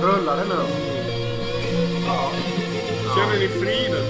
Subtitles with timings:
[0.00, 0.54] Så rullar det nu.
[2.06, 2.30] Ja.
[3.16, 4.04] Känner ni friden?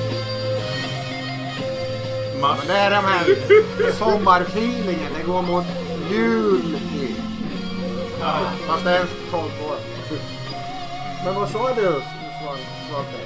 [2.41, 5.13] Men det är de här sommarfeelingen.
[5.19, 5.65] Det går mot
[6.11, 7.15] jul i.
[8.67, 9.77] Fast det är 12 år.
[11.25, 13.19] Men vad sa du Svan- Svante?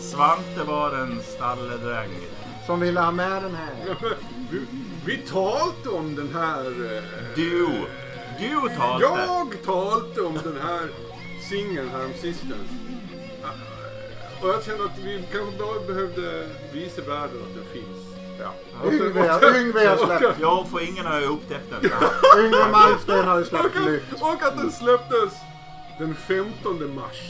[0.00, 2.10] Svante var en stalledräng.
[2.66, 3.96] Som ville ha med den här.
[4.50, 4.60] Vi,
[5.04, 6.64] vi talte om den här...
[6.96, 7.02] eh,
[7.34, 7.68] Du,
[8.38, 9.04] du talte.
[9.04, 10.88] Jag talte om den här
[11.50, 12.68] singeln här sistens.
[14.42, 17.98] Och jag kände att vi kanske bara behövde visa världen att den finns.
[18.38, 18.50] Ja.
[18.92, 20.38] Yngve, har släppt.
[20.40, 21.80] Ja, för ingen har ju upptäckt den.
[22.44, 24.02] Yngve Malmsten har ju Och släppt nytt.
[24.14, 25.32] att, och att den släpptes
[25.98, 27.20] den 15 mars.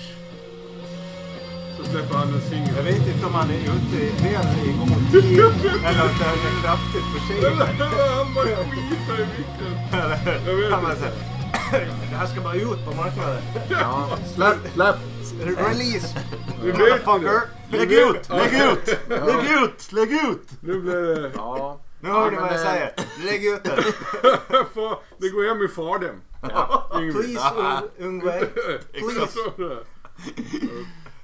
[1.76, 2.74] Så släpper han en singel.
[2.76, 5.40] Jag vet inte om han är ute i väl i god tid
[5.88, 7.68] eller att den är kraftigt försenad.
[8.16, 9.72] Han bara skitar i micken.
[10.46, 11.39] Jag vet Han inte.
[11.70, 13.42] Det här ska bara ut på marknaden.
[13.70, 14.08] Ja.
[14.34, 14.96] Släpp, släpp.
[15.44, 16.18] Release!
[16.62, 17.42] Vi vet det.
[17.78, 20.48] Lägg ut, lägg ut, lägg ut, lägg ut.
[20.60, 21.30] Nu blir det...
[21.36, 21.80] Ja.
[22.00, 22.92] Nu hör ni men vad jag det- säger.
[23.24, 23.66] Lägg ut.
[24.74, 26.14] Fan, Det går hem i fardem.
[27.12, 28.44] Please Ungve.
[28.92, 29.38] Please.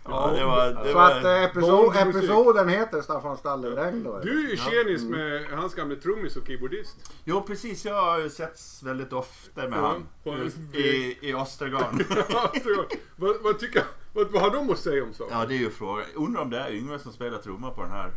[0.09, 0.85] Ja, det var...
[0.85, 4.19] Det Så att eh, episod, episoden heter Staffan Stalledräng då.
[4.19, 7.13] Du är ju tjenis med hans gamla trummis och keyboardist.
[7.25, 7.85] jo, precis.
[7.85, 10.51] Jag har ju setts väldigt ofta med Ja, han.
[10.73, 12.05] I, i Östergarn.
[13.17, 13.83] vad, vad, tycker,
[14.13, 15.39] vad, vad har de att säga om saken?
[15.39, 16.05] Ja, det är ju frågan.
[16.15, 18.11] Undrar om det är Yngve som spelar trumma på den här.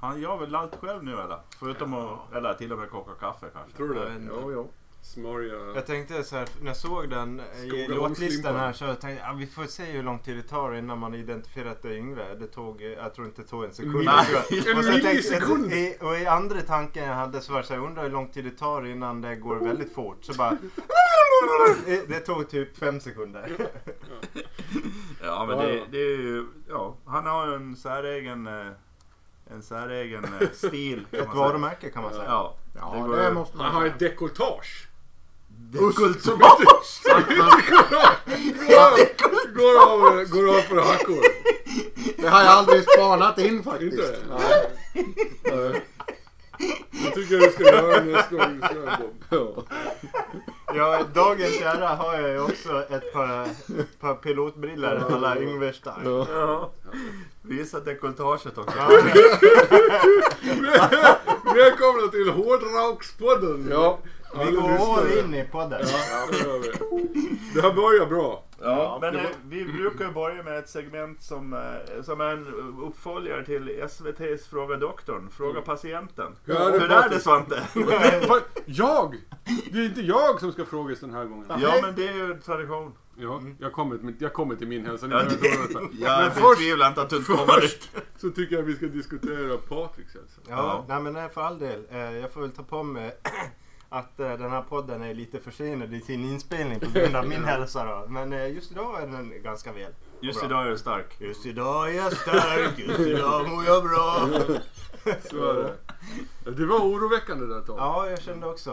[0.00, 1.38] Han gör väl allt själv nu eller?
[1.58, 3.76] Förutom att, eller till och med koka kaffe kanske.
[3.76, 4.12] Tror du det?
[4.28, 4.68] Jo, jo.
[5.06, 5.54] Smörja...
[5.74, 9.22] Jag tänkte så här, när jag såg den i Skogar låtlistan här så jag tänkte
[9.24, 11.88] jag, ja, vi får se hur lång tid det tar innan man identifierar att det
[11.88, 12.34] är Yngve.
[12.34, 13.94] Det tog, eh, jag tror inte det tog en sekund.
[14.04, 14.26] Nej,
[14.68, 15.72] en och så tänkte- millisekund.
[15.72, 18.28] i- Och i andra tanken jag hade så var det så här, undrar hur lång
[18.28, 20.24] tid det tar innan det går väldigt fort.
[20.24, 20.50] Så bara...
[21.86, 23.56] Det- Det tog typ fem sekunder.
[25.22, 26.46] Ja, men det, det är ju...
[26.68, 28.46] Ja, han har ju en säregen...
[28.46, 28.66] eh,
[29.50, 31.06] En säregen eh, stil.
[31.10, 31.46] kan Ett man säga.
[31.48, 32.24] varumärke kan man säga.
[32.26, 32.56] Ja.
[32.80, 33.92] Ja, det det måste Han man har säga.
[33.92, 34.85] ett dekolletage.
[35.72, 36.22] Kult.
[36.22, 36.44] Som inte
[39.54, 41.22] går, av, går av för hackor.
[42.16, 43.92] Det har jag aldrig spanat in faktiskt.
[43.92, 44.18] Inte?
[44.28, 44.70] Nej.
[45.44, 45.82] Nej.
[47.04, 49.24] Jag tycker du ska göra nästa gång du kör Bob.
[49.30, 49.64] Ja,
[51.14, 53.48] dagens ära har jag ju också ett par,
[54.00, 56.04] par pilotbriller alla Yngve Stark.
[56.04, 56.70] Ja.
[57.42, 58.78] Visa dekolletaget också.
[58.78, 58.88] Ja,
[61.54, 63.68] Välkomna till Hårdrockspodden.
[63.70, 63.98] Ja.
[64.46, 65.80] vi går all in i podden.
[65.82, 66.72] Ja, det gör vi.
[67.54, 68.42] Det här börjar bra.
[68.60, 72.46] Ja, men eh, vi brukar ju börja med ett segment som, eh, som är en
[72.82, 75.30] uppföljare till SVT's Fråga Doktorn.
[75.36, 76.36] Fråga patienten.
[76.44, 77.20] Hur är det, Hur är det?
[77.20, 77.62] Svante?
[78.28, 78.38] Va?
[78.64, 79.16] Jag?
[79.72, 81.46] Det är inte jag som ska frågas den här gången.
[81.60, 82.92] Ja, men det är ju tradition.
[83.18, 85.06] Ja, jag kommer till, jag kommer till min hälsa.
[85.06, 85.98] Ni Ja, det-.
[85.98, 87.88] Jag Men först, betvivlar inte att du inte kommer dit.
[88.16, 90.40] så tycker jag vi ska diskutera Patriks hälsa.
[90.48, 90.84] Ja, Ja.
[90.88, 91.82] nej men nej, för all del.
[91.90, 93.16] Eh, Jag får väl ta på mig
[93.88, 97.44] att eh, den här podden är lite försenad i sin inspelning på grund av min
[97.52, 98.06] hälsa då.
[98.12, 99.92] Men eh, just idag är den ganska väl.
[100.20, 100.48] Just Bra.
[100.48, 101.16] idag är du stark.
[101.20, 104.28] Just idag är jag stark, just idag mår jag bra.
[105.30, 106.50] Så är det.
[106.50, 107.76] Det var oroväckande där ett tag.
[107.78, 108.70] Ja, jag kände också.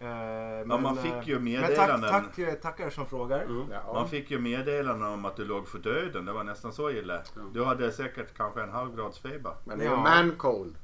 [0.00, 2.10] Eh, Ja, men, man fick eh, ju Men tack, meddelanden.
[2.10, 3.42] tack, eh, tackar som frågar.
[3.42, 3.56] Mm.
[3.56, 4.06] Man Ja.
[4.10, 6.24] fick ju meddelanden om att du låg för döden.
[6.24, 7.20] Det var nästan så illa.
[7.52, 9.52] Du hade säkert kanske en halv grads feber.
[9.64, 10.00] Men det är ju Ja.
[10.02, 10.74] man cold.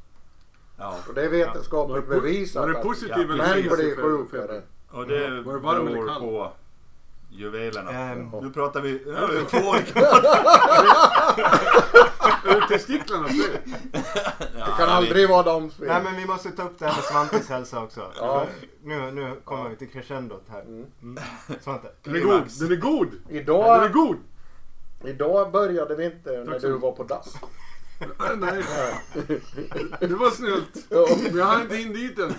[0.78, 0.94] Ja.
[1.09, 2.61] Och det är vetenskapligt det, po- bevisat.
[2.62, 4.62] var det att positiv Ja, eller Män negativ blir sjukare.
[4.91, 5.43] Och det Jaha.
[5.43, 6.21] Var det varm eller beror kall?
[6.21, 6.53] på
[7.31, 7.91] juvelerna.
[7.91, 9.03] Ehm, Nu pratar vi...
[9.06, 10.00] Nu har vi två olika...
[12.69, 13.58] Testiklarna fel?
[14.54, 15.86] Det kan aldrig vara de fel.
[15.86, 18.12] Nej men vi måste ta upp det här med Svantes hälsa också.
[18.16, 18.47] Ja.
[18.82, 20.60] Nu, nu kommer vi till crescendot här.
[20.62, 20.86] Mm.
[21.60, 21.88] Svante.
[22.03, 22.42] Den är god.
[22.60, 23.08] Den är god.
[23.26, 24.16] Den är Idag, god.
[25.04, 27.36] idag började vi inte när du var på dass.
[28.37, 28.62] Nej,
[30.00, 30.87] det var snällt.
[30.88, 31.06] Ja.
[31.22, 32.34] Men jag har inte in dit än.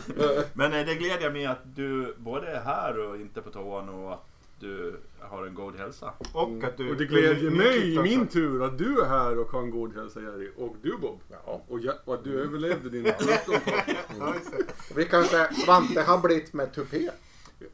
[0.54, 4.14] Men eh, det glädjer mig att du både är här och inte på toan och
[4.14, 4.31] att
[4.62, 6.14] du har en god hälsa.
[6.34, 6.90] Och att du...
[6.92, 9.96] Och det glädjer mig i min tur att du är här och har en god
[9.96, 10.52] hälsa Jerry.
[10.58, 11.22] Och du Bob.
[11.46, 11.62] Ja.
[11.68, 13.56] Och, jag, och att du överlevde din sjukdom.
[13.66, 14.96] Det.
[14.96, 17.10] Vi kan säga Svante har blivit med tupé.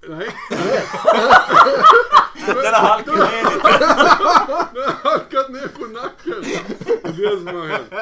[0.07, 0.27] Nej,
[2.47, 3.67] Den har halkat ner lite.
[4.73, 6.43] den har halkat ner på nacken.
[7.03, 7.93] Det är det som har hänt.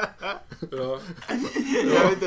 [0.71, 0.99] Ja.
[1.83, 2.23] Jag vet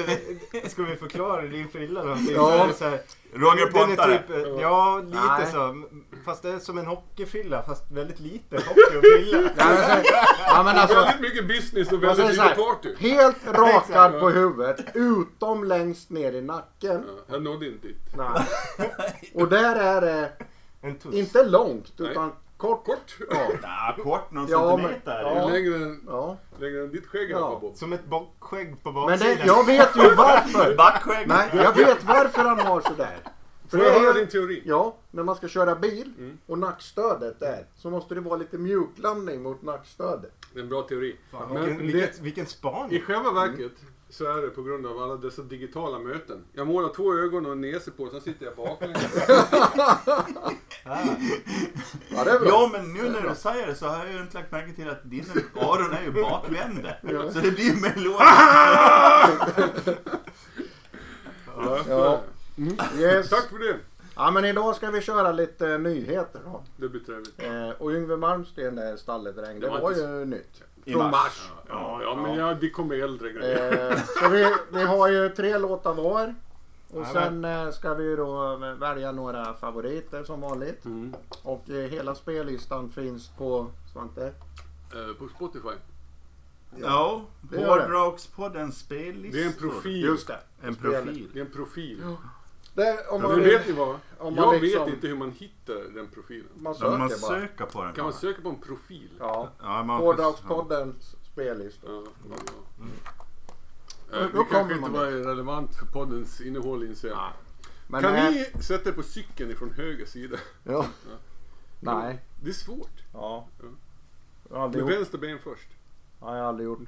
[0.53, 2.35] inte, ska vi förklara din frilla någonting?
[2.35, 2.69] Ja.
[2.79, 3.01] Så här,
[3.35, 4.19] Roger Pontare.
[4.19, 5.47] typ, Ja, lite Nej.
[5.53, 5.83] så.
[6.25, 9.51] Fast det är som en hockeyfrilla fast väldigt lite hockey och frilla.
[9.57, 10.11] Ja, men, så,
[10.47, 12.95] ja, men alltså, Väldigt mycket business och väldigt lite party.
[12.99, 17.05] helt rakad på huvudet utom längst ner i nacken.
[17.07, 17.97] Ja, jag nådde inte dit.
[18.17, 18.47] Nej.
[19.35, 20.33] Och där är det
[20.81, 21.15] En tuss.
[21.15, 22.11] inte långt Nej.
[22.11, 22.87] utan Kort.
[22.87, 23.17] Kort?
[23.31, 23.37] Ja.
[23.63, 25.21] Ja, kort någon Ja, men- centimeter.
[25.23, 25.35] ja.
[25.35, 26.37] Det är längre än, ja.
[26.61, 27.59] längre än ditt skägg Ja.
[27.61, 27.77] Bob.
[27.77, 29.37] Som ett bockskägg på Men baksidan.
[29.37, 30.75] det, jag vet ju varför.
[30.77, 31.29] Backskägg.
[31.29, 33.17] Nej, jag vet varför han har sådär.
[33.69, 34.63] För Får jag det höra är, din teori?
[34.67, 36.39] ja, när man ska köra bil Mm.
[36.47, 40.33] och nackstödet där så måste det vara lite mjuklandning mot nackstödet.
[40.53, 41.17] Det är en bra teori.
[41.33, 43.01] Fan, Men vilken, det- vilken, vilken I spaning.
[43.03, 43.73] själva verket
[44.11, 46.45] så är det på grund av alla dessa digitala möten.
[46.53, 49.29] Jag målar två ögon och en näse på sen sitter jag baklänges.
[52.11, 52.49] Ja, det är bra.
[52.49, 54.89] Ja men nu när du säger det så har jag ju inte lagt märke till
[54.91, 55.27] att dina
[55.57, 56.95] öron är ju bakvända.
[57.33, 59.89] Så det blir ju mer logiskt.
[62.59, 62.85] Ja.
[62.99, 63.31] Yes.
[63.31, 63.77] Tack för det.
[64.17, 66.63] Ja, men idag ska vi köra lite nyheter då.
[66.77, 67.43] Det blir trevligt.
[67.43, 70.63] Eh, och Yngve Malmsten stalledräng, det Det var var inte ju nytt.
[70.85, 71.13] I Från mars.
[71.13, 71.51] mars.
[71.69, 73.91] Ja, ja men ja, det kommer äldre grejer.
[73.93, 76.35] Eh, så vi, vi har ju tre låtar var.
[76.91, 80.85] Och Ja, sen eh, ska vi ju då välja några favoriter som vanligt.
[80.85, 81.15] Mm.
[81.43, 84.27] Och eh, hela spellistan finns på Svante.
[84.27, 85.75] Eh, på Spotify.
[86.77, 87.23] Ja.
[87.57, 89.39] Hårdrockspoddens spellista.
[89.39, 90.05] Det är en profil.
[90.05, 90.39] Just det.
[90.63, 91.31] En profil.
[91.33, 92.03] Det är en profil.
[92.79, 93.89] Det, om man, vet ni vad?
[94.19, 96.49] om man Jag liksom- vet inte hur man hittar den profilen.
[96.55, 97.93] Man Ja, man söker söker på den.
[97.95, 99.11] Kan man söka på en profil?
[99.19, 99.49] Ja.
[99.63, 101.87] Ja, man Hårdrockspoddens spellista.
[101.93, 102.53] Ja, ja, ja.
[104.11, 107.19] Då- Eh, Det kommer kanske inte var relevant för poddens innehåll inser jag.
[107.89, 110.37] Men Kan eh, ni sätta er på cykeln ifrån höger sida?
[110.65, 110.87] Ja.
[111.81, 112.19] Nej.
[112.43, 113.03] Det är svårt.
[113.13, 113.49] Ja.
[114.51, 114.69] Ja.
[114.69, 114.91] Med gjort.
[114.93, 115.69] vänster ben först.
[116.21, 116.79] Ja, jag har aldrig gjort.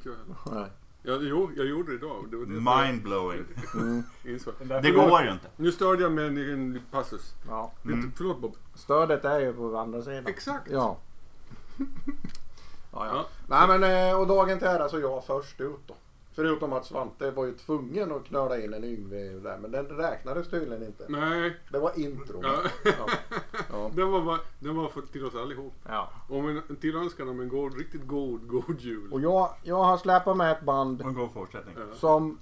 [0.53, 0.71] Nej.
[1.03, 2.27] Ja, jo, jag gjorde det idag.
[2.31, 3.45] Det var det Mindblowing.
[3.75, 4.03] Mm.
[4.25, 4.55] insåg.
[4.83, 5.49] Det går ju inte.
[5.57, 7.35] Nu störde jag med en egen passus.
[7.49, 7.73] Ja.
[7.85, 8.13] Mm.
[8.17, 8.57] Förlåt Bob.
[8.75, 10.27] Stödet är ju på andra sidan.
[10.27, 10.71] Exakt.
[10.71, 10.97] Ja.
[12.93, 13.07] ja, ja.
[13.15, 13.27] Ja.
[13.47, 15.95] Nej men eh, och dagen till ära så är jag först ut då.
[16.41, 19.59] Förutom att Svante var ju tvungen att knöla in en Yngve där.
[19.59, 21.05] Men den räknades tydligen inte.
[21.09, 21.57] Nej.
[21.73, 22.41] Det var intro.
[22.43, 22.55] Ja.
[22.85, 22.93] Ja.
[23.73, 23.91] Ja.
[23.95, 25.73] Den var, den var för, till oss allihop.
[25.89, 26.11] ja.
[26.29, 29.13] Om en, en tillönskan om en god, riktigt god, god jul.
[29.13, 31.77] Och jag, jag har släpat med ett band En god fortsättning.
[31.95, 32.39] Som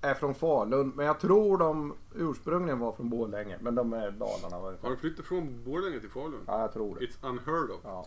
[0.00, 0.92] är från Falun.
[0.96, 3.58] Men jag tror de ursprungligen var från Borlänge.
[3.60, 6.40] Men de är Dalarna Har du flyttat från Borlänge till Falun?
[6.46, 7.06] Ja, jag tror det.
[7.06, 7.80] It's unheard of.
[7.84, 8.06] Ja.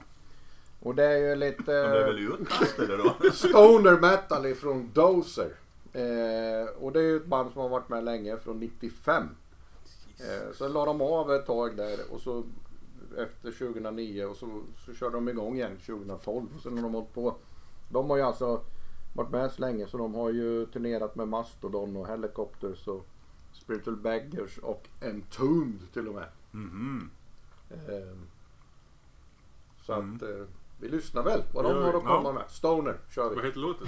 [0.83, 3.15] Och det är ju De är lite väl utkastade då?
[3.33, 5.53] stoner metal ifrån Dozer.
[5.93, 9.23] Eh, och det är ju ett band som har varit med länge, från 95.
[10.19, 12.43] Eh, så la de av ett tag där och så
[13.17, 16.47] efter 2009 och så, så körde de igång igen 2012.
[16.55, 17.35] Och sen har de hållit på.
[17.89, 18.61] De har ju alltså
[19.15, 23.05] varit med så länge så de har ju turnerat med Mastodon och Helicopters och
[23.53, 26.27] Spiritual Beggars och Entombed till och med.
[26.51, 27.09] Mhm.
[27.69, 28.17] Eh,
[29.85, 30.15] så Mm.
[30.15, 30.45] att eh,
[30.83, 32.43] vi lyssnar väl vad de har att komma med.
[32.49, 33.35] Stoner kör vi.
[33.35, 33.87] Vad heter låten?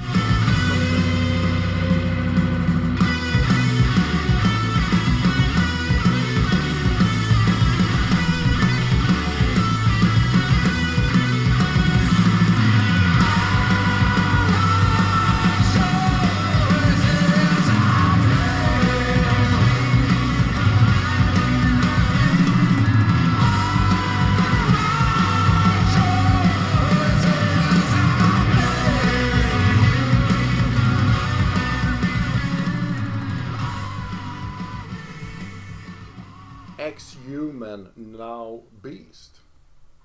[38.85, 39.41] Beast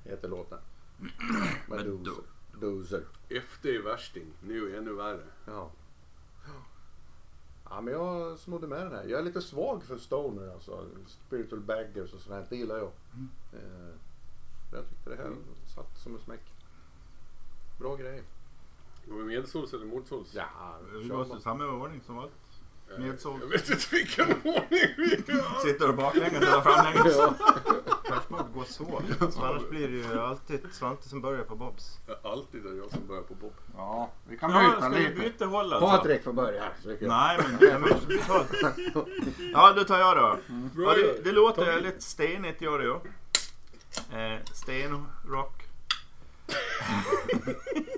[0.05, 0.59] heter låten.
[1.69, 2.25] Med Med Dozer.
[2.61, 3.05] Dozer.
[3.29, 5.25] Efter är värsting, nu är ännu värre.
[5.47, 5.71] Ja.
[7.71, 9.05] Ja men jag snodde med den här.
[9.05, 10.87] Jag är lite svag för Stoner alltså.
[11.07, 12.47] Spiritual Baggers och sånt här.
[12.49, 12.91] Det gillar jag.
[13.53, 13.95] Eh,
[14.73, 15.37] jag tyckte det här
[15.75, 16.53] satt som en smäck.
[17.79, 18.23] Bra grej.
[19.07, 20.35] Går vi medsåls eller motsols?
[20.35, 21.41] Ja, måste man.
[21.41, 22.35] samma ordning som vanligt.
[22.99, 23.41] Medsåls.
[23.43, 25.61] Jag vet inte vilken ordning vi gör.
[25.67, 27.17] Sitter du baklänges eller framlänges?
[27.19, 27.35] Ja.
[28.09, 29.03] Kanske borde gå så.
[29.33, 31.99] Så annars blir det ju alltid Svante som börjar på Bobs.
[32.23, 33.53] Alltid är det jag som börjar på Bob.
[33.77, 35.21] ja, vi kan Ja, byta ska vi lite.
[35.21, 35.89] byta håll alltså?
[35.89, 36.65] Patrik får börja.
[37.01, 37.69] Nej men...
[37.71, 37.91] Ja, men
[39.53, 40.37] ja då tar jag då.
[40.83, 42.95] Ja, det, det låter lite stenigt gör det ju.
[44.21, 45.63] Eh, stenrock.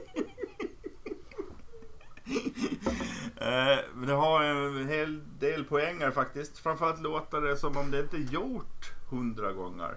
[3.36, 6.58] eh, det har en hel del poänger faktiskt.
[6.58, 9.96] Framförallt låter det som om det inte är gjort hundra gånger.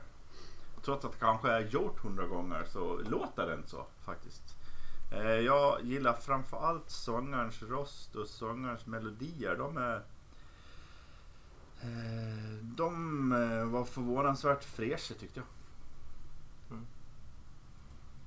[0.81, 4.43] Trots att det kanske är gjort hundra gånger så låter det inte så faktiskt.
[5.11, 9.55] Eh, jag gillar framförallt sångarens röst och sångarens melodier.
[9.55, 9.95] De är
[11.81, 15.47] eh, de eh, var förvånansvärt fräscha tyckte jag.
[16.77, 16.85] Mm.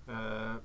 [0.09, 0.57] Eh,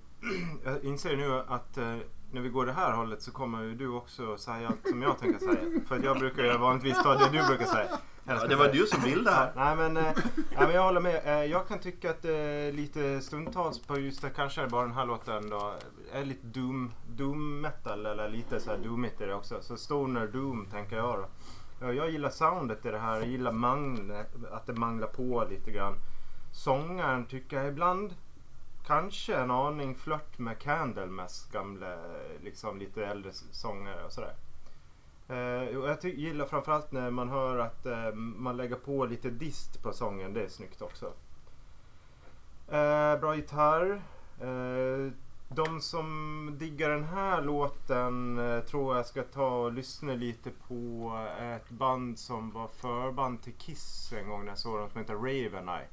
[0.64, 1.98] jag inser nu att eh,
[2.34, 5.20] när vi går det här hållet så kommer ju du också säga allt som jag
[5.20, 5.82] tänker säga.
[5.88, 7.88] För att jag brukar ju vanligtvis ta det du brukar säga.
[8.24, 8.74] Ja, det var säga.
[8.82, 9.52] du som ville det här.
[9.56, 11.22] Nej men, eh, nej, men jag håller med.
[11.26, 15.06] Eh, jag kan tycka att eh, lite stundtals på just det, kanske bara den här
[15.06, 15.74] låten då,
[16.14, 19.62] är lite doom, doom metal eller lite så här doomigt i det också.
[19.62, 21.26] Så stoner doom tänker jag då.
[21.82, 23.16] Ja, jag gillar soundet i det här.
[23.16, 24.12] Jag gillar mangl,
[24.52, 25.94] att det manglar på lite grann.
[26.52, 28.14] Sångaren tycker jag ibland
[28.86, 31.96] kanske en aning flört med Candlemass gamla,
[32.44, 34.36] liksom lite äldre sångare och sådär.
[35.28, 39.30] Eh, och jag ty- gillar framförallt när man hör att eh, man lägger på lite
[39.30, 40.34] dist på sången.
[40.34, 41.06] Det är snyggt också.
[42.72, 44.02] Eh, bra gitarr.
[44.42, 45.12] Eh,
[45.50, 51.12] de som diggar den här låten eh, tror jag ska ta och lyssna lite på
[51.40, 55.00] eh, ett band som var förband till Kiss en gång när jag såg dem som
[55.02, 55.88] heter Raven Eye.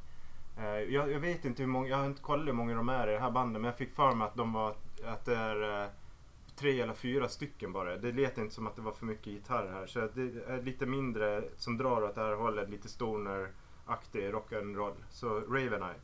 [0.61, 3.09] Eh, jag, jag vet inte hur många, jag har inte kollat hur många de är
[3.09, 4.75] i det här bandet men jag fick för mig att de var,
[5.05, 5.91] att det är eh,
[6.57, 7.97] tre eller fyra stycken bara.
[7.97, 9.87] Det lät inte som att det var för mycket gitarr här.
[9.87, 12.71] Så det är lite mindre som drar åt det här hållet.
[12.71, 14.95] Lite stoner-aktig rock'n'roll.
[15.11, 16.01] Så Raven Eye.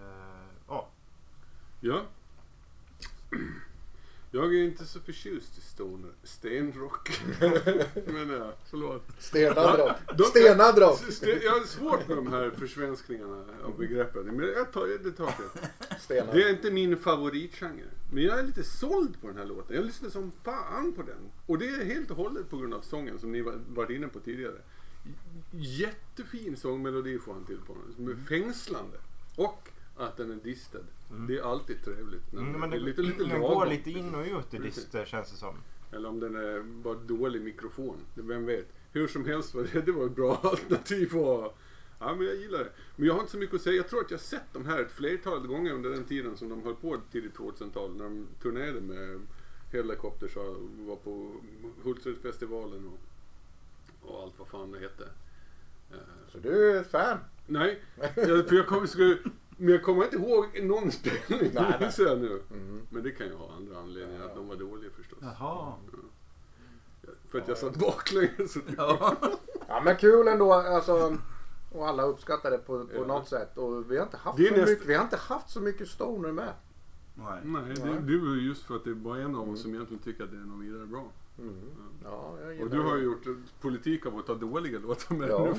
[0.00, 0.88] Uh, Ja.
[1.80, 2.02] Ja.
[4.34, 6.10] Jag är inte så förtjust i stoner.
[6.22, 7.10] Stenrock.
[8.06, 9.02] Men ja, förlåt.
[9.18, 9.96] Stenad rock.
[10.18, 11.00] De- Stenad rock.
[11.12, 14.24] Sten- Jag har svårt med de här försvenskningarna av begreppen.
[14.26, 15.24] Men jag tar, det tar
[16.08, 16.26] jag.
[16.34, 17.86] Det är inte min favoritgenre.
[18.12, 19.76] Men jag är lite såld på den här låten.
[19.76, 21.30] Jag lyssnar som fan på den.
[21.46, 24.08] Och det är helt och hållet på grund av sången som ni var- varit inne
[24.08, 24.58] på tidigare.
[25.50, 27.94] Jättefin sångmelodi får han till på den.
[27.94, 28.96] Som är fängslande.
[29.36, 30.78] Och att den är distad.
[31.28, 32.32] Det är alltid trevligt.
[32.32, 33.54] Mm, men det det, är lite, lite den lagom.
[33.54, 35.54] går lite in och ut i lister känns det som.
[35.92, 37.96] Eller om den är bara dålig mikrofon.
[38.14, 38.66] Vem vet.
[38.92, 41.16] Hur som helst var det, det var ett bra alternativ.
[41.16, 41.58] Och,
[41.98, 42.70] ja, men jag gillar det.
[42.96, 43.76] Men jag har inte så mycket att säga.
[43.76, 46.48] Jag tror att jag har sett de här ett flertal gånger under den tiden som
[46.48, 47.96] de höll på tidigt 2000-tal.
[47.96, 49.20] När de turnerade med
[49.72, 51.32] Helicopters och var på
[51.82, 52.98] Hultsfredsfestivalen och,
[54.10, 55.04] och allt vad fan det hette.
[55.90, 55.96] Eh,
[56.32, 57.18] Så du är ett fan?
[57.46, 57.82] Nej,
[58.14, 59.18] för jag kommer, skulle,
[59.62, 61.50] men jag kommer inte ihåg någon spelning.
[61.54, 61.90] Nej, nej.
[61.98, 62.42] jag nu.
[62.50, 62.82] Mm.
[62.90, 64.24] Men det kan ju ha andra anledningar.
[64.24, 65.18] Att de var dåliga förstås.
[65.22, 65.72] Jaha.
[67.28, 68.56] För att jag satt baklänges.
[68.76, 69.16] Ja.
[69.68, 71.16] Ja men kul ändå alltså.
[71.72, 73.04] Och alla uppskattar det på, på Ja.
[73.06, 73.58] något sätt.
[73.58, 75.88] Och vi har inte haft, är så, näst- mycket, vi har inte haft så mycket
[75.88, 76.52] stoner med.
[77.14, 77.40] Nej.
[77.44, 79.74] Nej, det, det var ju just för att det är bara en av oss som
[79.74, 81.04] egentligen tycker att det är något vidare bra.
[81.38, 81.54] Mm.
[82.04, 82.98] Ja, Och du har det.
[83.00, 83.24] ju gjort
[83.60, 85.54] politik av att ta dåliga låtar med Ja.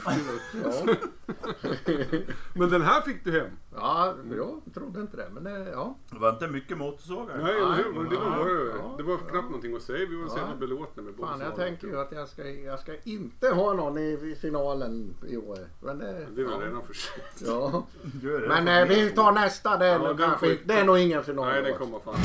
[0.64, 0.96] Ja.
[2.54, 3.48] Men den här fick du hem.
[3.76, 5.30] ja, jag trodde inte det.
[5.34, 5.98] Men det, ja.
[6.10, 7.38] Det var inte mycket motorsågar.
[7.44, 7.94] Nej, eller hur?
[7.94, 8.50] Men Det var,
[8.80, 8.96] Ja.
[8.98, 9.42] det var knappt Ja.
[9.42, 10.06] någonting att säga.
[10.10, 10.42] Vi var så Ja.
[10.42, 13.74] jävla belåtna med båda Fan, jag tänker ju att jag ska, jag ska inte ha
[13.74, 14.02] någon i,
[14.32, 15.60] i finalen i år.
[15.82, 16.66] Men det, Det är väl ja.
[16.68, 17.42] redan för sent.
[17.48, 17.86] Ja.
[18.02, 18.48] Det.
[18.48, 19.78] Men eh, vi tar nästa.
[19.78, 21.46] Det är, Ja, nog den kanske, det är nog ingen final.
[21.46, 22.16] Nej, den kommer fan.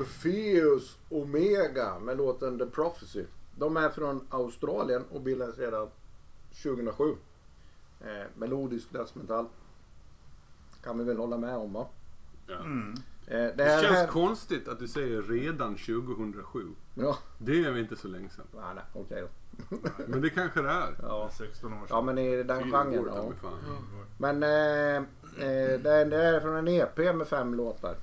[0.00, 3.24] Orpheus Omega med låten The Prophecy.
[3.58, 5.88] De är från Australien och bildades redan
[6.62, 7.04] 2007.
[8.00, 9.46] Eh, melodisk dödsmetall.
[10.82, 11.86] Kan vi väl hålla med om va?
[12.46, 12.54] Ja.
[12.58, 12.94] Mm.
[13.26, 16.66] Eh, det Det känns här, konstigt att du säger redan 2007.
[16.94, 18.44] Ja, Det är väl inte så länge sedan.
[18.54, 19.76] nej, nej, okej då.
[20.06, 20.96] Men det kanske det är.
[21.02, 21.30] Ja.
[21.38, 21.86] 16 år sedan.
[21.90, 23.04] ja, men i den genren.
[23.06, 23.32] Ja.
[23.42, 23.52] fan.
[24.18, 24.96] Men eh,
[25.46, 27.96] eh, det, är, det är från en EP med fem låtar.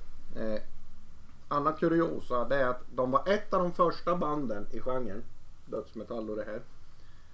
[1.48, 5.24] Annat kuriosa det är att de var ett av de första banden i genren,
[5.66, 6.60] dödsmetall och det här,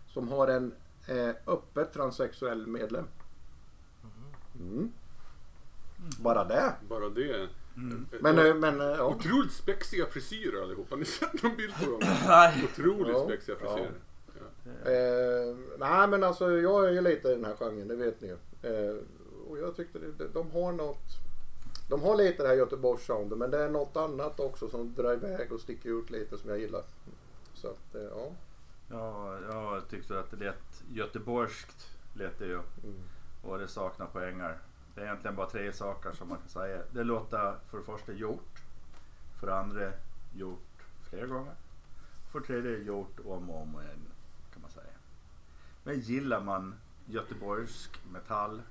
[0.08, 0.74] som har en
[1.06, 3.04] eh, öppet transsexuell medlem.
[4.60, 4.92] Mm.
[6.20, 6.72] Bara det.
[6.88, 7.48] Bara det.
[7.76, 8.06] Mm.
[8.20, 9.04] Men, eh, men eh, ja.
[9.06, 10.86] Otroligt spexiga frisyrer allihopa.
[10.90, 12.00] Har ni sett någon bild på dem?
[12.26, 12.68] Nej.
[12.72, 13.24] Otroligt Ja.
[13.24, 13.92] spexiga frisyrer.
[14.84, 18.28] Eh, nej men alltså jag är ju lite i den här genren, det vet ni
[18.28, 18.36] ju.
[18.62, 18.96] Eh,
[19.48, 21.06] och jag tyckte det, de har något.
[21.88, 25.52] De har lite det här Göteborgs-soundet men det är något annat också som drar iväg
[25.52, 26.82] och sticker ut lite som jag gillar.
[27.54, 28.30] Så att, eh, ja.
[28.90, 31.90] Ja, jag tyckte att det lät göteborgskt.
[32.14, 32.54] Lät det ju.
[32.54, 33.02] Mm.
[33.42, 34.58] Och det saknar poängar.
[34.94, 36.82] Det är egentligen bara tre saker som man kan säga.
[36.90, 38.62] Det låter för det första gjort.
[39.40, 39.92] För det andra
[40.34, 41.54] gjort flera gånger.
[42.32, 44.06] För det tredje gjort om och om igen
[44.52, 44.94] kan man säga.
[45.84, 46.74] Men gillar man
[47.06, 48.62] göteborgsk metall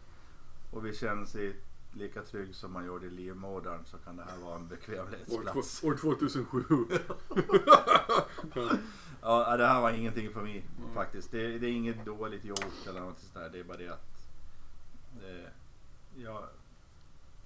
[0.71, 1.55] och vi känner sig
[1.95, 5.79] lika trygg som man gjorde i livmodern så kan det här vara en År, bekvämlighetsplats.
[5.81, 6.63] två- år 2007.
[9.25, 11.31] Ja, det här var ingenting för mig faktiskt.
[11.31, 13.49] Det, det är inget dåligt gjort eller något sånt där.
[13.49, 14.05] Det är bara det att
[15.21, 15.49] det,
[16.15, 16.49] ja,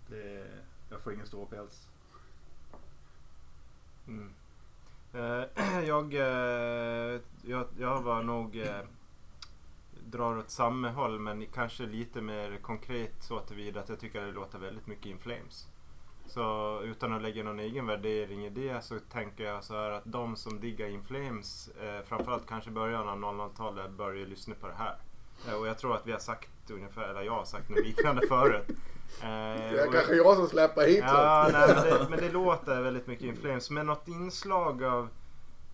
[0.09, 0.47] det,
[0.89, 1.87] jag får ingen ståpäls.
[4.07, 4.33] Mm.
[5.13, 5.43] Eh,
[5.87, 8.81] jag, eh, jag, jag var nog eh,
[10.11, 14.31] drar åt samma håll men kanske lite mer konkret så tillvida att jag tycker det
[14.31, 15.67] låter väldigt mycket In Flames.
[16.25, 20.03] Så utan att lägga någon egen värdering i det så tänker jag så här att
[20.05, 24.73] de som diggar In Flames, eh, framförallt kanske början av 00-talet, börjar lyssna på det
[24.77, 24.95] här.
[25.47, 28.27] Eh, och jag tror att vi har sagt ungefär, eller jag har sagt något liknande
[28.29, 28.65] förut.
[29.21, 32.81] Eh, Det är kanske jag som släpper hit Ja, nej, men, det, men det låter
[32.81, 33.69] väldigt mycket Inflames.
[33.69, 35.09] Men något inslag av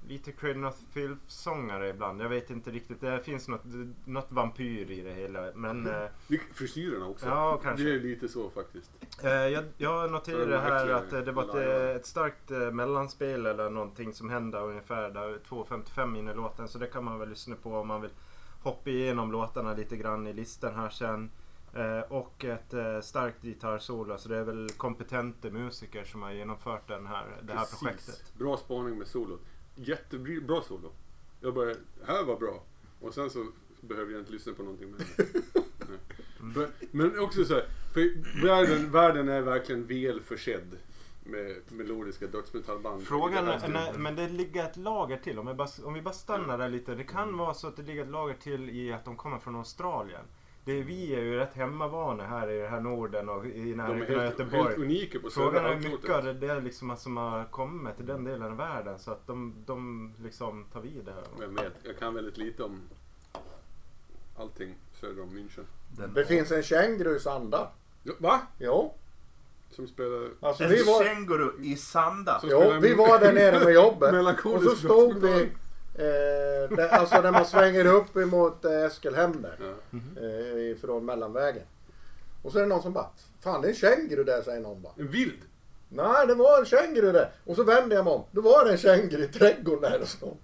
[0.07, 2.21] lite North Filth-sångare ibland.
[2.21, 3.01] Jag vet inte riktigt.
[3.01, 3.61] Det finns något,
[4.05, 5.51] något vampyr i det hela.
[5.55, 5.93] Men eh,
[6.27, 7.25] Det- Frisyrerna också.
[7.27, 7.83] Ja, kanske.
[7.85, 8.91] Det är lite så faktiskt.
[9.23, 11.55] eh, jag, jag noterade här att eh, det var ett,
[11.89, 16.67] eh, ett starkt eh, mellanspel eller någonting som hände ungefär där 2.55 in i låten.
[16.67, 18.11] Så det kan man väl lyssna på om man vill
[18.63, 21.31] hoppa igenom låtarna lite grann i listan här sen.
[21.75, 24.17] Eh, och ett eh, starkt gitarrsolo.
[24.17, 28.33] Så det är väl kompetenta musiker som har genomfört den här, det här projektet.
[28.37, 29.41] Bra spaning med solot.
[29.75, 30.91] Jättebra solo.
[31.41, 31.75] Jag bara,
[32.07, 32.63] här var bra.
[32.99, 33.47] Och sen så
[33.81, 35.05] behöver jag inte lyssna på någonting mer.
[36.53, 40.77] För, men också så här, för världen, världen är verkligen väl försedd
[41.23, 43.03] med melodiska dödsmetallband.
[43.03, 45.39] Frågan är, nej, men det ligger ett lager till.
[45.39, 46.95] Om vi, bara, om vi bara stannar där lite.
[46.95, 49.55] Det kan vara så att det ligger ett lager till i att de kommer från
[49.55, 50.25] Australien.
[50.65, 54.25] Det, vi är ju rätt hemmavana här i det här Norden och i närheten av
[54.25, 54.63] Göteborg.
[54.63, 57.97] helt unika på Frågan är hur mycket av det, det är liksom som har kommit
[57.97, 61.23] till den delen av världen så att de, de liksom tar vid det här.
[61.39, 62.81] Vem vet, jag kan väldigt lite om
[64.37, 65.65] allting söder om München.
[65.97, 67.71] Den, Det finns en känguru i Sanda.
[68.03, 68.41] Ja, Va?
[68.59, 68.93] Jo.
[69.71, 70.29] Som spelar...
[70.41, 72.41] Alltså en vi var, känguru i Sanda.
[72.43, 74.13] Jo, vi var där nere med jobbet.
[74.45, 75.49] Och så stod vi.
[75.95, 79.55] Eh, där, alltså där man svänger upp emot eh, Eskilhem där.
[79.59, 79.97] Ja.
[80.21, 81.63] Eh, från mellanvägen.
[82.43, 83.09] Och så är det någon som bara,
[83.43, 84.93] fan det är en känguru där säger någon bara.
[84.97, 85.39] En vild?
[85.89, 87.29] Nej det var en känguru där.
[87.45, 88.23] Och så vände jag mig om.
[88.31, 90.37] Då var det en känguru i trädgården där och så.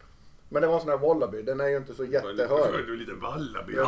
[0.49, 1.41] Men det var en sån här wallaby.
[1.41, 2.89] Den är ju inte så Det var jättehög.
[2.89, 3.73] lite, vallaby.
[3.75, 3.87] Ja.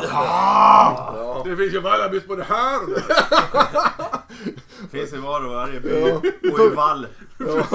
[1.16, 1.42] Ja.
[1.44, 3.02] Det finns ju vallabys både här och där.
[4.90, 6.10] Finns i var och varje by.
[6.50, 7.06] Och i vall.
[7.38, 7.66] Ja.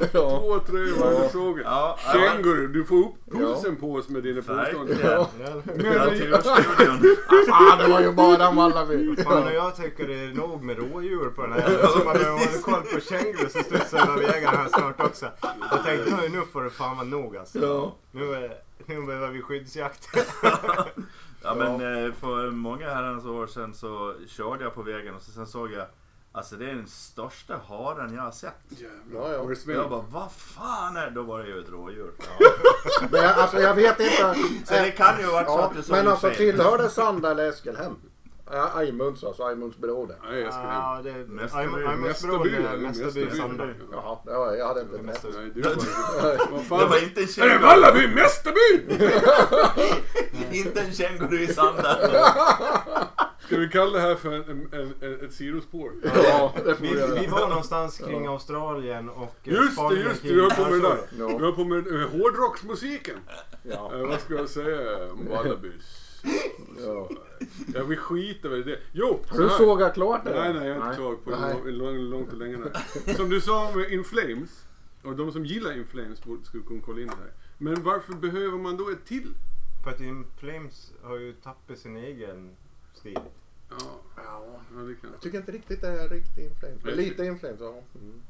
[0.00, 0.08] ja.
[0.12, 1.62] Två, tre varje fråga.
[1.64, 2.12] Ja, ja.
[2.12, 4.98] Känguru, du får upp pulsen på oss med dina påståenden.
[4.98, 6.30] Verkligen.
[6.30, 6.36] Ja.
[6.36, 7.16] Naturstudion.
[7.52, 9.16] Ah, det var ju bara en wallaby.
[9.16, 11.86] Fan, jag tycker det är nog med rådjur på den här.
[11.86, 15.26] Så man behöver hålla koll på kängurur som studsar över vägarna här snart också.
[15.70, 17.58] Jag tänkte nu, nu får det fan vara nog alltså.
[17.58, 17.94] Ja.
[18.10, 18.54] Nu, är-
[18.86, 20.08] nu behöver vi skyddsjakt.
[21.42, 21.72] Ja men
[22.06, 25.72] eh, för många herrans år sedan så körde jag på vägen och så sen såg
[25.72, 25.86] jag
[26.36, 28.54] Alltså det är den största haren jag har sett.
[29.12, 29.54] Ja, ja.
[29.66, 31.10] Det Jag bara, vad fan är det?
[31.10, 32.10] Då var det ju ett rådjur.
[33.10, 34.34] Men jag, alltså jag vet inte.
[34.64, 36.36] Så det kan ju ha varit så Ja, att du såg men alltså fel.
[36.36, 37.96] tillhör det Sanda eller Eskilhem?
[38.50, 40.16] Ja, Aimunds alltså, Aimunds broder.
[40.30, 40.70] Nej, jag ska hem.
[40.70, 42.56] Ja, det är Mästerby, Mästerby.
[43.92, 44.22] ja.
[44.24, 45.02] Jaha, var, jag hade inte.
[45.02, 45.36] Mästerby.
[45.38, 47.58] Nej, du var Vad Det var inte en Är det känguru.
[47.58, 48.08] Vallaby?
[48.08, 48.96] Mästerby?
[50.58, 51.98] inte en känguru i Sanda.
[53.46, 55.92] Ska vi kalla det här för en, en, en, ett sidospår?
[56.04, 60.32] Ja, det får Vi, vi var någonstans kring Australien och Just det, Spanien just det.
[60.32, 60.98] Vi har på med det där.
[61.18, 61.38] Ja.
[61.38, 63.16] Vi har på med hårdrocksmusiken.
[63.62, 65.08] Ja, Eh, vad ska jag säga?
[65.30, 66.12] Wallabys.
[66.86, 67.08] ja.
[67.74, 68.78] Ja, vi skiter väl i det.
[68.92, 69.20] Jo!
[69.28, 70.30] Har du sågat klart det?
[70.40, 71.54] Nej, nej, jag är inte klar på Nej.
[71.72, 72.56] lång, lång, långt och länge.
[72.56, 73.14] där.
[73.14, 74.64] Som du sa med In Flames.
[75.02, 77.32] Och de som gillar In Flames skulle kunna kolla in det här.
[77.58, 79.34] Men varför behöver man då ett till?
[79.84, 82.56] För att In Flames har ju tappat sin egen
[82.96, 83.18] stil.
[83.70, 83.76] Ja,
[84.16, 84.60] Ja.
[84.82, 86.82] det kan Jag tycker inte riktigt det är riktigt inflames.
[86.82, 87.82] Men Jag lite inflames, ja.
[87.94, 88.22] Mm.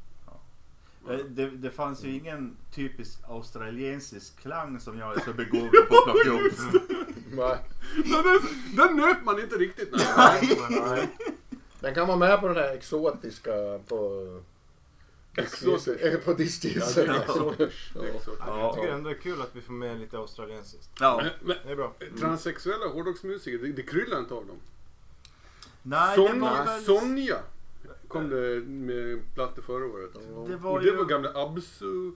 [1.35, 6.03] Det, det fanns ju ingen typisk australiensisk klang som jag är så begåvad på att
[6.03, 6.53] plocka upp.
[7.31, 7.57] Nej.
[7.95, 8.39] Den,
[8.75, 9.91] den nöp man inte riktigt.
[10.17, 10.57] Nej.
[10.69, 10.81] Nej.
[10.89, 11.07] Nej.
[11.79, 13.51] Den kan vara med på den där exotiska
[13.87, 14.23] på...
[15.37, 15.87] Exotisk.
[15.87, 16.93] Eh, På Ja, det exotiskt.
[16.93, 17.15] Det Ja.
[17.23, 17.93] exotiskt.
[18.47, 20.89] Jag tycker ändå det är kul att vi får med lite australiensiskt.
[20.99, 21.21] Ja.
[21.23, 21.93] Men, men, Det är bra.
[22.19, 24.57] transsexuella hårdrocksmusiker, det, det kryllar inte av dem.
[25.83, 26.83] Nej, det var Sonja, väl...
[26.83, 27.37] Sonja
[28.07, 30.13] kom det med plattor förra året.
[30.13, 30.95] Det Och var det ju...
[30.95, 32.11] var gamla Absu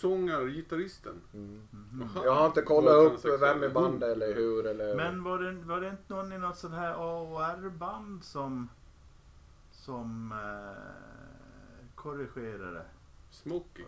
[0.00, 1.20] sångare, gitarristen.
[1.34, 1.68] Mm.
[2.00, 2.24] Jaha.
[2.24, 4.94] Jag har inte kollat upp vem i bandet eller hur eller...
[4.94, 8.68] Men var det, var det inte någon i något sånt här AOR-band som...
[9.72, 10.32] Som...
[10.32, 11.09] Eh,
[12.02, 12.82] korrigerade?
[13.30, 13.84] Smokey.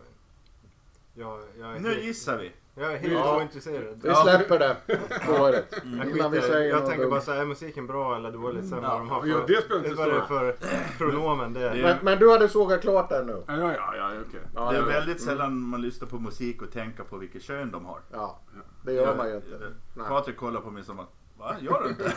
[1.15, 2.53] Jag, jag är Nu helt, gissar vi.
[2.75, 3.37] jag är helt Ja.
[3.37, 4.01] ointresserad.
[4.03, 4.77] Vi släpper det
[5.23, 5.67] spåret.
[5.73, 7.11] Jag, Innan vi skiter, säger jag något tänker dumt.
[7.11, 8.65] bara säga, är musiken bra eller dålig?
[8.65, 10.57] Sen vad de har för, Ja, det spelar inte vad det är stor för
[10.99, 11.75] pronomen det är.
[11.77, 13.43] Det- Men, men du hade sågat klart den nu?
[13.47, 14.41] Ja, ja, ja, okej.
[14.55, 14.87] Ja, det är ja.
[14.87, 18.01] väldigt sällan man lyssnar på musik och tänker på vilket kön de har.
[18.13, 18.41] Ja,
[18.85, 19.73] det gör man ju inte.
[19.97, 20.09] Nej.
[20.09, 21.09] Patrik kollar på mig som att,
[21.43, 21.57] va?
[21.61, 22.13] Gör du inte?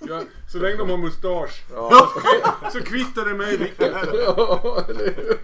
[0.00, 2.08] Ja, så länge de har mustasch Ja.
[2.72, 3.92] så kvittar det mig vilket.
[4.26, 5.38] Ja, eller hur?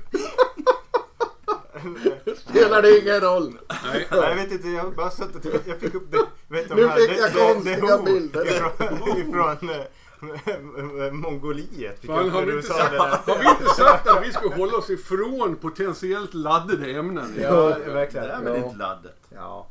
[2.37, 3.59] Spelar det ingen roll?
[3.68, 4.07] Nej.
[4.11, 5.61] Nej, jag vet inte, jag bara suttit och tittat.
[5.66, 6.18] Jag fick upp det.
[6.49, 8.47] Vet du, Nu de här- fick det- jag det- konstiga det- bilder.
[8.47, 9.70] Ifrån, ifrån
[11.07, 12.01] eh, Mongoliet.
[12.01, 13.35] Fick Fan, upp har när vi, du inte sa sagt, det där.
[13.35, 17.35] har vi inte sagt att vi ska hålla oss ifrån potentiellt laddade ämnen?
[17.42, 17.51] Ja,
[17.85, 18.27] Det verkligen.
[18.31, 18.66] är väl Ja.
[18.66, 19.16] inte laddet?
[19.35, 19.66] Ja.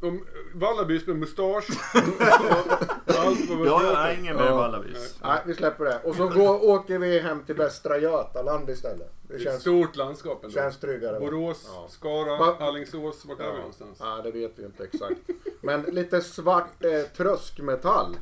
[0.00, 4.56] Om Wallabys med mustasch och allt vad vi Jag är ingen mer Ja.
[4.56, 5.18] Wallabys.
[5.22, 5.98] Nej, vi släpper det.
[6.04, 9.12] Och så går, åker vi hem till Västra Götaland istället.
[9.28, 10.54] Det känns, stort landskap ändå.
[10.54, 11.20] känns tryggare.
[11.20, 11.86] Borås, Ja.
[11.90, 13.24] Skara, Va- Alingsås.
[13.24, 13.56] Vart är vi Ja.
[13.56, 13.96] någonstans?
[14.00, 15.20] ja, det vet vi inte exakt.
[15.60, 18.16] Men lite svart eh, tröskmetall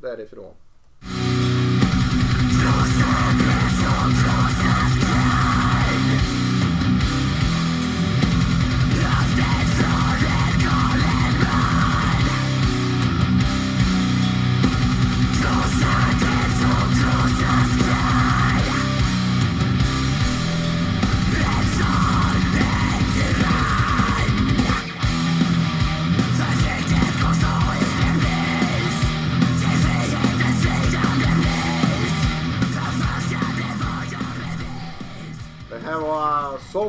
[0.00, 0.54] därifrån.
[3.38, 3.41] Det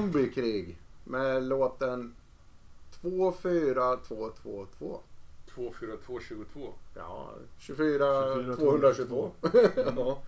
[0.03, 2.15] Zombiekrig med låten
[3.01, 4.99] 24222.
[5.55, 6.73] 24222.
[6.95, 9.31] Ja, 24 24 222.
[9.95, 10.21] ja.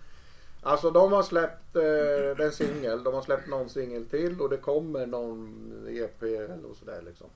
[0.62, 4.56] Alltså de har släppt eh, en singel, de har släppt någon singel till och det
[4.56, 7.26] kommer någon EP eller sådär liksom.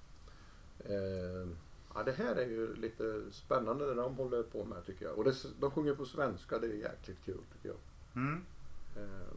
[0.79, 1.49] Eh,
[1.95, 5.19] ja, det här är ju lite spännande det de håller på med tycker jag.
[5.19, 7.79] Och det, de sjunger på svenska, det är jäkligt kul tycker jag.
[8.15, 8.45] Mm.
[8.97, 9.33] Eh,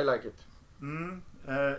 [0.00, 0.53] I like it.
[0.84, 1.22] Mm.
[1.48, 1.74] Eh,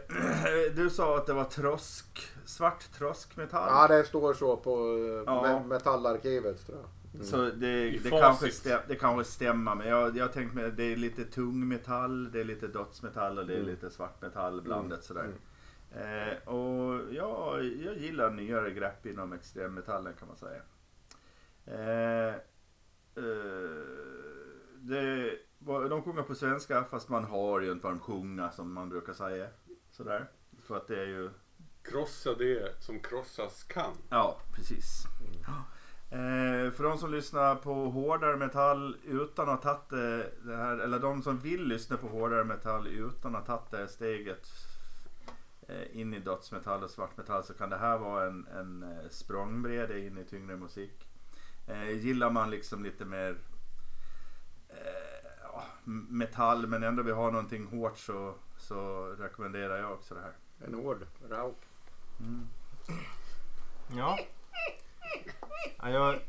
[0.76, 3.70] du sa att det var trosk, svart troskmetall.
[3.72, 5.44] Ja, det står så på eh, Ja.
[5.46, 6.90] me- metallarkivet tror jag.
[7.14, 7.26] Mm.
[7.28, 10.96] Så det, det, kanske stäm, det kanske stämmer men jag, jag tänkte mig det är
[10.96, 13.70] lite tungmetall, det är lite dödsmetall och det är Mm.
[13.70, 15.24] lite svartmetall blandat sådär.
[15.96, 16.30] Mm.
[16.30, 20.62] Eh, och ja, jag gillar nyare grepp inom extremmetallen kan man säga.
[21.66, 22.36] Eh,
[23.16, 24.15] eh,
[24.88, 25.38] det,
[25.90, 29.14] de sjunger på svenska fast man har ju inte vad de sjunger som man brukar
[29.14, 29.48] säga.
[29.92, 30.30] Sådär.
[30.62, 31.30] För att det är ju
[31.84, 33.94] Krossa det som krossas kan.
[34.10, 35.06] Ja, precis.
[36.12, 40.78] Eh, för de som lyssnar på hårdare metall utan att ha tagit det, det här,
[40.78, 44.48] eller de som vill lyssna på hårdare metall utan att ha tagit det här steget
[45.68, 49.98] eh, in i dödsmetall och svartmetall så kan det här vara en, en eh, språngbräda
[49.98, 51.08] in i tyngre musik.
[51.68, 53.38] Eh, gillar man liksom lite mer
[54.82, 55.62] eh,
[56.10, 60.34] metall men ändå vill ha någonting hårt så, så rekommenderar jag också det här.
[60.68, 61.58] En hård rauk.
[62.20, 62.48] Mm.
[63.98, 64.20] Ja.
[65.78, 66.20] ja jag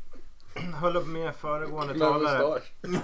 [0.73, 2.61] höll med föregående talare.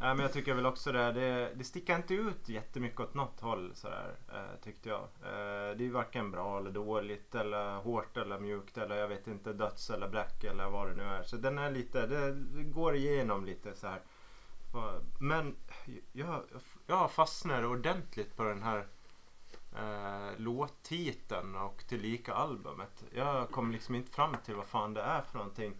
[0.00, 1.12] Ja, men jag tycker väl också det.
[1.12, 5.00] Det, det sticker inte ut jättemycket åt något håll sådär, eh, tyckte jag.
[5.00, 9.52] Eh, det är varken bra eller dåligt eller hårt eller mjukt eller jag vet inte
[9.52, 11.22] döds eller bräck eller vad det nu är.
[11.22, 14.00] Så den är lite, det, det går igenom lite så här.
[15.20, 15.56] Men
[16.12, 16.42] jag,
[16.86, 18.86] jag fastnar ordentligt på den här
[19.76, 23.04] eh, låttiteln och tillika albumet.
[23.14, 25.74] Jag kom liksom inte fram till vad fan det är för någonting.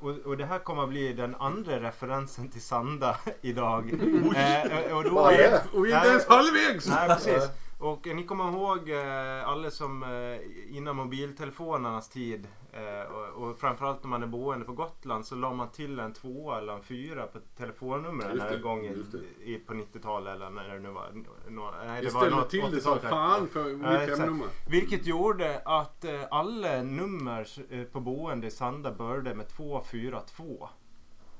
[0.00, 3.92] Och, och det här kommer att bli den andra referensen till Sanda idag.
[4.36, 5.62] eh, och då Vad är det?
[5.72, 6.86] Och inte ens halvvägs!
[6.88, 7.48] Nej, precis.
[7.82, 13.58] Och eh, ni kommer ihåg eh, alla som eh, innan mobiltelefonernas tid eh, och, och
[13.58, 16.82] framförallt när man är boende på Gotland så la man till en tvåa eller en
[16.82, 19.18] fyra på telefonnumren gången just det.
[19.44, 21.24] i, på 90-talet eller när det nu var.
[21.48, 23.10] Nå, nej, det var ställde något till det som 80-tal.
[23.10, 24.46] fan för Ja, mitt hemnummer.
[24.68, 30.68] Vilket gjorde att eh, alla nummer eh, på boende i Sanda började med 242.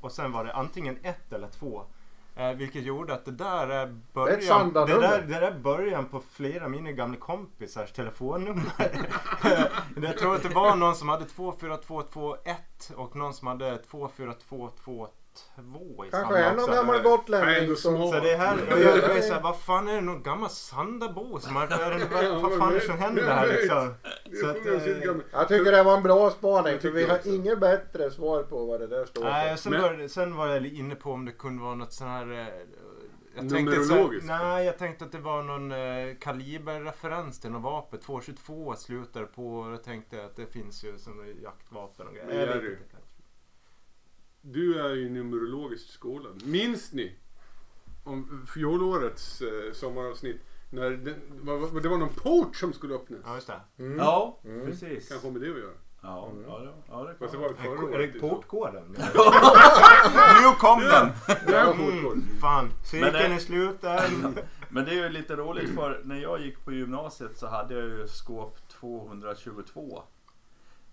[0.00, 1.85] Och sen var det antingen ett eller två.
[2.37, 5.01] Eh, vilket gjorde att det där är början, det Sanda-nummer.
[5.01, 8.73] där, det där är början på flera av mina gamla kompisars telefonnummer.
[10.03, 15.09] Jag tror att det var någon som hade 24221 och någon som hade 24222
[16.07, 17.97] i Kanske samma är någon gammal gotlänning som...
[17.97, 20.51] Så det här, och jag, jag är så här, vad fan är det någon gammal
[20.51, 23.95] Sandabo som har, är det, vad, fan är det som händer här liksom?
[24.40, 27.61] Så att, eh, Jag tycker det var en bra spaning för vi jag har inget
[27.61, 31.12] bättre svar på vad det där står Nej, sen, det- sen var jag inne på
[31.12, 32.47] om det kunde vara något sån här eh,
[33.37, 38.01] Jag tänkte så, nej, jag tänkte att det var någon eh, kaliberreferens till något vapen.
[38.01, 42.40] 222 slutar på och jag tänkte att det finns ju som jaktvapen och Men grejer.
[42.40, 42.73] Jag vet Jerry.
[42.73, 42.85] inte.
[42.90, 43.09] kanske.
[44.42, 46.42] Du är ju numerologiskt skolad.
[46.46, 47.12] Minns ni
[48.05, 50.40] om fjolårets eh, sommaravsnitt?
[50.70, 53.20] När det, vad- det var någon port som skulle öppnas.
[53.24, 53.61] Ja, just det.
[53.85, 53.98] Mm.
[53.98, 54.66] Ja, Mm.
[54.66, 55.09] precis.
[55.09, 55.72] Kanske med det att göra.
[56.05, 57.48] Ja, ja, det- ja, det Fast det var
[57.94, 58.85] Är det portkoden?
[60.42, 61.09] Nu kom den!
[61.46, 62.22] Det är en portkod.
[62.40, 64.11] Fan, cirkeln Men, eh, är slut där.
[64.68, 67.85] Men det är ju lite roligt för när jag gick på gymnasiet så hade jag
[67.85, 70.02] ju skåp 222.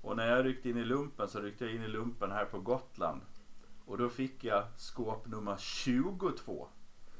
[0.01, 2.59] Och när jag ryckte in i lumpen så ryckte jag in i lumpen här på
[2.59, 3.21] Gotland.
[3.89, 6.67] Och då fick jag skåp nummer 22.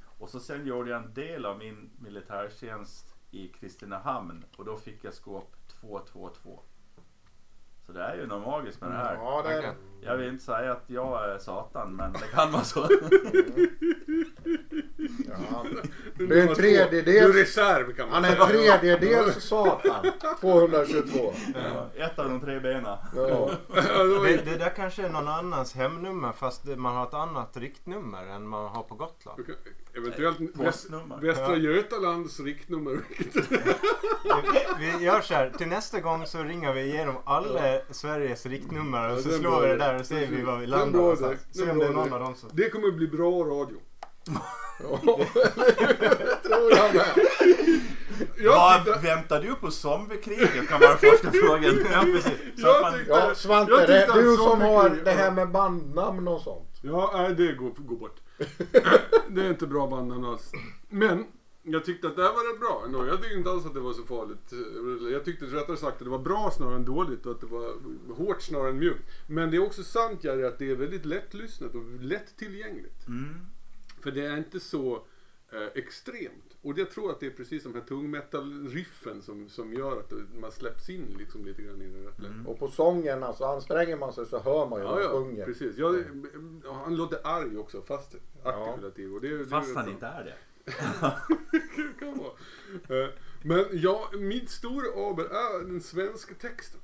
[0.03, 5.03] Och så sen gjorde jag en del av min militärtjänst i Kristinehamn och då fick
[5.03, 6.60] jag skåp 222.
[7.86, 9.15] Så det är ju något magiskt med det här.
[9.15, 9.75] Ja, det är det.
[10.01, 12.79] Jag vill inte säga att jag är satan men det kan vara så.
[15.27, 15.65] Ja.
[16.19, 18.77] Du Det är en tredjedels- Du är reserv kan man Han är säga.
[18.77, 20.05] tredjedels satan.
[20.41, 21.34] 222.
[21.53, 22.97] Ja, Ett av de tre benen.
[23.15, 23.51] Ja.
[23.73, 28.47] Det Det, där kanske är någon annans hemnummer fast man har ett annat riktnummer än
[28.47, 29.41] man har på Gotland.
[29.97, 31.17] Eventuellt väst, Postnummer.
[31.21, 31.55] Västra.
[31.58, 32.99] Götalands riktnummer.
[34.79, 39.13] Vi vi gör så här, till nästa gång så ringer vi igenom alla Sveriges riktnummer
[39.13, 41.39] och så slår vi det där och ser vi var vi landar någonstans.
[41.51, 42.49] Se om det är någon av dem som...
[42.53, 43.77] Det kommer bli bra radio.
[44.84, 44.99] Ja,
[45.99, 47.05] det tror jag med.
[48.38, 51.79] Jag Vad tyckte, väntar du på zombiekriget kan vara första frågan.
[51.91, 52.34] Ja, precis.
[52.55, 56.27] Jag man- tyckte, Ja, Svante, jag det är du som har det här med bandnamn
[56.27, 56.79] och sånt.
[56.82, 58.19] Ja, nej, det går, går bort.
[59.29, 60.51] det är inte bra bandnamn alls.
[60.89, 61.25] Men
[61.63, 63.08] jag tyckte att det här var rätt bra ändå.
[63.08, 64.51] Jag tyckte inte alls att det var så farligt.
[65.13, 67.73] Jag tyckte rättare sagt att det var bra snarare än dåligt och att det var
[68.15, 69.03] hårt snarare än mjukt.
[69.27, 73.08] Men det är också sant Jerry att det är väldigt lättlyssnat och lättillgängligt.
[73.08, 73.36] Mm.
[74.01, 74.95] För det är inte så
[75.51, 76.57] eh, extremt.
[76.62, 80.51] Och jag tror att det är precis de här tungmetal-riffen som, som gör att man
[80.51, 81.88] släpps in liksom lite grann i
[82.19, 82.25] det.
[82.27, 82.47] Mm.
[82.47, 85.15] Och på sången, alltså anstränger man sig så hör man ju Ja, vad ja, han
[85.25, 85.45] sjunger.
[85.45, 85.77] precis.
[85.77, 86.05] Ja, det,
[86.73, 89.13] han låter arg också, fast artikulativ.
[89.13, 90.35] Och det, det Fast han inte är det.
[91.99, 93.03] kan vara.
[93.03, 93.09] Eh,
[93.43, 96.79] Men ja, mitt stora aber är den svenska texten.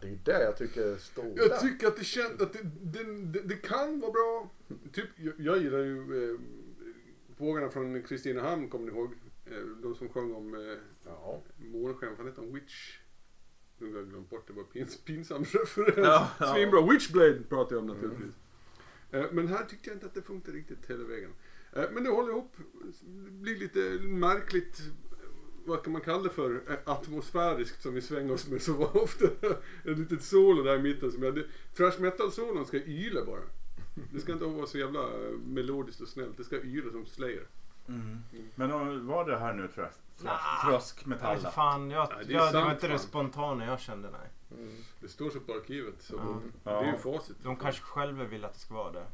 [0.00, 1.32] Det är ju det jag tycker är stora.
[1.36, 4.50] Jag tycker att det känns att det, det, det, det kan vara bra.
[4.92, 6.38] Typ, jag, jag gillar ju eh,
[7.38, 9.14] Fåglarna från Kristinehamn, kommer ni ihåg?
[9.46, 11.42] Eh, de som sjöng om eh, Ja.
[11.56, 12.54] månsken, vad hette hon?
[12.54, 12.98] Witch?
[13.78, 15.96] Nu har jag glömt bort det, var pins, pinsam referens.
[15.96, 16.54] Ja, ja.
[16.54, 18.34] Svinbra, Witchblade pratar jag om naturligtvis.
[19.10, 21.30] Eh, men här tyckte jag inte att det funkar riktigt hela vägen.
[21.72, 22.56] Eh, men det håller ihop,
[23.02, 24.80] det blir lite märkligt,
[25.68, 29.24] vad kan man kalla det för, Eh, atmosfäriskt som vi svänger oss med så ofta.
[29.84, 31.44] Ett litet solo där i mitten som jag, det,
[31.76, 33.40] thrash metal-solon ska yla bara.
[34.12, 37.46] Det ska inte vara så jävla eh, melodiskt och snällt, det ska yra som Slayer.
[37.88, 38.18] Mm.
[38.54, 40.66] Men om, var det här nu trösk, Nah.
[40.70, 41.38] tröskmetall?
[41.42, 42.98] Nej, fan, jag, Nej, det är jag, det var inte det fan.
[42.98, 44.60] spontana jag kände nej.
[44.62, 44.76] Mm.
[45.00, 46.80] Det står så på arkivet, så Ja.
[46.80, 47.36] det är ju facit.
[47.42, 49.04] De kanske själva vill att det ska vara det.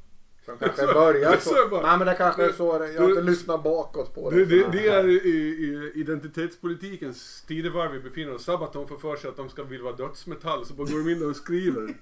[0.47, 1.49] De kanske börjar så.
[1.55, 2.79] så bara- Nej men det kanske är så.
[2.79, 4.37] det- Jag har inte Du- lyssnat bakåt på det.
[4.37, 4.71] Det, det, så.
[4.71, 8.45] det är i, i identitetspolitikens tidevarv vi befinner oss.
[8.45, 11.31] Sabaton får för sig att de ska vilja vara dödsmetall så bara går de in
[11.31, 11.95] och skriver.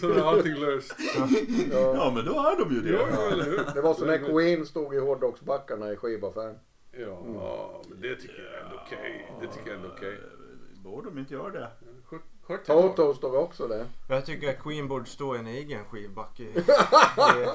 [0.00, 0.94] Så är allting löst.
[1.16, 1.94] Ja.
[1.96, 2.90] Ja men då är de ju det.
[2.92, 3.60] Ja, ja, eller hur?
[3.74, 6.54] Det var som när Queen stod i hårdrocksbackarna i skivaffären.
[6.98, 9.30] Ja, men det tycker jag är ändå okej.
[9.40, 10.20] Det tycker jag är ändå okej.
[10.84, 11.68] Borde de inte göra det?
[12.66, 13.86] Toto stod också där.
[14.08, 16.60] Jag tycker att Queen borde stå i en egen skivback i, i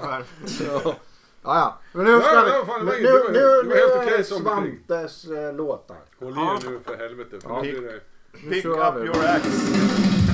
[0.01, 0.25] världen.
[0.83, 0.95] Ja.
[1.43, 1.77] Ja, ja.
[1.91, 2.49] Men nu ska vi...
[2.51, 5.97] ja, fan, det var nu, det nu, det nu helt är det Svantes eh, låtar.
[6.19, 7.39] Håll i er nu för helvete.
[7.41, 7.61] För Ja.
[7.61, 7.99] nu blir det...
[8.43, 10.26] Nu Pick up your axe.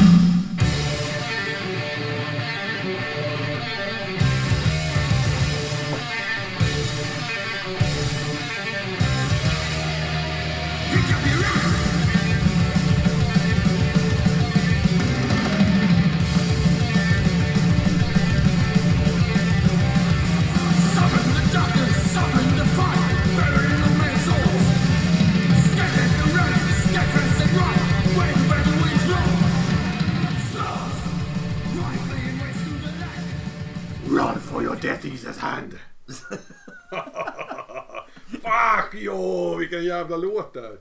[39.84, 40.78] Vilken jävla låt det är.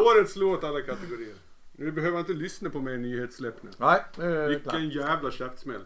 [0.00, 1.34] Årets låt alla kategorier.
[1.72, 3.70] Nu behöver jag inte lyssna på mer nyhetssläpp nu.
[3.76, 4.74] Nej, nu klart.
[4.74, 5.84] Vilken jävla käftsmäll.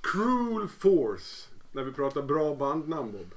[0.00, 1.48] Cruel Force.
[1.72, 3.34] När vi pratar bra bandnamn Bob.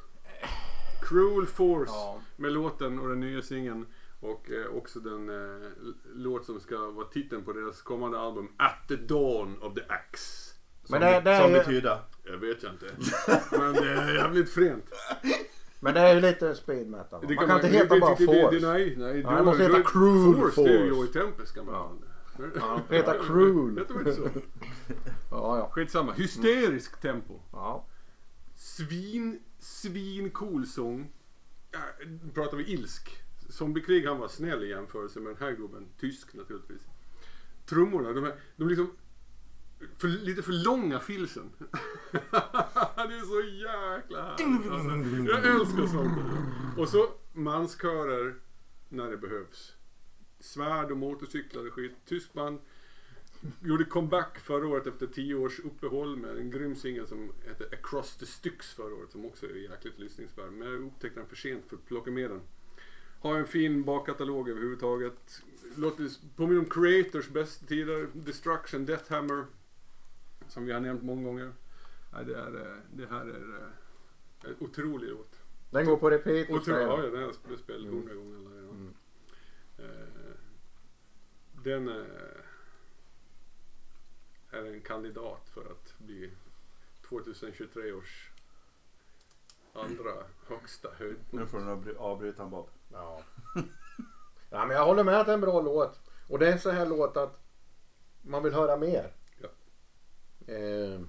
[1.10, 1.91] Cruel Force.
[1.91, 2.22] Ja.
[2.36, 3.86] Med låten och den nya singeln.
[4.20, 5.67] Och eh, också den eh,
[6.15, 10.54] låt som ska vara titeln på deras kommande album At the Dawn of the Axe.
[10.89, 12.00] Men det, det Som är betyder?
[12.24, 12.86] Jag vet jag inte.
[13.52, 14.86] Men det är jävligt fränt.
[15.80, 17.36] Men det är ju lite speed metal.
[17.36, 18.68] Man kan inte heta bara Force.
[18.68, 19.24] Nej, nej.
[19.24, 20.63] det måste heta Cruel Force.
[20.63, 21.10] Det är ju Force.
[21.10, 21.92] i Tempest Ja.
[22.56, 23.78] Ja, det heter Cruel.
[23.78, 24.22] Heter väl så?
[25.32, 25.70] Ja, ja.
[25.72, 26.13] Skitsamma.
[26.13, 27.40] Hysterisk tempo.
[27.52, 27.86] ja.
[28.56, 31.12] Svin, svin cool sång.
[32.06, 33.24] Nu pratar vi ilsk.
[33.50, 35.86] Zombiekrig han var snäll i jämförelse med den här gubben.
[36.00, 36.82] Tysk naturligtvis.
[37.66, 38.92] Trummorna, de, är, de liksom
[39.98, 41.52] för, lite för långa filsen.
[42.12, 44.72] det är så jäkla härligt.
[44.72, 46.20] Alltså, jag älskar sånt.
[46.78, 48.36] Och så manskörer
[48.90, 49.74] när det behövs.
[50.40, 51.96] Svärd och motorcyklar och skit.
[52.06, 52.60] Tysk band.
[53.63, 58.18] Gjorde comeback förra året efter tio års uppehåll med en grym singel som heter Across
[58.18, 60.52] the Styx förra året som också är jäkligt lyssningsvärd.
[60.52, 62.42] Men jag upptäckte den för sent för att plocka med den.
[63.20, 65.42] Har en fin bakkatalog överhuvudtaget.
[65.76, 68.08] Låter påminner om Creators bästa tider.
[68.13, 69.46] Destruction, Deathhammer.
[70.47, 71.53] Som vi har nämnt många gånger.
[72.12, 75.39] Ja, det, är, eh, det här är eh, en otrolig låt.
[75.69, 76.62] Den går på repeat.
[76.63, 76.79] Ställer.
[76.79, 77.89] ja, den har jag spelat Mm.
[77.93, 78.36] hundra gånger.
[78.36, 78.69] Eller, ja.
[78.69, 78.93] Mm.
[79.77, 80.33] Eh,
[81.63, 82.05] den eh,
[84.49, 86.31] är en kandidat för att bli
[87.10, 88.31] 2023 års
[89.73, 90.12] andra
[90.47, 91.17] högsta höjd.
[91.29, 92.69] Nu får du avbryta en Bob.
[92.91, 93.23] Ja.
[94.49, 95.99] ja, men jag håller med att det är en bra låt.
[96.29, 97.43] Och det är en sån här låt att
[98.21, 99.13] man vill höra mer.
[100.47, 100.99] Eh,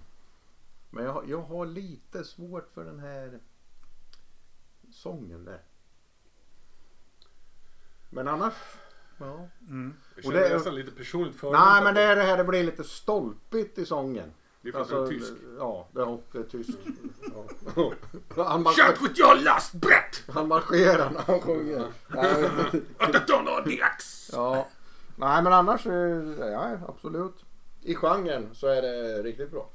[0.91, 3.39] men jag, har- jag har lite svårt för den här
[4.93, 5.61] sången där.
[8.11, 8.55] Men annars,
[9.19, 9.49] ja.
[9.69, 9.95] Mm.
[10.15, 11.85] Jag Och känner det är- nästan lite personligt Nej förolämpad.
[11.85, 14.33] men det är det här det blir lite stolpigt i sången.
[14.63, 15.33] Det är för att är tysk.
[15.59, 16.71] Ja, det är, det är tysk.
[17.77, 17.93] Ja.
[18.45, 20.31] Han, marscherar, Shut with your last breath!
[20.31, 21.87] han marscherar när han sjunger.
[22.09, 22.51] Nej!
[24.33, 24.69] Ja.
[25.17, 25.93] Nej men annars, eh,
[26.39, 27.45] ja absolut.
[27.89, 29.71] I genren så är det riktigt bra.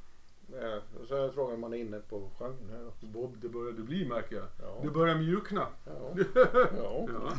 [0.62, 3.08] Eh, Så är frågan om man är inne på genren här då.
[3.08, 4.46] Bob, det börjar du bli märker jag.
[4.62, 4.80] Ja.
[4.84, 5.68] Det börjar mjukna.
[5.86, 6.16] Ja.
[6.78, 7.08] ja.
[7.14, 7.34] Ja.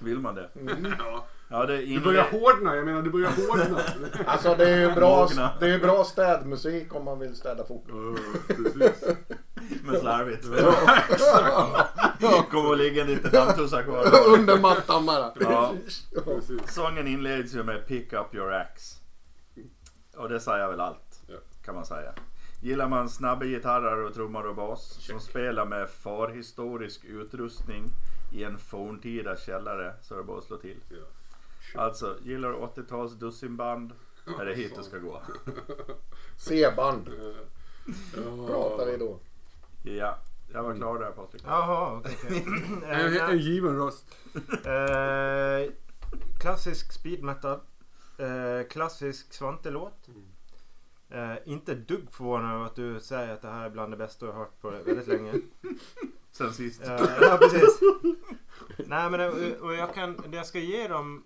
[0.00, 0.48] Vill man det?
[0.60, 0.94] Mm.
[0.98, 1.26] ja.
[1.50, 3.80] Ja, det Det inle- börjar hårdna, jag menar det börjar hårdna.
[4.26, 5.28] Alltså det är ju bra,
[5.60, 7.84] det är bra städmusik om man vill städa fort.
[7.88, 8.14] Ja,
[8.46, 9.04] precis.
[9.84, 10.44] Men slarvigt.
[12.50, 14.06] Kommer att ligga en liten dammtussa kvar.
[14.26, 15.32] Under mattan bara.
[15.40, 15.74] Ja.
[16.66, 18.94] Sången inleds ju med Pick up your axe.
[20.18, 21.22] Och det säger väl allt.
[21.26, 21.36] Ja.
[21.64, 22.12] Kan man säga.
[22.60, 27.84] Gillar man snabba gitarrer och trummor och bas som spelar med förhistorisk utrustning
[28.32, 30.80] i en forntida källare så är det bara att slå till.
[30.88, 31.80] Ja.
[31.80, 33.92] Alltså, gillar du 80-tals dussinband
[34.40, 35.22] är det hit du ska gå.
[36.36, 37.10] C-band
[38.46, 39.18] pratar vi då.
[39.82, 40.18] Ja,
[40.52, 41.42] jag var klar där Patrik.
[41.46, 42.16] Jaha, okej.
[42.88, 43.18] En, nej.
[43.18, 44.16] en given röst.
[44.64, 45.72] Eh,
[46.40, 47.60] klassisk speed metal.
[48.18, 50.08] Eh, klassisk Svante-låt.
[51.10, 54.26] Eh, inte dugg förvånad över att du säger att det här är bland det bästa
[54.26, 55.32] du har hört på väldigt länge.
[56.30, 56.82] Sen sist.
[56.82, 57.80] Eh, ja, precis.
[58.86, 61.24] Nej, men eh, och jag kan, det jag ska ge dem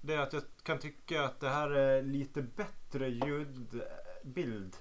[0.00, 4.76] det är att jag kan tycka att det här är lite bättre ljudbild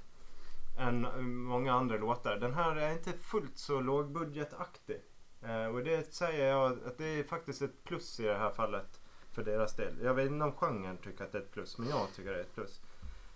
[0.79, 2.37] än eh, många andra låtar.
[2.37, 5.01] Den här är inte fullt så lågbudgetaktig.
[5.41, 8.96] Eh, och det säger jag att det är faktiskt ett plus i det här fallet
[9.37, 9.93] för deras del.
[10.03, 12.37] Jag vet inte om genren tycker att det är ett plus, men jag tycker det
[12.37, 12.81] är ett plus.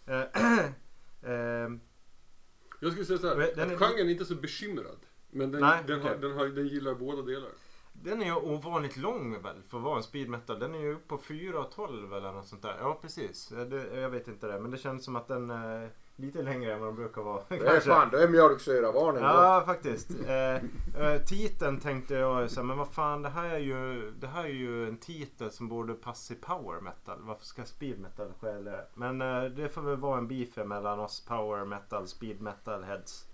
[0.06, 0.22] Eh,
[1.32, 1.70] eh,
[2.80, 4.98] Jag skulle säga så här, den att är- genren är inte så bekymrad.
[5.30, 6.22] Men den, Nej, den, har, okej.
[6.22, 7.50] den, har, den gillar båda delar.
[7.94, 10.60] Den är ju ovanligt lång väl för att vara en speed metal.
[10.60, 12.78] Den är ju på 4.12 eller något sånt där.
[12.80, 13.48] Ja precis.
[13.48, 14.60] Det, jag vet inte det.
[14.60, 17.44] Men det känns som att den är lite längre än vad den brukar vara.
[17.50, 19.22] Det är fan, det är mjölksyravarning.
[19.22, 19.28] då.
[19.28, 20.10] Ja faktiskt.
[20.28, 20.56] Eh,
[21.06, 24.44] eh, titeln tänkte jag så här, men vad fan det här är ju Det här
[24.44, 27.20] är ju en titel som borde passa i power metal.
[27.22, 28.78] Varför ska speed metal skälla?
[28.94, 33.28] Men eh, det får väl vara en beef mellan oss power metal, speed metal heads.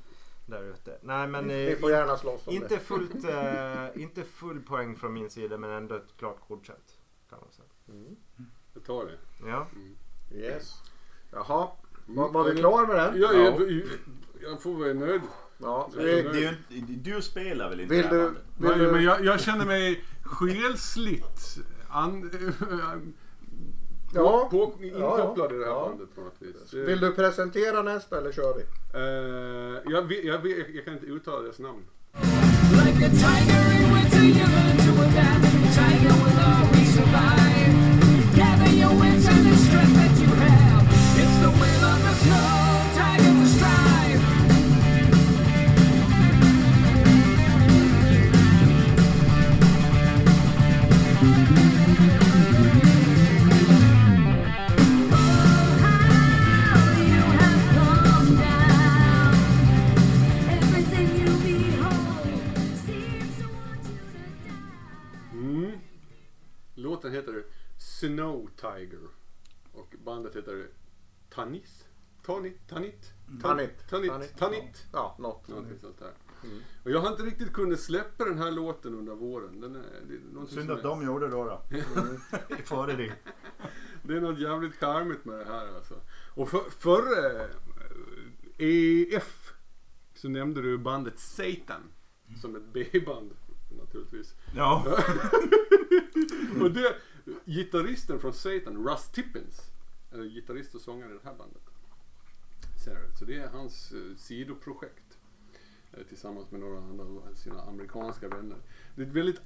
[0.46, 0.98] Där ute.
[1.02, 2.80] Nej men Ni eh, får gärna slåss om inte det.
[2.80, 6.98] fullt, eh, inte full poäng från min sida men ändå ett klart godkänt.
[7.30, 7.68] Kan man säga.
[8.00, 8.16] Mm.
[8.74, 9.48] Jag tar det.
[9.50, 9.68] Ja.
[10.32, 10.74] Yes.
[11.32, 11.87] Jaha, Mm.
[12.08, 13.22] Var, var vi klar med den?
[13.22, 13.82] Ja, jag,
[14.44, 15.22] jag får vara nöjd.
[15.58, 18.18] Ja, Det vi, är ju inte, du spelar väl inte Vill du-?
[18.58, 21.58] Vill Men, du- men jag, jag känner mig själsligt
[21.90, 22.32] an,
[24.14, 24.48] Ja.
[24.52, 25.88] på, inkopplad Ja, i det här ja.
[25.90, 26.74] bandet på något vis.
[26.74, 28.64] Vill du presentera nästa eller kör vi?
[28.94, 31.84] Eh, jag, vet, jag, vet, jag kan inte uttala deras namn.
[32.86, 33.10] Like
[68.00, 69.00] Snow Tiger.
[69.74, 70.68] Och bandet heter
[71.30, 71.86] Tanis?
[72.26, 72.68] Tanit?
[72.68, 73.14] Tanit?
[73.42, 73.90] Tanit.
[73.90, 74.38] Tanit.
[74.38, 74.86] Tanit.
[74.94, 75.46] Ja, något.
[75.82, 76.14] Sånt där.
[76.44, 76.60] Mm.
[76.84, 79.62] Och jag har inte riktigt kunnat släppa den här låten under våren.
[79.62, 81.44] Den är, det är Synd att är- de gjorde då.
[81.44, 81.62] då.
[82.66, 83.14] Före dig.
[84.04, 86.02] Det är något jävligt charmigt med det här alltså.
[86.36, 87.44] Och för, före
[88.58, 89.54] eh, EF
[90.16, 91.82] så nämnde du bandet Satan.
[92.42, 93.32] Som ett B-band
[93.78, 94.36] naturligtvis.
[94.56, 94.86] Ja.
[96.62, 96.96] Och det,
[97.46, 99.62] gitarristen från Satan, Russ Tippins,
[100.12, 101.62] är gitarrist och sångare i det här bandet.
[103.20, 105.18] Så det är hans eh, sidoprojekt.
[105.92, 108.58] Eh, tillsammans med några andra av sina amerikanska vänner.
[108.96, 109.42] Det är ett väldigt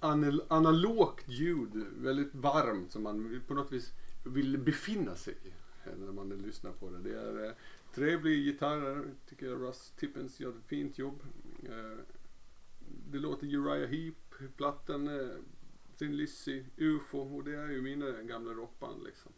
[0.47, 3.91] analogt ljud, väldigt varmt som man på något vis
[4.25, 5.47] vill befinna sig i
[5.89, 6.99] eh, när man lyssnar på det.
[6.99, 7.51] Det är eh,
[7.93, 11.23] trevlig gitarrer, tycker jag Russ Tippins gör ett fint jobb.
[13.11, 15.09] Det låter Uriah Heep, plattan,
[16.01, 19.31] Thin Lizzy, UFO och det är ju mina gamla rockband liksom.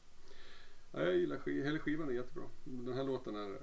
[0.92, 2.44] Ja, jag gillar skiv- hela skivan är jättebra.
[2.64, 3.62] Den här låten är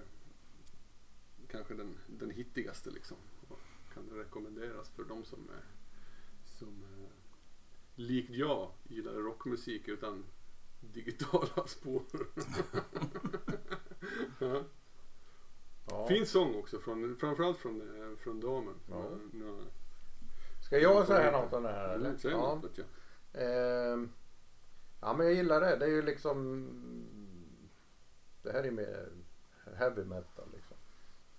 [1.48, 3.16] kanske den, den hittigaste liksom.
[3.48, 3.58] Och
[3.94, 5.64] kan rekommenderas för de som, eh,
[6.44, 7.10] som eh,
[7.94, 10.24] likt jag gillar rockmusik utan
[10.80, 12.02] digitala spår.
[14.38, 14.64] ja.
[15.90, 16.06] Ja.
[16.08, 18.74] Fin sång också, från, framförallt från, eh, från damen.
[18.88, 19.18] Ja.
[19.32, 19.64] Ja.
[20.70, 22.06] Ska jag säga något om det här eller?
[22.06, 22.36] Mm, säg Ja.
[22.36, 22.86] något, jag.
[23.32, 24.12] Ehm,
[25.00, 25.76] ja men jag gillar det.
[25.76, 26.68] Det är ju liksom
[28.42, 29.08] Det här är mer
[29.76, 30.76] heavy metal liksom.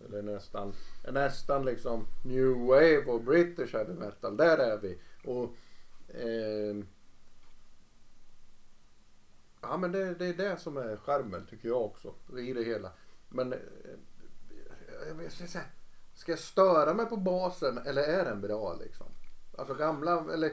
[0.05, 0.73] Eller nästan,
[1.11, 4.37] nästan liksom new wave och British heavy metal.
[4.37, 4.99] Där är vi.
[5.25, 5.55] Och
[6.13, 6.87] ehm,
[9.61, 12.13] Ja men det, det är det som är charmen tycker jag också.
[12.37, 12.91] I det hela.
[13.29, 13.59] Men eh,
[15.07, 15.61] jag vet inte,
[16.13, 19.07] Ska jag störa mig på basen eller är den bra liksom?
[19.61, 20.51] alltså gamla, eller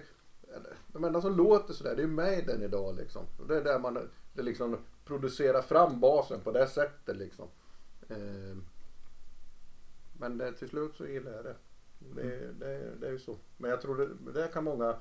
[0.87, 3.23] de enda som låter sådär det är ju Maiden idag liksom.
[3.49, 3.99] Det är där man
[4.33, 7.49] det liksom producerar fram basen på det sättet liksom.
[8.09, 8.57] Eh,
[10.19, 11.57] men det, till slut så gillar jag det.
[11.99, 12.59] Det, mm.
[12.59, 13.37] det, det är ju så.
[13.57, 14.97] Men jag tror det, det kan många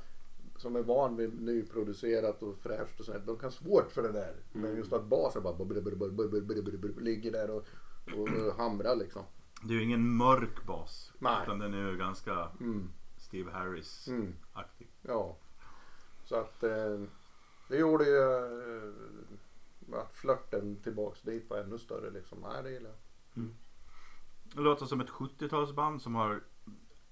[0.57, 4.35] som är van vid nyproducerat och fräscht och sådär, de kan svårt för det där.
[4.53, 4.67] Mm.
[4.67, 7.65] Men just att basen bara brr, brr, brr, ligger där och,
[8.15, 9.23] och, och hamrar liksom.
[9.63, 11.13] Det är ju ingen mörk bas.
[11.19, 11.43] Nej.
[11.43, 12.49] Utan den är ju ganska...
[12.59, 12.89] Mm.
[13.27, 14.87] Steve Harris-aktig.
[15.01, 15.37] Ja.
[16.23, 17.01] Så att eh,
[17.67, 18.17] det gjorde ju
[19.93, 22.39] eh, att flörten tillbaks dit var ännu större liksom.
[22.39, 23.49] Nej det gillar jag.
[24.43, 26.43] Det låter som ett 70-talsband som har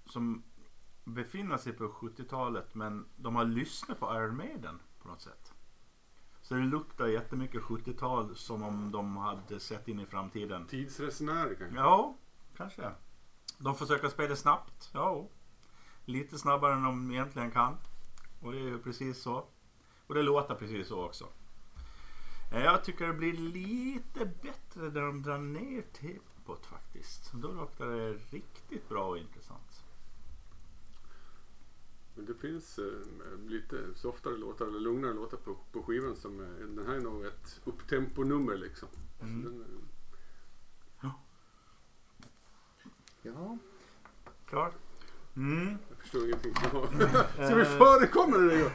[0.05, 0.43] som
[1.03, 5.53] befinner sig på 70-talet men de har lyssnat på Iron Maiden på något sätt.
[6.41, 10.67] Så det luktar jättemycket 70-tal som om de hade sett in i framtiden.
[10.67, 11.77] Tidsresenärer kanske?
[11.77, 12.17] Ja,
[12.57, 12.91] kanske.
[13.57, 14.89] De försöker spela snabbt.
[14.93, 15.27] Ja,
[16.05, 17.77] lite snabbare än de egentligen kan.
[18.41, 19.45] Och det är ju precis så.
[20.07, 21.27] Och det låter precis så också.
[22.53, 27.31] Eh, Jag tycker det blir lite bättre när de drar ner tempot faktiskt.
[27.33, 29.81] Då låter det riktigt bra och intressant.
[32.15, 36.67] Men det finns eh, lite softare låtar eller lugnare låtar på, på skivan som eh,
[36.67, 38.87] den här är nog ett upptempo-nummer liksom.
[39.21, 39.43] Mm.
[39.43, 39.67] Så den, eh,
[41.01, 41.13] Ja.
[44.45, 44.73] Klart?
[45.35, 45.77] Mm.
[45.89, 46.55] jag förstår ingenting.
[47.33, 48.71] Ska vi förekomma det?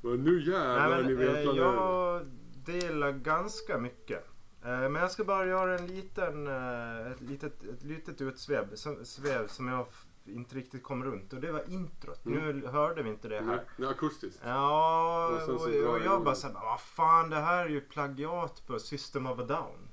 [0.00, 1.74] Men nu jävlar Nej, ni men, vet eh, vad det är.
[1.74, 2.26] jag
[2.64, 4.24] delar ganska mycket.
[4.64, 9.04] Eh, men jag ska bara göra en liten, eh, ett, litet, ett litet utsväv som,
[9.04, 9.86] sväv som jag
[10.24, 11.32] inte riktigt kom runt.
[11.32, 12.24] Och det var introt.
[12.24, 13.44] Nu hörde vi inte det här.
[13.46, 14.40] Nej, nej, akustiskt.
[14.44, 18.78] Ja, Och och, och jag bara såhär, vad fan det här är ju plagiat på
[18.78, 19.88] System of a Down.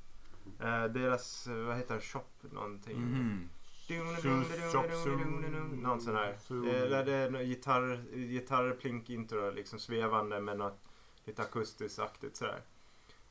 [0.59, 2.21] Eh, deras, eh, vad heter det, shop
[2.51, 2.97] någonting.
[3.01, 3.49] Mhm.
[5.81, 6.35] Någon sån här.
[6.65, 10.79] Det, där det är något gitarr, gitarrplink intro liksom svävande med något
[11.25, 12.61] lite akustiskt-aktigt sådär.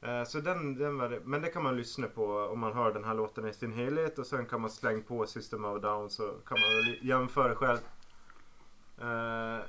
[0.01, 1.21] Eh, Så den, den var det.
[1.25, 4.19] Men det kan man lyssna på om man hör den här låten i sin helhet
[4.19, 7.79] och sen kan man slänga på System of Down så kan man jämföra själv.
[9.01, 9.61] Eh,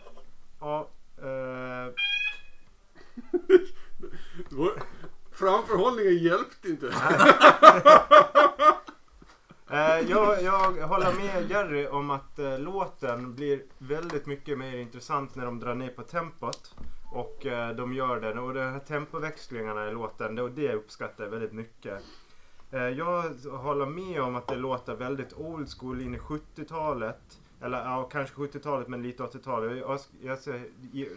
[0.59, 1.93] ja, eh,
[5.31, 6.85] Framförhållningen hjälpte inte.
[9.69, 15.35] Eh, jag, jag håller med Jerry om att eh, låten blir väldigt mycket mer intressant
[15.35, 16.75] när de drar ner på tempot.
[17.13, 18.39] Och eh, de gör den.
[18.39, 22.03] Och de här tempoväxlingarna i låten, det, och det uppskattar jag väldigt mycket.
[22.71, 27.39] Eh, jag håller med om att det låter väldigt old school in i 70-talet.
[27.61, 29.77] Eller ja, kanske 70-talet men lite 80-talet.
[29.77, 30.39] Jag, jag,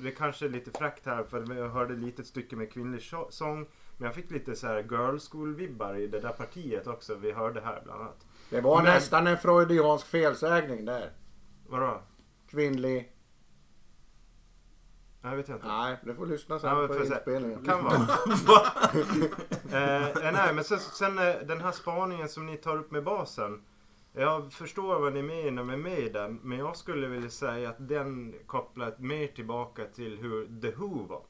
[0.03, 3.67] det kanske är lite fräckt här för jag hörde ett litet stycke med kvinnlig sång.
[3.97, 7.61] Men jag fick lite så här girl school-vibbar i det där partiet också vi hörde
[7.61, 8.28] här bland annat.
[8.51, 11.13] Det var Men- nästan en freudiansk felsägning där.
[11.69, 12.03] Vadå?
[12.51, 13.13] Kvinnlig.
[15.23, 15.67] Jag vet inte.
[15.67, 17.65] Nej, det får lyssna sen men på inspelningen.
[17.65, 17.95] Kan vara.
[19.73, 23.05] eh, eh, nej, men sen, sen eh, den här spaningen som ni tar upp med
[23.05, 23.63] basen.
[24.13, 28.35] Jag förstår vad ni menar med med den, men jag skulle vilja säga att den
[28.47, 31.23] kopplar mer tillbaka till hur The Who var.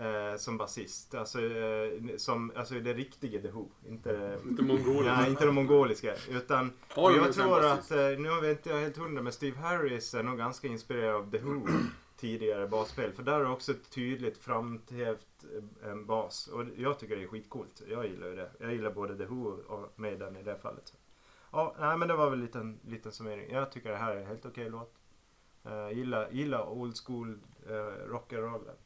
[0.00, 1.14] Eh, som basist.
[1.14, 3.68] Alltså, eh, som, alltså det riktiga The Who.
[3.88, 5.22] Inte, Inte mongolerna.
[5.22, 6.14] ja, inte de mongoliska.
[6.30, 9.58] Utan Har de jag sån tror att, eh, nu inte jag helt hundra, men Steve
[9.58, 11.66] Harris är nog ganska inspirerad av The Who
[12.16, 13.12] tidigare basspel.
[13.12, 15.44] För där är också ett tydligt framhävt
[15.82, 16.46] eh, en bas.
[16.48, 17.82] Och jag tycker det är skitcoolt.
[17.90, 18.50] Jag gillar ju det.
[18.60, 20.94] Jag gillar både The Who och Maiden i det fallet.
[21.52, 23.50] Ja, nej, men det var väl en liten, liten summering.
[23.52, 24.94] Jag tycker det här är en helt okej låt.
[25.66, 27.38] Uh, gillar, gillar old school
[27.68, 28.76] uh, rock'n'rollen.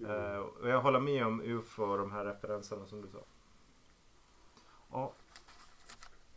[0.00, 3.18] Uh, och jag håller med om UFO och de här referenserna som du sa.
[4.92, 5.12] Ja,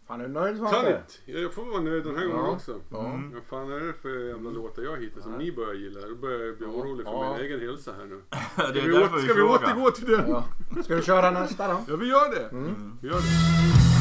[0.08, 1.02] Fan, är du nöjd Svante?
[1.26, 1.32] det!
[1.32, 2.52] Jag får vara nöjd den här gången Ja.
[2.52, 2.80] också.
[2.92, 3.06] Ja.
[3.06, 3.34] Mm.
[3.34, 5.38] Vad fan är det för jävla låtar jag hittar som Ja.
[5.38, 6.08] ni börjar gilla?
[6.08, 6.74] Då börjar jag bli Ja.
[6.74, 7.32] orolig för Ja.
[7.38, 8.22] min egen hälsa här nu.
[8.30, 10.30] det Ska är vi, åter, vi ska vi återgå till den?
[10.30, 10.44] Ja.
[10.84, 11.80] Ska vi köra nästa då?
[11.88, 12.48] Ja, vi gör det.
[12.52, 12.98] Mm.
[13.02, 13.93] Vi gör det.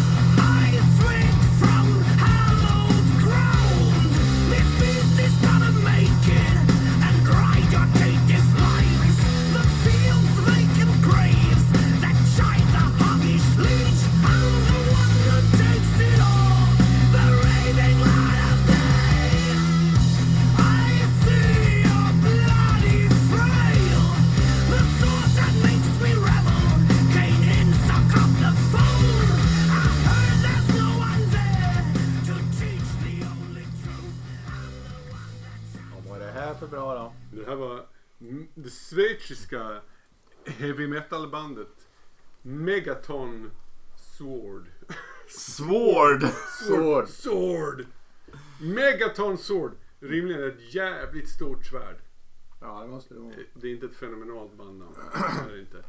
[39.22, 39.80] Schweiziska
[40.46, 41.68] heavy metal bandet
[42.42, 43.50] Megaton
[43.96, 44.66] Sword.
[45.28, 46.22] Sword!
[46.66, 47.08] Sword.
[47.08, 47.86] Sword!
[48.60, 49.72] Megaton Sword.
[50.00, 51.96] Rimligen ett jävligt stort svärd.
[52.60, 53.32] Ja, det måste det vara.
[53.54, 54.94] Det är inte ett fenomenalt bandnamn.
[55.48, 55.84] Det är inte.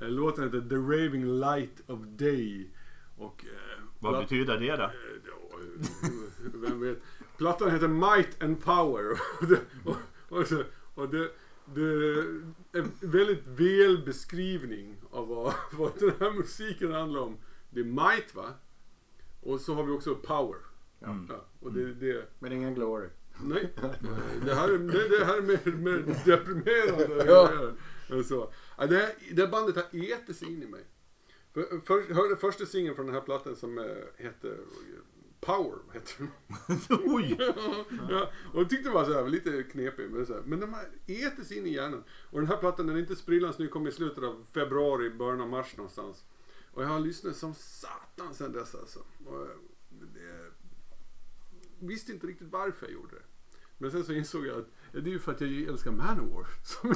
[0.00, 2.70] Eh, Låten heter The Raving Light of Day.
[3.16, 3.44] Och...
[3.44, 4.82] eh, Vad betyder det då?
[4.82, 4.90] Eh,
[5.26, 5.58] ja,
[6.02, 6.98] eh, Vem vet.
[7.38, 9.10] Plattan heter Might and Power.
[9.40, 9.96] Och det, och,
[10.28, 10.46] och,
[10.94, 11.30] och det,
[12.72, 17.36] en väldigt väl beskrivning av vad, vad den här musiken handlar om.
[17.70, 18.54] Det är Might va?
[19.42, 20.60] Och så har vi också Power.
[21.02, 21.26] Mm.
[21.28, 23.08] Ja, och det, det, Men ingen glory.
[23.44, 23.72] Nej,
[24.44, 27.24] det här är, det, det här är mer, mer deprimerande.
[27.26, 27.50] Ja.
[28.16, 28.52] än så.
[28.76, 30.84] Det, här, det här bandet har ätit sig in i mig.
[31.54, 33.84] För, för, hörde första singeln från den här plattan som eh,
[34.16, 34.56] hette
[35.40, 35.78] Power.
[35.92, 36.30] Heter den.
[37.04, 37.36] Oj!
[38.10, 40.10] ja, och jag tyckte det var så här, lite knepig.
[40.10, 42.04] Men, så här, men de har ätit sig in i hjärnan.
[42.30, 45.40] Och den här plattan den är inte sprillans ny, kom i slutet av februari, början
[45.40, 46.24] av mars någonstans.
[46.72, 48.98] Och jag har lyssnat som satan sen dess alltså.
[49.26, 49.56] Och, eh,
[49.90, 50.52] det,
[51.78, 53.22] visste inte riktigt varför jag gjorde det.
[53.78, 56.46] Men sen så insåg jag att det är ju för att jag älskar Manowar.
[56.64, 56.94] Som,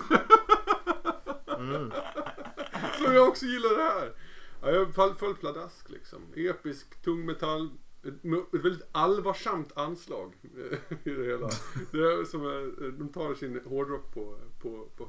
[3.05, 4.15] som jag också gillar det här.
[4.63, 6.23] Ja, jag föll pladask liksom.
[6.37, 7.71] Episk tungmetall.
[8.05, 8.15] Ett,
[8.55, 11.51] ett väldigt allvarsamt anslag eh, i det hela.
[11.93, 15.09] Det är som, eh, de tar sin hårdrock på, på, på,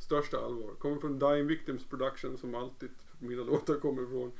[0.00, 0.74] största allvar.
[0.74, 4.32] Kommer från Dying Victims Production som alltid mina låtar kommer ifrån.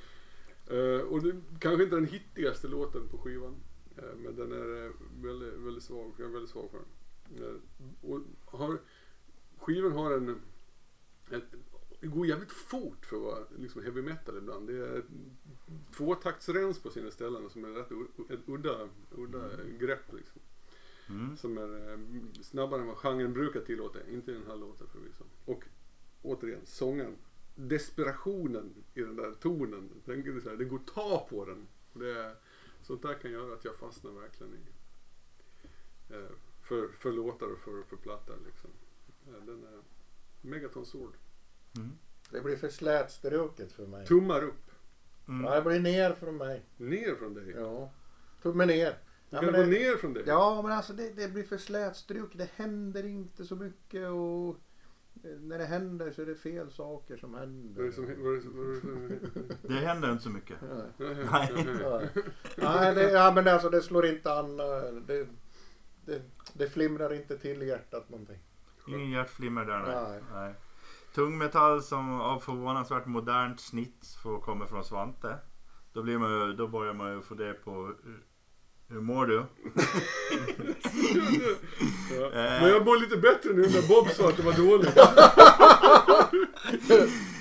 [0.66, 3.55] Eh, och det kanske inte den hittigaste låten på skivan.
[4.16, 6.12] Men den är väldigt, väldigt svag.
[6.18, 7.61] Jag är väldigt svag för den.
[8.01, 8.20] Och
[8.59, 8.78] har,
[9.57, 10.40] skivan har en,
[11.30, 11.55] ett,
[12.03, 14.66] det går jävligt fort för att vara liksom heavy metal ibland.
[14.66, 15.05] Det är
[15.96, 17.90] tvåtaktsrens på sina ställen som är rätt
[18.30, 20.40] ett udda, udda grepp liksom.
[21.09, 21.36] Mm.
[21.36, 21.98] Som är eh,
[22.42, 23.98] snabbare än vad genren brukar tillåta.
[24.11, 25.24] Inte i den här låten förvisso.
[25.44, 25.64] Och
[26.22, 27.16] återigen, sången.
[27.55, 29.90] Desperationen i den där tonen.
[30.05, 31.66] Den, så här, det går att ta på den.
[31.92, 32.34] Det är,
[32.82, 34.61] sånt där kan göra att jag fastnar verkligen i.
[36.14, 36.30] Eh,
[36.62, 38.70] för, för låtar och för, för plattor liksom.
[39.46, 39.82] Den är
[40.40, 41.12] Megaton Sword.
[42.30, 44.06] Det blir för slätstruket för mig.
[44.06, 44.70] Tummar upp.
[45.28, 45.44] Mm.
[45.44, 46.62] Ja, det blir ner från mig.
[46.76, 47.54] Ner från dig.
[47.56, 47.90] Ja.
[48.42, 48.90] Tumme ner.
[49.30, 50.22] Du Ja, kan men gå det, ner från dig.
[50.26, 52.38] ja, men alltså det, det blir för slätstruket.
[52.38, 54.56] Det händer inte så mycket och
[55.24, 57.82] eh, när det händer så är det fel saker som händer.
[57.82, 59.08] Det som, vad är det är det som
[59.62, 60.56] Det händer inte så mycket.
[60.70, 61.04] Ja.
[61.32, 61.66] Nej.
[61.82, 62.02] Ja.
[62.56, 64.60] Nej, det, ja, men alltså det slår inte an.
[64.60, 64.66] eh,
[65.06, 65.26] Det,
[66.04, 66.22] det,
[66.54, 68.38] det flimrar inte till i hjärtat någonting.
[68.88, 70.20] Ingen hjärtflimmer där nej.
[70.32, 70.54] Nej.
[71.14, 75.38] Tungmetall som av förvånansvärt modernt snitt får komma från Svante.
[75.92, 77.96] Då, blir man, ju- då börjar man ju fundera på hur,
[78.88, 79.34] hur mår du?
[79.36, 79.46] Ja.
[82.32, 82.60] Eh.
[82.62, 84.94] Men jag mår lite bättre nu när Bob sa att det var dåligt.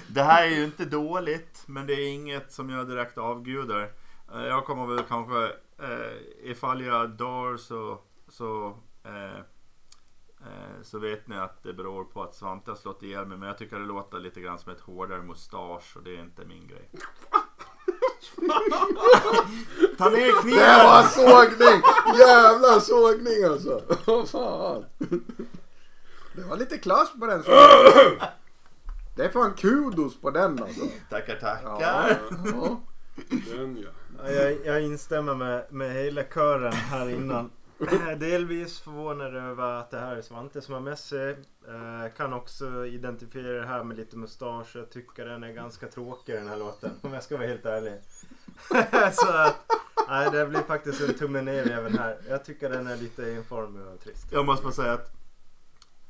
[0.08, 3.82] Det här är ju inte dåligt men det är inget som jag direkt avgudar.
[4.34, 5.44] Eh, Jag kommer väl kanske,
[5.80, 6.12] eh,
[6.52, 8.00] ifall jag dör så,
[8.30, 9.40] så eh, Eh,
[10.84, 13.38] Så vet ni att det beror på att Svante har slått ihjäl mig.
[13.38, 16.46] Men jag tycker det låter lite grann som ett hårdare mustasch och det är inte
[16.46, 16.90] min grej.
[19.98, 20.60] Ta ner Det kniven!
[20.86, 21.82] var sågning!
[22.20, 23.82] Jävla sågning alltså.
[24.06, 24.86] Vad fan.
[26.36, 28.20] Det var lite klass på den sågningen.
[29.16, 30.82] Det är fan kudos på den alltså.
[31.10, 31.82] Tackar, tackar.
[31.82, 32.80] ja.
[33.30, 33.90] Den ja.
[34.24, 37.52] Ja, Jag, jag instämmer med, med hela kören här innan.
[37.82, 41.32] Eh, delvis förvånad över att det här är Svante som har med sig.
[41.68, 44.76] Eh, kan också identifiera det här med lite mustasch.
[44.76, 46.92] Jag tycker den är ganska tråkig den här låten.
[47.02, 47.94] Om jag ska vara helt ärlig.
[49.14, 49.56] Så att,
[50.08, 52.18] nej, det blir faktiskt en tumme ner även här.
[52.30, 54.28] Jag tycker den är lite enformig och trist.
[54.32, 55.21] Jag måste bara säga att...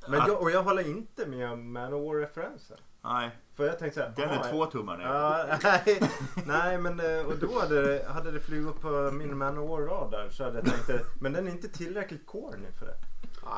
[0.08, 2.78] Men att- jag, och jag håller inte med om Man-O-referensen.
[3.04, 4.14] Nej, För jag tänkte såhär.
[4.16, 5.06] den ah, är två tummar ner.
[5.06, 6.02] Ja, nej,
[6.46, 9.56] nej men eh, och då hade det, hade det flugit upp på min Man
[9.88, 12.94] radar så hade jag tänkt det, men den är inte tillräckligt corny för det.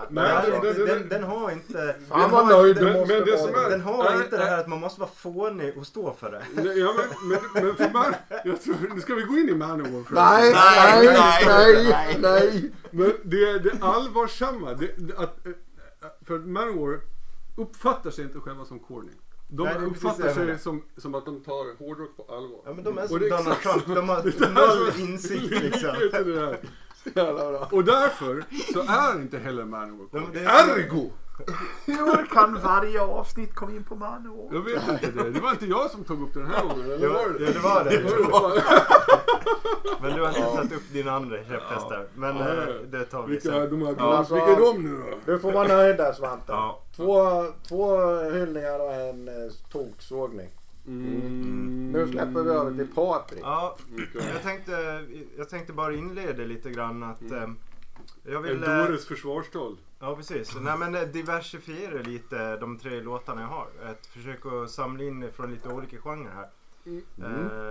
[0.09, 1.95] Nej, Den, den- den, den- den, den har inte...
[2.09, 4.37] Fan vad nöjd du men- måste men det som är- Den har Nej, inte det
[4.43, 4.47] nej.
[4.49, 6.43] här att man måste vara fånig och stå för det.
[6.63, 8.13] Nej, Ja, men, men, men för man,
[8.45, 12.17] jag tror, nu ska vi gå in i Manowar för Nej, Nej, nej, nej, nej,
[12.21, 12.71] nej.
[12.91, 14.73] Men det är det allvarsamma.
[14.73, 15.51] Det, det, att, eh,
[16.21, 17.01] för Manowar
[17.55, 19.11] uppfattar sig inte själva som corny.
[19.47, 22.35] De Nej, det är precis det uppfattar sig som, som att de tar hårdrock på
[22.35, 22.61] allvar.
[22.65, 24.53] Ja men de är Och som det är Donald exakt Trump, de har
[24.99, 25.89] noll insikt liksom.
[26.11, 26.57] Det?
[27.15, 27.67] Jävla bra.
[27.71, 28.43] Och därför
[28.73, 30.39] så är inte heller Manowar Ja, men corny.
[30.39, 31.11] det är så- Ergo!
[31.85, 34.53] Hur kan varje avsnitt komma in på Manowar?
[34.53, 35.29] Jag vet inte det.
[35.31, 37.59] Det var inte jag som tog upp den här gången, eller Ja, var det det
[37.59, 38.29] var det.
[38.31, 38.63] Var det?
[40.01, 42.07] Men du har inte tagit upp dina andra käpphästar.
[42.15, 42.47] Men Ja.
[42.49, 43.69] eh, det tar vi Vilka, sen.
[43.69, 45.31] de här, Ja, vilka är de nu då?
[45.33, 46.43] Du får vara nöjd där Svante.
[46.51, 46.79] Ja.
[46.95, 47.97] Två, två
[48.31, 49.33] hyllningar och en eh,
[49.71, 50.49] toksågning.
[50.87, 51.91] Mm.
[51.91, 53.39] Nu släpper vi över till Patrik.
[53.43, 53.75] Ja,
[54.33, 55.03] jag tänkte,
[55.37, 57.47] jag tänkte bara inleda lite grann att eh,
[58.23, 58.63] jag vill...
[58.63, 59.77] En eh, dåres försvarstal.
[59.99, 60.55] Ja precis.
[60.61, 63.67] Nej men eh, diversifiera lite de tre låtarna jag har.
[63.91, 66.49] Ett försök att samla in från lite olika genrer här.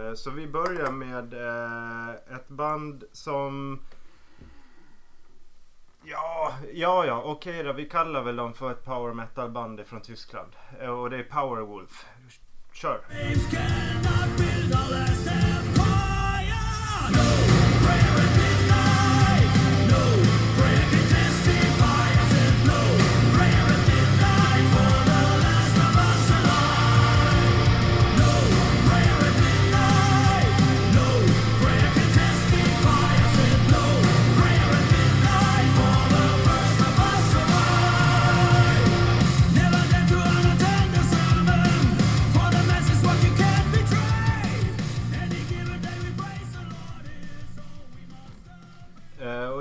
[0.09, 3.81] Eh, så vi börjar med eh, ett band som
[6.05, 7.73] Ja, ja, ja, okej då.
[7.73, 10.53] Vi kallar väl dem för ett power metal band från Tyskland.
[10.81, 12.07] Eh, Och det är Powerwolf.
[12.73, 13.01] Kör!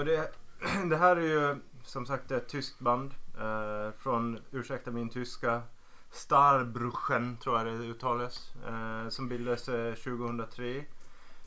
[0.01, 0.31] Och det,
[0.89, 5.61] det här är ju som sagt ett tyskt band eh, från, ursäkta min tyska,
[6.11, 8.53] Starbruchen tror jag det uttalas.
[8.67, 10.85] Eh, som bildades eh, 2003.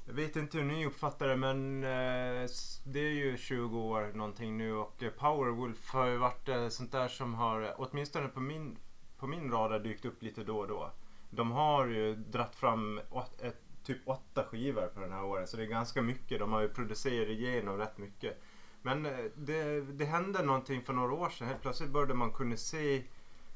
[0.06, 2.48] Jag vet inte hur ni uppfattar det men eh,
[2.84, 6.92] det är ju 20 år någonting nu och eh, Powerwolf har ju varit eh, sånt
[6.92, 8.76] där som har eh, åtminstone på min,
[9.18, 10.90] på min radar dykt upp lite då och då.
[11.30, 13.00] De har ju dratt fram
[13.42, 16.38] ett, typ åtta skivor på den här åren så det är ganska mycket.
[16.38, 18.42] De har ju producerat igenom rätt mycket.
[18.82, 21.48] Men eh, det, det hände någonting för några år sedan.
[21.48, 23.02] Helt plötsligt började man kunna se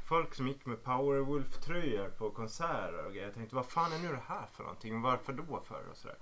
[0.08, 3.26] folk som gick med Powerwolf-tröjor på konserter och grejer.
[3.26, 5.02] Jag tänkte vad fan är nu det här för någonting?
[5.02, 5.82] Varför då för?
[5.90, 6.16] Och sådär.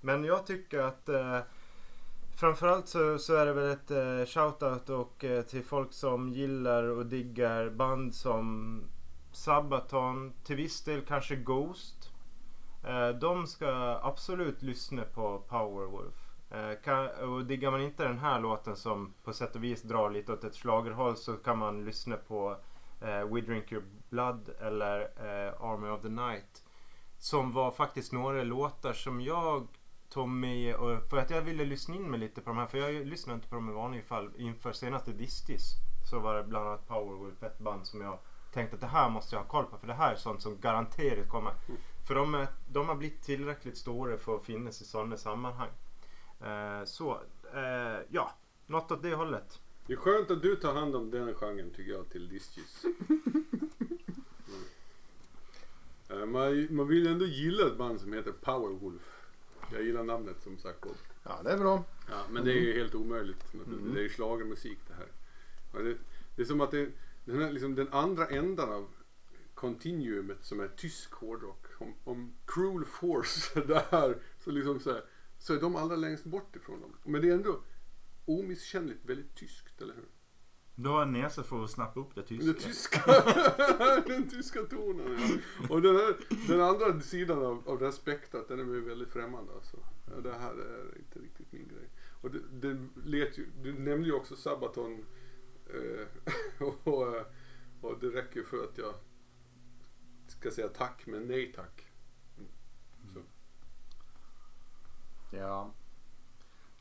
[0.00, 1.38] Men jag tycker att eh,
[2.36, 6.82] framförallt så, så är det väl ett eh, shoutout och eh, till folk som gillar
[6.82, 8.82] och diggar band som
[9.32, 12.10] Sabaton, till viss del kanske Ghost.
[12.82, 16.14] Eh, de ska absolut lyssna på Powerwolf.
[16.50, 20.10] Eh, kan, och diggar man inte den här låten som på sätt och vis drar
[20.10, 22.56] lite åt ett schlagerhåll så kan man lyssna på
[23.00, 25.00] eh, We Drink Your Blood eller
[25.60, 26.64] Army of the Night.
[27.18, 29.66] Som var faktiskt några låtar som jag
[30.08, 32.66] tog med och för att jag ville lyssna in mig lite på de här.
[32.66, 34.30] För jag lyssnar inte på dem i vanliga fall.
[34.36, 35.74] Inför senaste Distis
[36.10, 38.18] så var det bland annat Powerwolf ett band som jag
[38.52, 39.78] tänkte att det här måste jag ha koll på.
[39.78, 41.52] För det här är sånt som garanterat kommer.
[42.08, 45.70] För de, är, de har blivit tillräckligt stora för att finnas i sådana sammanhang.
[46.40, 47.20] Eh, så,
[47.54, 48.32] eh, ja.
[48.66, 49.60] Något åt det hållet.
[49.86, 52.84] Det är skönt att du tar hand om den genren tycker jag till Distis.
[56.10, 56.22] Mm.
[56.22, 59.16] Eh, Man, man vill ändå gilla ett band som heter Powerwolf.
[59.72, 60.80] Jag gillar namnet som sagt.
[60.80, 60.96] Bob.
[61.22, 61.84] Ja, det är bra.
[62.10, 63.44] Ja, men det är ju helt omöjligt.
[63.92, 65.08] Det är ju schlagermusik det här.
[65.84, 65.96] Det,
[66.36, 66.90] det är som att det,
[67.24, 68.88] den, här, liksom, den andra ändan av
[69.54, 71.67] kontinuumet som är tysk hårdrock.
[71.78, 75.04] Om, om Cruel Force är där så, liksom så, här,
[75.38, 76.96] så är de allra längst bort ifrån dem.
[77.04, 77.60] Men det är ändå
[78.24, 80.08] omisskännligt väldigt tyskt, eller hur?
[80.74, 82.46] Du har en näsa för att snappa upp det tyska.
[82.46, 83.02] Den tyska,
[84.06, 85.74] den tyska tonen ja.
[85.74, 86.16] Och den, här,
[86.48, 89.76] den andra sidan av, av det här spektrat den är mig väldigt främmande alltså.
[90.22, 91.90] Det här är inte riktigt min grej.
[92.20, 95.04] Och det, det let ju, du nämnde ju också Sabaton.
[95.66, 96.06] Eh,
[96.66, 96.88] och,
[97.80, 98.94] och det räcker för att jag
[100.38, 101.84] ska säga tack men nej tack.
[103.14, 103.20] Så.
[105.36, 105.70] Ja.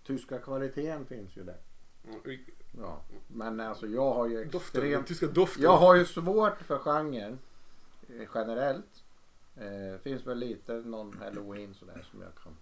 [0.04, 1.58] Tyska kvaliteten finns ju där.
[2.78, 3.02] Ja.
[3.28, 5.08] Men alltså jag har ju Doften, extremt...
[5.08, 5.64] tyska doften.
[5.64, 7.40] Jag har ju svårt för genren
[8.10, 9.04] eh, generellt.
[9.56, 12.58] Eh, finns väl lite någon halloween sådär som jag kan,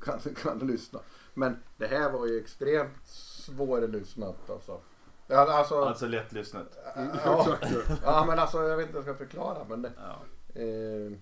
[0.00, 1.00] kan, kan lyssna.
[1.34, 4.80] Men det här var ju extremt svårlyssnat alltså.
[5.26, 6.78] Ja, alltså, Alltså lättlyssnat.
[7.24, 7.56] ja,
[8.04, 10.60] ja men alltså jag vet inte hur jag ska förklara men det, Ja.
[10.60, 11.12] eh,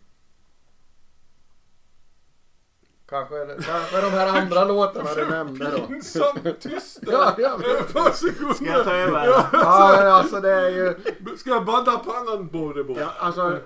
[3.09, 5.87] Kanske, kanske de här andra låtarna du nämnde då.
[5.87, 6.99] Pinsamt tyst.
[7.07, 7.81] Ja, jag vet.
[7.81, 8.55] Ett par sekunder.
[8.55, 9.27] Ska jag ta över?
[9.27, 9.47] Ja.
[9.53, 10.95] Ja, alltså det är ju...
[11.37, 13.01] Ska jag badda pannan bara?
[13.01, 13.59] Ja, alltså,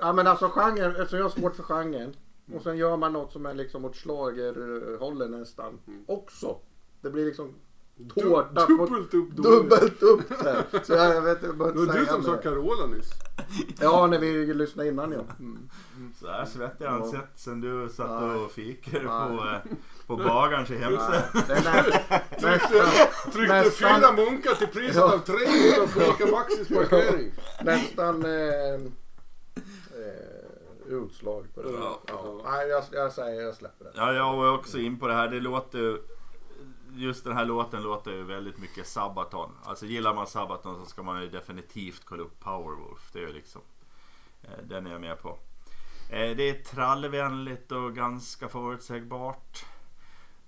[0.00, 2.14] ja men alltså genren, eftersom jag har svårt för genren.
[2.54, 6.58] Och sen gör man något som är liksom åt schlagerhållet nästan också.
[7.00, 7.54] Det blir liksom
[8.14, 9.70] tårta på Dubbelt upp dåligt.
[9.70, 10.64] dubbelt upp där.
[10.82, 12.36] Så jag, jag vet inte, jag Det var du som sa.
[12.36, 13.10] Carola nyss.
[13.80, 15.20] Ja, när vi lyssnade innan ja.
[15.38, 15.68] Mm.
[16.20, 17.22] Så här svettig har jag inte Ja.
[17.22, 18.36] sett sen du satt Nej.
[18.36, 19.72] och fikade på, eh,
[20.06, 21.24] på bagarens i Hemse.
[21.32, 21.54] Det
[23.32, 24.00] Tryckte Nästan.
[24.00, 25.14] fyra munkar till priset Ja.
[25.14, 27.32] av 300 på Ica Maxis parkering.
[27.64, 28.74] nästan eh,
[30.00, 30.22] eh,
[30.88, 31.70] utslag på det.
[31.72, 32.00] Ja.
[32.08, 32.40] Ja.
[32.44, 33.90] Nej, jag, jag säger jag släpper det.
[33.94, 35.28] Ja, jag var också in på det här.
[35.28, 35.98] Det låter
[36.96, 39.50] Just den här låten låter ju väldigt mycket Sabaton.
[39.64, 43.10] Alltså gillar man Sabaton så ska man ju definitivt kolla upp Powerwolf.
[43.12, 43.60] Det är ju liksom
[44.42, 45.38] eh, Den är jag med på.
[46.10, 49.64] Eh, Det är trallvänligt och ganska förutsägbart.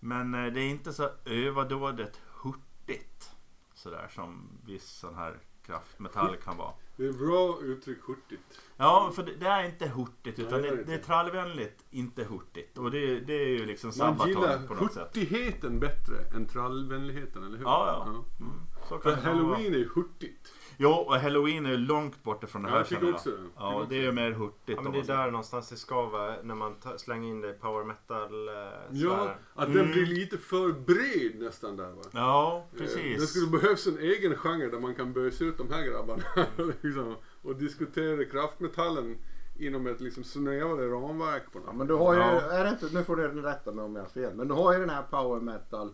[0.00, 3.30] Men eh, det är inte så överdådigt hurtigt.
[3.74, 5.38] Sådär som viss sån här
[5.72, 6.72] kraftmetall kan vara.
[6.96, 8.60] Det är bra uttryck, hurtigt.
[8.76, 10.94] Ja, för det, det är inte hurtigt Nej, utan det är det, det det är
[10.96, 11.06] inte.
[11.06, 12.78] trallvänligt, inte hurtigt.
[12.78, 15.16] Och det, det är ju liksom Man Sabaton gillar på något sätt.
[15.16, 17.64] hurtigheten bättre än trallvänligheten, eller hur?
[17.64, 18.24] Ja, ja.
[18.44, 19.54] Mm, så För kan det nog vara.
[19.56, 20.52] halloween är ju hurtigt.
[20.80, 23.30] Jo, och halloween är ju långt borta från det Ja, här jag tycker känner också
[23.30, 23.36] det.
[23.36, 24.76] Jag Ja, det är ju mer hurtigt.
[24.76, 25.18] Ja, men det är säger.
[25.18, 28.54] där någonstans det ska vara när man slänger in det i power metal eh,
[28.90, 29.36] Ja, sfären.
[29.54, 29.76] att Mm.
[29.78, 32.02] den blir lite för bred nästan där va.
[32.12, 33.20] Ja, Eh, precis.
[33.20, 36.22] Det skulle behövas en egen genre där man kan bösa ut de här grabbarna
[36.82, 39.18] liksom, och diskutera kraftmetallen
[39.58, 42.40] inom ett liksom snävare ramverk på Ja, men du har ju, Ja.
[42.40, 44.72] är det inte, nu får du rätta mig om jag har fel, men du har
[44.72, 45.92] ju den här power metal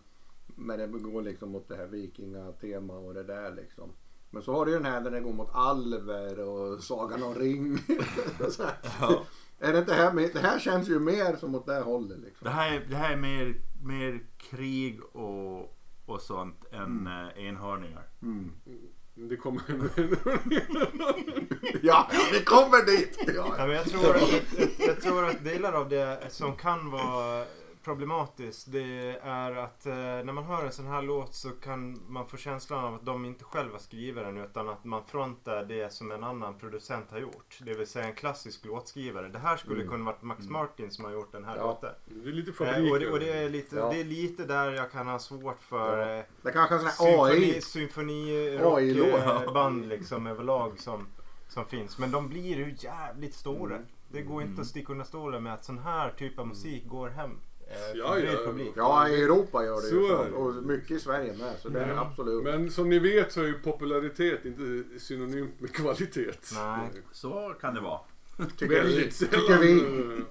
[0.56, 3.90] med det går liksom mot det här vikingatema och det där liksom.
[4.34, 7.34] Men så har du ju den här där det går mot alver och Sagan om
[7.34, 7.78] ring.
[8.50, 8.74] Så här.
[9.00, 9.24] Ja.
[9.58, 12.18] Är det inte här, med- det här känns ju mer som åt det här hållet
[12.18, 12.44] liksom.
[12.44, 14.20] Det här, är- det här är mer, mer
[14.50, 15.76] krig och,
[16.06, 17.28] och sånt än mm.
[17.48, 18.08] enhörningar.
[18.22, 18.52] Mm.
[19.14, 19.62] Det kommer
[21.82, 23.18] Ja, vi kommer dit!
[23.26, 23.66] Ja, Ja.
[23.66, 24.42] men jag, tror att, jag,
[24.88, 27.44] jag tror att delar av det som kan vara
[27.84, 32.26] problematiskt det är att eh, när man hör en sån här låt så kan man
[32.26, 36.10] få känslan av att de inte själva skriver den utan att man frontar det som
[36.10, 37.58] en annan producent har gjort.
[37.62, 39.28] Det vill säga en klassisk låtskrivare.
[39.28, 39.88] Det här skulle Mm.
[39.92, 41.62] kunna varit Max Martin som har gjort den här Ja.
[41.66, 41.90] låten.
[42.04, 43.90] Det är lite Eh, fabrik och, det, och det, är lite, Ja.
[43.90, 46.18] det är lite där jag kan ha svårt för Ja.
[46.18, 47.60] eh, Det kanske är en sån här symfoni, AI.
[47.60, 49.06] symfoni AI-låt.
[49.24, 51.06] rock, eh, band liksom överlag som,
[51.48, 51.98] som finns.
[51.98, 53.74] Men de blir ju jävligt stora.
[53.76, 53.86] Mm.
[54.08, 57.08] Det går inte att sticka under stolen med att sån här typ av musik går
[57.08, 57.30] hem.
[57.68, 58.38] Eh, Ja, ja.
[58.46, 58.72] publik.
[58.76, 60.04] Ja, i Europa gör det Så ju.
[60.04, 60.24] är så.
[60.24, 60.30] det.
[60.30, 61.54] Och mycket i Sverige med.
[61.62, 61.98] Så det är Mm.
[61.98, 62.44] absolut.
[62.44, 66.30] Men som ni vet så är ju popularitet inte synonymt med kvalitet.
[66.54, 66.90] Nej.
[67.12, 68.00] Så kan det vara.
[68.56, 69.84] Tycker, vi, tycker vi.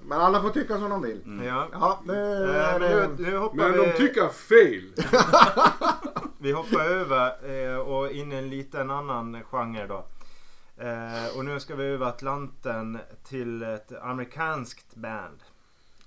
[0.05, 1.21] Men alla får tycka som de vill.
[1.45, 1.67] Ja.
[1.71, 3.23] Ja, nu Eh, är men det...
[3.23, 4.93] nu, nu Men vi, de tycker fel.
[6.39, 7.31] vi hoppar över
[7.71, 10.05] eh, och in i en liten annan genre då.
[10.77, 15.39] Eh, och nu ska vi över Atlanten till ett amerikanskt band.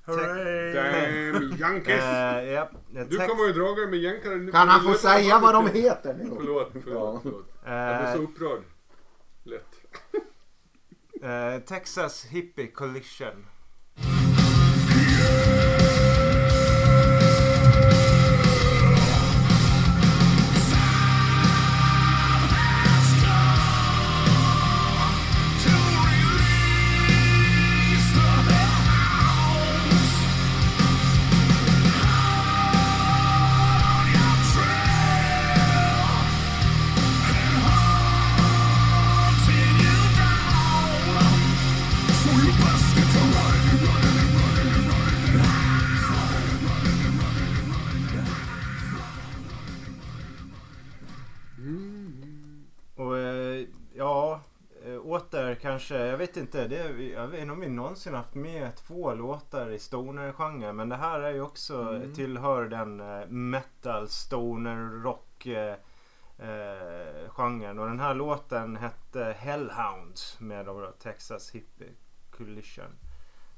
[0.07, 0.73] Hurray!
[0.75, 2.03] Damn Yankees.
[2.05, 4.53] Eh, ja, Du text- kommer ju draga med jänkare nu.
[4.53, 6.31] Kan han få säga vad de heter nu?
[6.37, 7.21] Förlåt, förlåt.
[7.23, 7.47] Förlåt.
[7.65, 8.63] Jag blir så eh, upprörd.
[9.45, 9.75] Lätt.
[11.23, 13.47] eh, Texas Hippie Collision.
[15.17, 15.86] So
[55.87, 59.15] kanske, jag vet inte, det, är- jag vet inte om vi någonsin haft med två
[59.15, 60.77] låtar i stoner-genren.
[60.77, 62.15] Men det här är ju också, Mm.
[62.15, 65.75] tillhör den eh, metal, stoner, rock eh,
[66.39, 67.79] eh, genren.
[67.79, 70.67] Och den här låten hette Hellhound med
[70.99, 71.93] Texas Hippie
[72.31, 72.99] Coalition.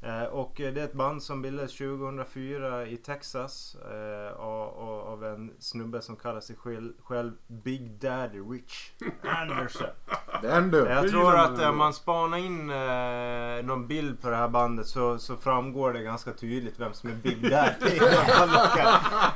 [0.03, 5.53] Eh, och eh, det är ett band som bildades 2004 i Texas eh, av, en
[5.59, 6.57] snubbe som kallar sig
[7.03, 8.91] själv, Big Daddy Rich
[9.23, 9.87] Anderson.
[10.43, 10.79] Den du.
[10.79, 15.19] Jag tror att om man spanar in eh, någon bild på det här bandet så,
[15.19, 17.97] så framgår det ganska tydligt vem som är Big Daddy.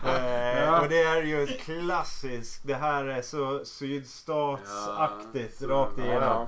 [0.05, 6.47] eh, och det är ju ett klassiskt, det här är så sydstatsaktigt rakt igenom.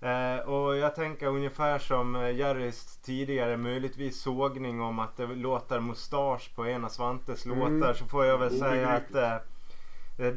[0.00, 5.80] Eh, och jag tänker ungefär som eh, Jerrys tidigare möjligtvis sågning om att det låter
[5.80, 7.58] mustasch på en av Svantes Mm.
[7.80, 9.36] låtar så får jag väl säga att eh,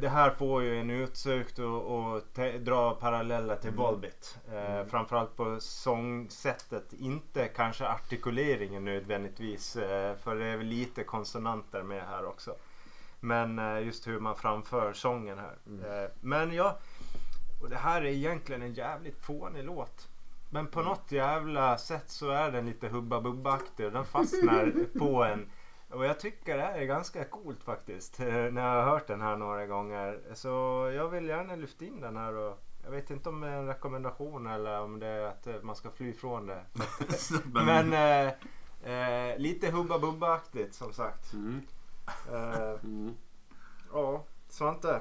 [0.00, 1.82] det- här får ju en utsökt och,
[2.14, 4.38] och te- dra paralleller till Volbit.
[4.52, 6.92] Eh, Framförallt på sångsättet.
[6.92, 9.76] Inte kanske artikuleringen nödvändigtvis.
[9.76, 12.54] Eh, för det är väl lite konsonanter med här också.
[13.20, 15.56] Men eh, just hur man framför sången här.
[16.04, 16.78] Eh, men ja,
[17.60, 20.08] och det här är egentligen en jävligt fånig låt.
[20.50, 25.24] Men på något jävla sätt så är den lite Hubba Bubba-aktig och den fastnar på
[25.24, 25.50] en.
[25.90, 28.20] Och jag tycker det här är ganska coolt faktiskt.
[28.20, 30.20] eh, När jag har hört den här några gånger.
[30.34, 30.48] Så
[30.96, 33.66] jag vill gärna lyfta in den här och jag vet inte om det är en
[33.66, 36.64] rekommendation eller om det är att eh, man ska fly ifrån det.
[37.52, 38.32] Men eh,
[38.92, 41.32] eh, lite Hubba Bubba-aktigt som sagt.
[41.32, 41.60] Mm.
[42.32, 43.14] Eh, Mm.
[43.92, 45.00] ja, Svante.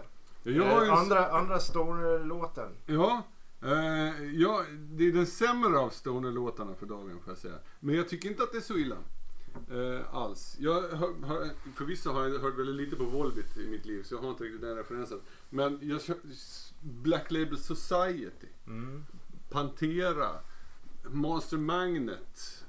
[0.57, 2.71] Har ju Eh, andra, andra storlåten.
[2.85, 3.23] Ja,
[3.61, 7.55] eh, ja, det är den sämre av Stoner-låtarna för dagen får jag säga.
[7.79, 8.95] Men jag tycker inte att det är så illa.
[9.71, 10.55] Eh, alls.
[10.59, 14.15] Jag har, har, förvisso har jag hört väldigt lite på Volbit i mitt liv så
[14.15, 15.19] jag har inte riktigt den referensen.
[15.49, 16.13] Men jag, kö-
[16.81, 19.05] Black Label Society, Mm.
[19.49, 20.29] Pantera,
[21.09, 22.63] Monster Magnet.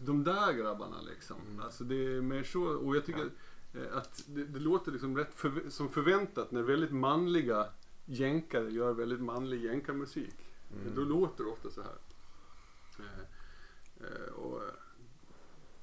[0.00, 1.36] De där grabbarna liksom.
[1.64, 2.62] Alltså det är mer så.
[2.62, 3.26] Och jag tycker eh,
[3.92, 7.66] att det, det låter liksom rätt förv- som förväntat när väldigt manliga
[8.06, 10.34] jänkare gör väldigt manlig jänkarmusik.
[10.94, 11.96] Då låter det ofta så här.
[12.98, 14.68] Eh, eh, och, eh,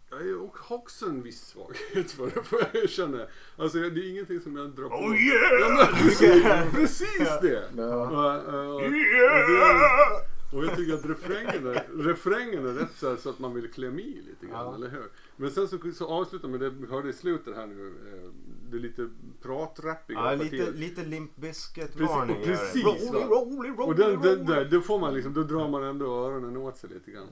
[0.09, 0.41] jag är
[0.73, 3.25] också en viss svaghet för det, får jag erkänna.
[3.57, 4.95] Alltså det är ingenting som jag drar på.
[4.95, 6.43] Oh yeah!
[6.45, 7.69] Ja, precis, det!
[7.77, 7.95] Ja.
[7.95, 10.21] Och, och, och, Yeah!
[10.53, 13.99] och jag tycker att refrängen är, refrängen är rätt så, så att man vill klämma
[13.99, 14.75] i lite grann, Ja.
[14.75, 15.09] eller hur?
[15.37, 17.87] Men sen så, så avslutar med det vi hörde i slutet här nu.
[17.87, 18.29] eh,
[18.71, 19.09] Det lite
[19.41, 24.43] pratrappiga Ja, lite, lite Limp Bizkit Precis, precis, Rolly, rolly, rolly, Och den, den, rolly.
[24.43, 27.27] där, då får man liksom, då drar man ändå öronen åt sig lite grann.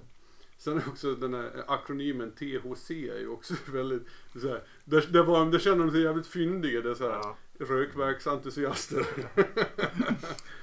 [0.58, 4.04] Sen är också den här akronymen THC är ju också väldigt,
[4.42, 7.12] så här, där, där, var, där känner de sig jävligt fyndiga, det är så här,
[7.24, 7.38] Ja.
[7.60, 9.06] Rökverksentusiaster.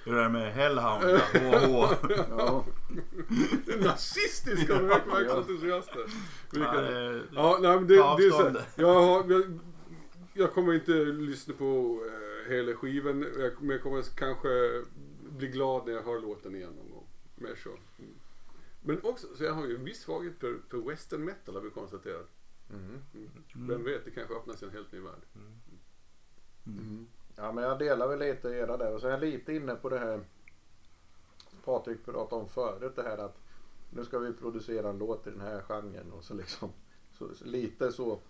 [0.04, 1.94] Det där med Hellhound, HH.
[2.30, 2.64] Ja.
[3.80, 6.04] Nazistiska rökverksentusiaster.
[6.06, 6.06] Ja,
[6.52, 8.56] Vilka- det- Ja, nej, men det, det är så avstånd.
[8.56, 9.58] här, jag, har, jag,
[10.34, 12.00] jag kommer inte lyssna på
[12.46, 14.82] eh, hela skivan, jag, men jag kommer kanske
[15.30, 17.06] bli glad när jag hör låten igen någon gång.
[17.36, 17.70] Mer så.
[18.82, 21.70] Men också, så jag har ju en viss svaghet för, för western metal har vi
[21.70, 22.28] konstaterat.
[22.70, 22.98] Mm.
[23.14, 23.68] Mm.
[23.68, 25.22] Vem vet, det kanske öppnar sig en helt ny värld.
[25.34, 25.52] Mm.
[27.36, 29.88] Ja men jag delar väl lite era där och så är jag lite inne på
[29.88, 30.20] det här
[31.64, 33.38] Patrik pratade om förut det här att
[33.90, 36.70] nu ska vi producera en låt i den här genren och så liksom
[37.18, 38.20] så, så lite så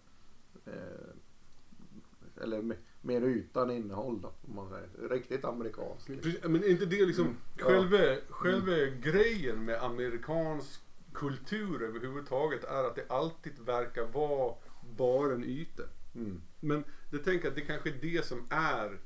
[0.66, 5.08] eh, eller me- mer utan innehåll då om man säger.
[5.08, 6.08] Riktigt amerikanskt.
[6.08, 6.52] liksom.
[6.52, 7.36] Men är inte det liksom Mm.
[7.58, 7.64] Ja.
[7.64, 8.72] själva, själva
[9.02, 10.80] grejen med amerikansk
[11.12, 14.54] kultur överhuvudtaget är att det alltid verkar vara
[14.96, 15.82] bara en yta.
[16.14, 16.40] Mm.
[16.60, 19.00] Men det tänker jag att det kanske är det som är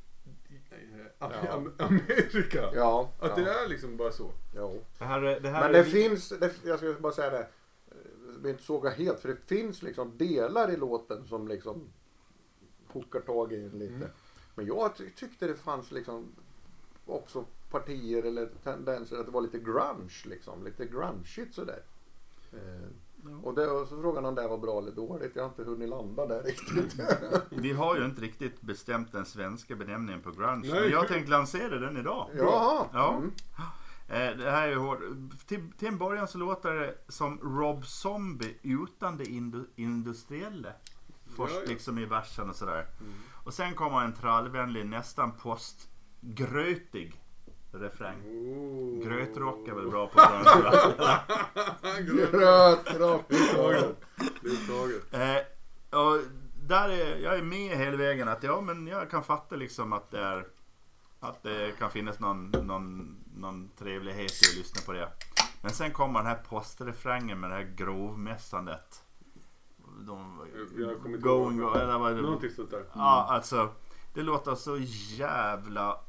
[0.71, 1.29] eh, Ja.
[1.29, 2.71] Am- Amerika.
[2.75, 4.31] Ja, Att ja, det är liksom bara så.
[4.57, 4.85] jo.
[4.99, 7.31] Det här, är- det här Men är det li- finns, det, jag ska bara säga
[7.31, 7.39] det.
[7.89, 7.97] eh,
[8.43, 11.89] vill inte såga helt för det finns liksom delar i låten som liksom
[12.87, 13.95] hookar tag i en lite.
[13.95, 14.09] Mm.
[14.55, 16.27] Men jag ty- tyckte det fanns liksom
[17.07, 20.65] också partier eller tendenser att det var lite grunge liksom.
[20.65, 21.83] Lite grungeigt sådär.
[22.53, 22.89] Eh,
[23.43, 25.33] och, det, och så frågan om det var bra eller dåligt.
[25.37, 27.01] Jag har inte hunnit landa där riktigt.
[27.51, 30.70] Vi har ju inte riktigt bestämt den svenska benämningen på grunge.
[30.70, 30.81] Nej.
[30.81, 32.31] Men jag tänkte lansera den idag.
[32.37, 32.87] Jaha.
[32.93, 33.16] Ja.
[33.16, 33.31] Mm.
[34.09, 34.99] Eh, Det här är ju hårt.
[35.47, 40.68] Till, till en början så låter det som Rob Zombie utan det indu, industriella.
[41.37, 41.68] Först Ja, ja.
[41.68, 42.87] liksom i versen och sådär.
[43.45, 47.20] Och sen kommer en trallvänlig, nästan postgrötig
[47.75, 48.16] refräng.
[48.27, 49.05] Oh.
[49.09, 50.70] Grötrock är väl bra på grunge?
[52.31, 53.25] Grötrock.
[53.29, 53.37] Det
[54.49, 55.14] är taget.
[55.14, 55.37] Eh,
[56.01, 56.18] och
[56.68, 60.11] där är, jag är med hela vägen att ja men jag kan fatta liksom att
[60.11, 60.47] det är
[61.20, 65.09] att det kan finnas någon, någon, någon trevlighet i att lyssna på det.
[65.62, 69.03] Men sen kommer den här postrefrängen med det här grovmässandet.
[70.07, 70.47] De,
[70.77, 71.77] Jag kommer inte going, ihåg.
[71.77, 72.85] eller vad det Någonting sånt där.
[72.95, 73.68] Ja, alltså.
[74.14, 74.77] Det låter så
[75.16, 76.01] jävla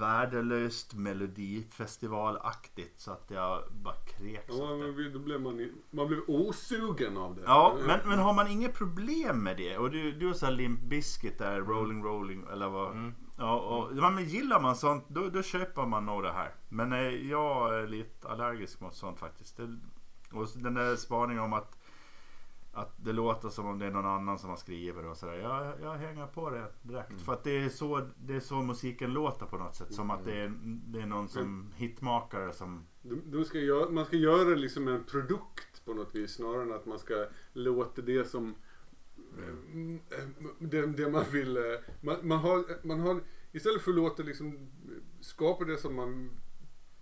[0.00, 6.20] värdelöst melodifestivalaktigt så att jag bara kräks Ja, men då blev man, i- man blev
[6.28, 7.42] osugen av det.
[7.46, 11.38] Ja, men, men har man inget problem med det och du, du sa Limp Bizkit
[11.38, 12.92] där, Rolling Rolling eller vad.
[12.92, 13.14] Mm.
[13.38, 16.54] Ja, och, ja, men gillar man sånt då, då köper man nog det här.
[16.68, 19.56] Men eh, jag är lite allergisk mot sånt faktiskt.
[19.56, 19.76] Det,
[20.32, 21.79] och den där spaningen om att
[22.80, 25.34] att det låter som om det är någon annan som har skrivit och sådär.
[25.34, 27.20] Jag, jag hänger på det direkt.
[27.20, 29.94] För att det är, så, det är så musiken låter på något sätt.
[29.94, 32.86] Som att det är, det är någon som hitmakare som...
[33.02, 36.72] De, de ska göra, man ska göra liksom en produkt på något vis snarare än
[36.72, 38.54] att man ska låta det som
[39.72, 40.00] mm,
[40.58, 41.56] det, det man vill.
[41.56, 41.62] eh,
[42.00, 43.20] Man, man, har, man har
[43.52, 44.70] istället för att låta liksom
[45.20, 46.30] skapa det som man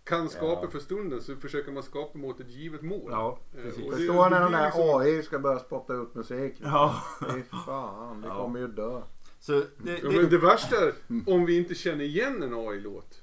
[0.09, 0.71] kan skapa Ja.
[0.71, 3.09] för stunden så försöker man skapa mot ett givet mål.
[3.11, 3.85] Ja, Eh, precis.
[3.95, 6.55] Förstår när den där liksom- AI ska börja spotta ut musik?
[6.63, 7.03] Ja.
[7.35, 8.37] Fy fan, det Ja.
[8.37, 9.01] kommer ju dö.
[9.41, 9.63] Så det,
[10.03, 10.93] Ja, det, men det värsta är
[11.27, 13.23] om vi inte känner igen en AI-låt.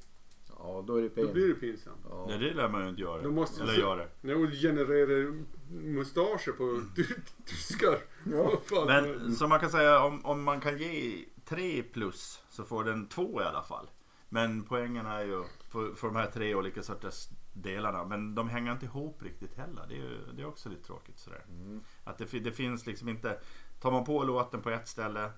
[0.57, 1.97] Ja, då är det Då blir det pinsamt.
[2.09, 2.25] Ja.
[2.29, 3.21] Nej, det lär man ju inte göra.
[3.21, 4.07] Då måste Eller göra det.
[4.21, 5.33] Nej, och genererar
[5.69, 7.03] mustascher på ty-
[7.45, 7.97] tyskar.
[8.33, 8.51] Ja.
[8.87, 13.07] Men som man kan säga, om, om man kan ge 3 plus så får den
[13.07, 13.87] 2 i alla fall.
[14.35, 18.05] Men poängen är ju för, för de här tre olika sorters delarna.
[18.05, 19.85] Men de hänger inte ihop riktigt heller.
[19.89, 21.43] Det är, ju, det är också lite tråkigt sådär.
[21.49, 21.83] Mm.
[22.03, 23.39] Att det, det finns liksom inte,
[23.79, 25.31] tar man på låten på ett ställe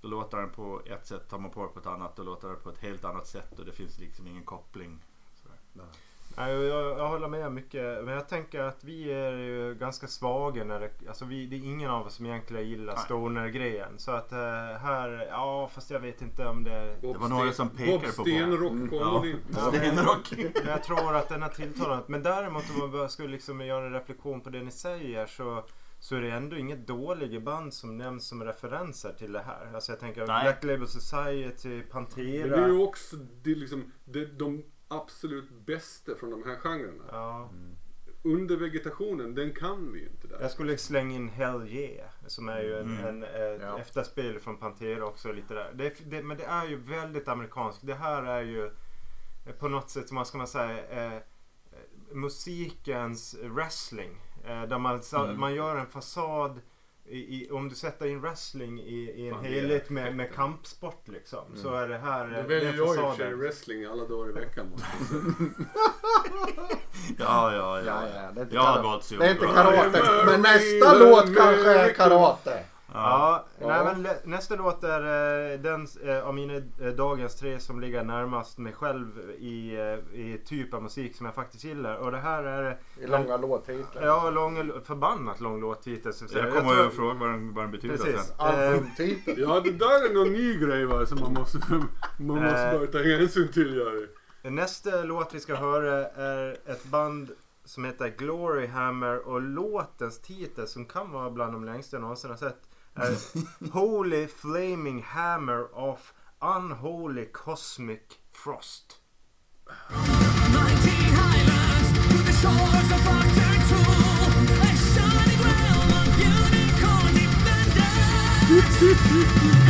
[0.00, 2.48] då låter den på ett sätt, tar man på den på ett annat då låter
[2.48, 5.04] den på ett helt annat sätt och det finns liksom ingen koppling.
[5.34, 5.86] Sådär.
[6.36, 8.04] Nej, jag, jag håller med mycket.
[8.04, 11.60] Men jag tänker att vi är ju ganska svaga när det, alltså vi, det är
[11.60, 13.98] ingen av oss som egentligen gillar stoner-grejen.
[13.98, 14.38] Så att eh,
[14.82, 16.96] här, ja fast jag vet inte om det...
[17.02, 18.88] Bob det var några som pekade Bob på- Stenrock Mm.
[18.92, 19.24] Ja.
[19.56, 20.32] Ja, men- Stenrock.
[20.54, 22.08] Men jag tror att den har tilltalat.
[22.08, 25.64] Men däremot om man skulle liksom göra en reflektion på det ni säger så,
[25.98, 29.74] så är det ändå inget dåliga band som nämns som referenser till det här.
[29.74, 30.42] Alltså jag tänker Nej.
[30.42, 32.56] Black Label Society, Men Pantera.
[32.56, 37.04] det är ju också det är liksom, det, de absolut bästa från de här genrerna.
[37.12, 37.50] Ja.
[38.22, 40.40] Under vegetationen, den kan vi ju inte där.
[40.40, 43.06] Jag skulle slänga in Hell Yeah som är ju en, Mm.
[43.06, 43.78] en, ett Ja.
[43.78, 45.32] efterspel från Pantera också.
[45.32, 45.72] Lite där.
[45.74, 47.86] Det, det, men det är ju väldigt amerikanskt.
[47.86, 48.66] Det här är ju
[49.46, 51.20] eh, på något sätt, vad ska man säga, eh, eh,
[52.12, 54.20] musikens wrestling.
[54.44, 55.40] Eh, där man, Mm.
[55.40, 56.60] man gör en fasad
[57.16, 61.56] i, om du sätter in wrestling i, i en helhet med, med kampsport liksom.
[61.56, 64.30] Så är det här Då eh, väljer jag i och för sig wrestling alla dagar
[64.30, 64.66] i veckan.
[67.18, 67.82] Ja, ja, ja.
[67.84, 68.82] Ja, ja, det är inte, karate.
[68.82, 70.02] valt det är inte karate.
[70.26, 72.64] Men nästa låt kanske är karate.
[72.92, 73.66] Ja, Ja.
[73.84, 75.00] Nej, men nästa låt är
[75.52, 79.72] eh, den eh, av mina eh, dagens tre som ligger närmast mig själv i,
[80.12, 81.96] i typ av musik som jag faktiskt gillar.
[81.96, 84.02] Och det här är I långa låttitlar.
[84.06, 86.12] ja, lång, förbannat lång låttitel.
[86.12, 86.24] så.
[86.38, 88.20] Jag kommer att fråga vad den, vad den betyder Precis.
[88.26, 88.34] sen.
[88.38, 89.34] Albumtitel.
[89.38, 91.58] Ja, det där är någon ny grej va, som man måste,
[92.18, 93.76] man måste börja ta hänsyn till.
[93.76, 94.06] Jari.
[94.42, 97.30] Nästa låt vi ska höra är ett band
[97.64, 102.30] som heter Glory Hammer och låtens titel som kan vara bland de längsta jag någonsin
[102.30, 103.16] har sett är
[103.72, 108.96] Holy Flaming Hammer of Unholy Cosmic Frost.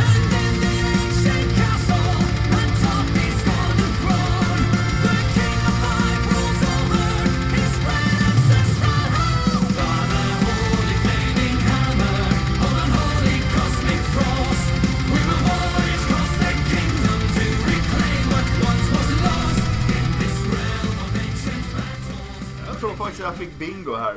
[23.11, 24.15] faktiskt jag fick bingo här.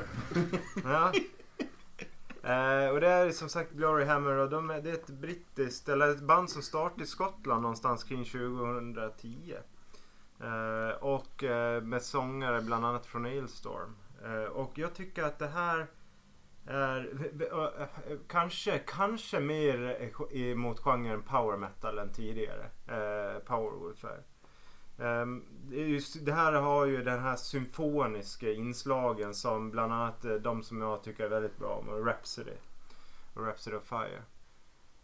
[0.85, 1.13] Ja.
[2.43, 5.89] Eh, och det är som sagt Glory Hammer och de är, det är ett brittiskt,
[5.89, 9.55] eller ett band som startade i Skottland någonstans kring 2010.
[10.41, 13.97] Eh, och eh, med sångare bland annat från Ailstorm.
[14.25, 15.87] Eh, och jag tycker att det här
[16.67, 22.65] är eh, kanske, kanske mer mot genren power metal än tidigare.
[22.87, 24.05] Eh, Powerwolf
[25.71, 30.63] det, just, det här har ju den här symfoniska inslagen som bland annat eh, de
[30.63, 32.57] som jag tycker är väldigt bra om, Rhapsody.
[33.35, 34.23] Och Rhapsody of Fire.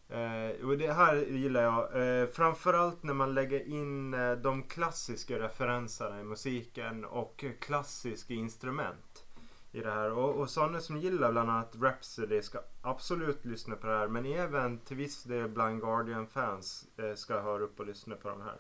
[0.09, 2.21] Eh, och det här gillar jag.
[2.21, 9.25] Eh, framförallt när man lägger in eh, de klassiska referenserna i musiken och klassiska instrument
[9.73, 10.13] i det här.
[10.13, 14.09] Och, och sådana som gillar bland annat Rhapsody ska absolut lyssna på det här.
[14.09, 18.41] Men även till viss del Blind Guardian-fans eh, ska höra upp och lyssna på de
[18.41, 18.57] här.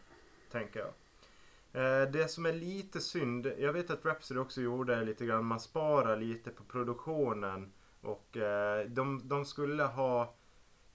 [0.51, 0.90] Tänker jag.
[1.72, 5.44] Eh, det som är lite synd, jag vet att Rhapsody också gjorde det lite grann,
[5.44, 7.72] man sparar lite på produktionen.
[8.00, 10.34] Och eh, de, de skulle ha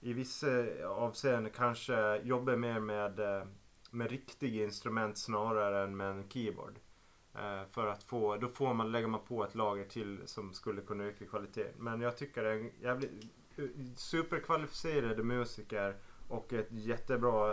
[0.00, 0.46] i vissa
[0.88, 3.46] avseenden kanske jobba mer med, eh,
[3.90, 6.78] med riktiga instrument snarare än med en keyboard.
[7.70, 11.04] För att få, då får man, lägger man på ett lager till som skulle kunna
[11.04, 11.72] öka kvaliteten.
[11.76, 13.10] Men jag tycker det är en jävligt
[13.96, 15.96] superkvalificerade musiker
[16.28, 17.52] och ett jättebra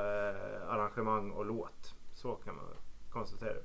[0.68, 1.94] arrangemang och låt.
[2.14, 2.66] Så kan man
[3.14, 3.58] konstatera.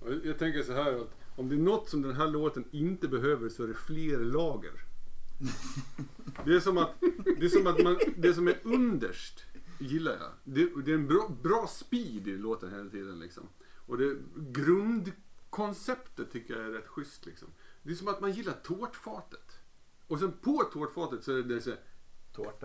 [0.00, 3.08] Och Jag tänker så här att om det är något som den här låten inte
[3.08, 4.72] behöver så är det fler lager.
[6.44, 6.90] Det är som att,
[7.38, 9.44] det är som att man, det som är underst
[9.78, 10.30] gillar jag.
[10.44, 13.48] Det, det är en bra, bra speed i låten hela tiden liksom.
[13.86, 17.48] Och det, grundkonceptet tycker jag är rätt schysst liksom.
[17.82, 19.60] Det är som att man gillar tårtfatet.
[20.06, 21.72] Och sen på tårtfatet så är det, det är så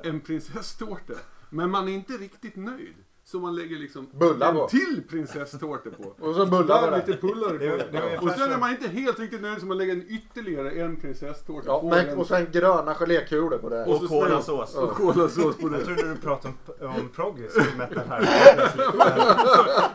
[0.03, 1.13] en prinsesstårta.
[1.49, 2.95] Men man är inte riktigt nöjd.
[3.31, 4.67] Så man lägger liksom Bullar en på.
[4.67, 6.03] till prinsesstårta på.
[6.27, 6.97] Och så bullar det.
[7.07, 7.77] lite pullare på.
[7.91, 10.71] det och sen är som- man inte helt riktigt nöjd så man lägger en ytterligare
[10.71, 12.17] en prinsesstårta Ja, på men, den.
[12.17, 13.85] och sen gröna gelékulor på det.
[13.85, 14.75] Och så Och kolasås.
[14.75, 15.85] Och kolasås på Jag det.
[15.85, 18.21] trodde du pratade om, om progressive metal här.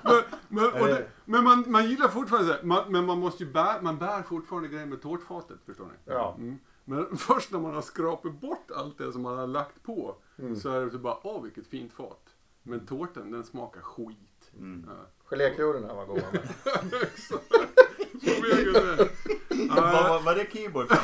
[0.49, 3.53] Men, men, det, men man, man gillar fortfarande så här, man, men man måste ju
[3.53, 6.13] bära, man bär fortfarande grejer med tårtfatet förstår ni.
[6.13, 6.35] Ja.
[6.39, 6.59] Mm.
[6.85, 10.57] Men först när man har skrapat bort allt det som man har lagt på Mm.
[10.57, 12.32] så är det så bara, åh vilket fint fat.
[12.63, 14.53] Men tårtan den smakar skit.
[14.59, 14.85] Mm.
[14.89, 15.07] Ja.
[15.25, 16.33] Gelékulorna var goda.
[16.33, 16.43] med.
[19.69, 20.87] Vad Ja, var, det keyboard?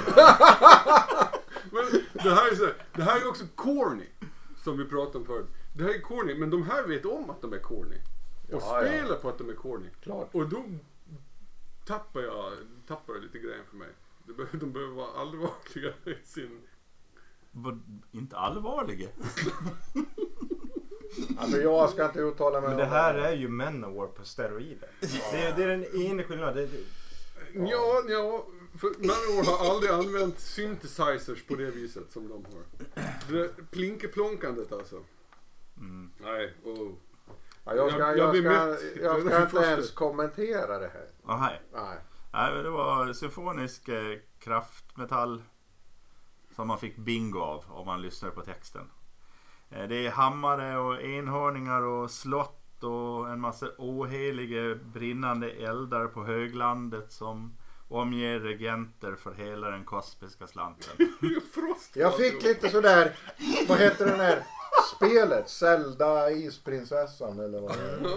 [1.73, 4.07] men det, här är så här, det här är också corny.
[4.57, 5.47] Som vi pratade om förut.
[5.77, 7.97] Det här är corny, men de här vet om att de är corny.
[8.53, 8.89] Och Ja, ja.
[8.89, 9.89] spelar på att de är corny.
[10.01, 10.35] Klart.
[10.35, 10.65] Och då
[11.87, 12.53] tappar jag,
[12.87, 13.89] tappar jag lite grejen för mig.
[14.27, 16.61] De behöver, de behöver vara allvarliga i sin...
[17.51, 17.79] Var
[18.13, 19.09] inte allvarliga?
[21.39, 24.89] Alltså jag ska inte uttala mig Men om det här är ju Manowar på steroider.
[25.01, 25.07] Det
[25.43, 26.55] är, det är den ena skillnaden.
[26.57, 26.79] Det, det,
[27.71, 28.47] Ja, ja.
[28.79, 32.63] För Manowar har aldrig använt synthesizers på det viset som de har.
[33.33, 34.97] Det plinkeplonkandet alltså.
[35.77, 36.11] Mm.
[36.19, 36.93] Nej, oh.
[37.65, 38.43] Ja, jag ska, Jag- jag ska,
[39.03, 39.71] jag Det ska inte första.
[39.71, 41.07] ens kommentera det här.
[41.33, 41.51] Aha.
[41.75, 41.99] Nej.
[42.33, 45.43] Nej, men det var symfonisk eh, kraftmetall
[46.57, 48.91] som man fick bingo av om man lyssnar på texten.
[49.71, 56.25] Eh, det är hammare och enhörningar och slott och en massa oheliga brinnande eldar på
[56.25, 57.57] höglandet som
[57.89, 60.93] omger regenter för hela den kosmiska slanten.
[61.95, 63.17] Jag fick lite sådär,
[63.69, 64.43] vad heter den här
[64.97, 65.49] spelet?
[65.49, 68.09] Zelda Isprinsessan eller vad det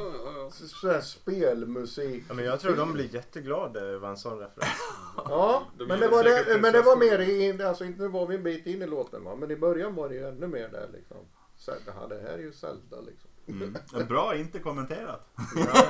[0.94, 1.02] är.
[1.02, 2.24] Spelmusik.
[2.28, 4.72] ja, men jag tror de blir jätteglada över en sån referens.
[5.16, 8.28] Ja, De men det, var det, men det var mer i, alltså inte nu var
[8.28, 10.70] vi en bit in i låten va, men i början var det ju ännu mer
[10.70, 11.18] där liksom.
[11.62, 13.30] Zelda, ja, det här är ju Zelda liksom.
[13.48, 14.08] Mm.
[14.08, 15.30] Bra inte kommenterat.
[15.56, 15.84] Ja,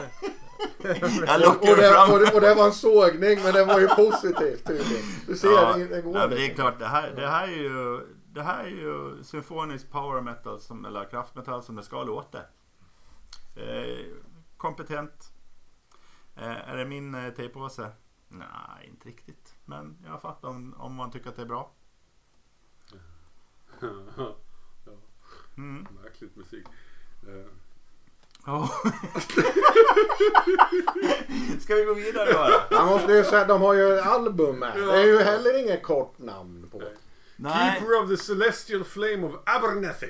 [0.84, 4.68] Jag Och det, och, det, och det var en sågning men det var ju positivt
[4.68, 5.04] tydligen.
[5.28, 7.52] Du ser, Ja, det, det går ja, det är klart, det här, det här är
[7.52, 12.40] ju det här är ju symfonisk power metal som, eller kraftmetall som det ska låta.
[13.56, 14.06] Eh,
[14.58, 15.32] kompetent.
[16.36, 17.92] Eh, är det min eh, tejpåse?
[18.28, 19.56] Nej, inte riktigt.
[19.66, 21.72] Men jag fattar om, om man tycker att det är bra.
[25.58, 25.88] Mm.
[26.04, 26.66] Märkligt musik.
[27.28, 27.46] Eh,
[28.46, 28.70] Ja.
[31.62, 32.82] Ska vi gå vidare bara?
[32.82, 34.80] Man måste ju säga, de har ju album här.
[34.82, 36.82] Det är ju heller inget kort namn på.
[37.36, 37.72] Nej.
[37.80, 40.08] Keeper of the Celestial Flame of Abernethy.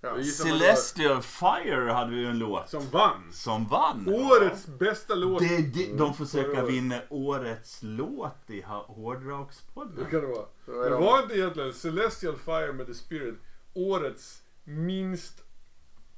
[0.00, 0.22] Ja.
[0.22, 3.32] Celestial Fire hade vi ju en låt Som vann.
[3.32, 4.08] som vann.
[4.08, 5.38] Årets bästa låt.
[5.42, 6.68] Det, det, de söka året.
[6.74, 10.04] vinna årets låt i Hårdrockspodden.
[10.04, 10.46] Det kan det vara.
[10.84, 13.34] Det de- var inte egentligen Celestial Fire med The Spirit
[13.74, 15.42] årets minst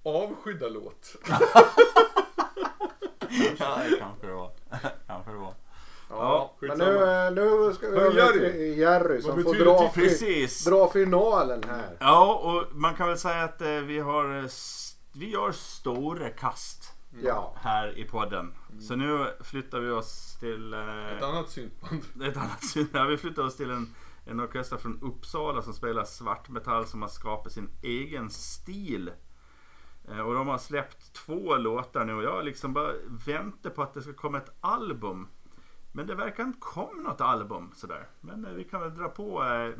[0.02, 1.16] avskydda låt.
[3.58, 4.50] Ja, det kanske det var.
[5.06, 5.54] kanske det var.
[6.10, 6.90] Ja, men skitsamma.
[6.90, 10.64] nu, eh, nu ska vi över till Jerry som får dra, Precis.
[10.64, 11.96] dra finalen här.
[12.00, 14.44] Ja, och man kan väl säga att eh, vi har eh,
[15.12, 16.92] vi gör stora kast
[17.22, 17.54] Ja.
[17.62, 18.54] här i podden.
[18.80, 22.02] Så nu flyttar vi oss till Ett annat syntband.
[22.22, 22.62] ett annat
[22.92, 23.94] ja, Vi flyttar oss till en,
[24.28, 29.10] en orkester från Uppsala som spelar svartmetall som har skapat sin egen stil.
[30.08, 32.92] Eh, och de har släppt två låtar nu och jag liksom bara
[33.26, 35.28] väntar på att det ska komma ett album.
[35.92, 38.08] Men det verkar inte komma något album sådär.
[38.20, 39.70] Men eh, vi kan väl dra på eh,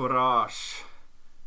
[0.00, 0.84] forage,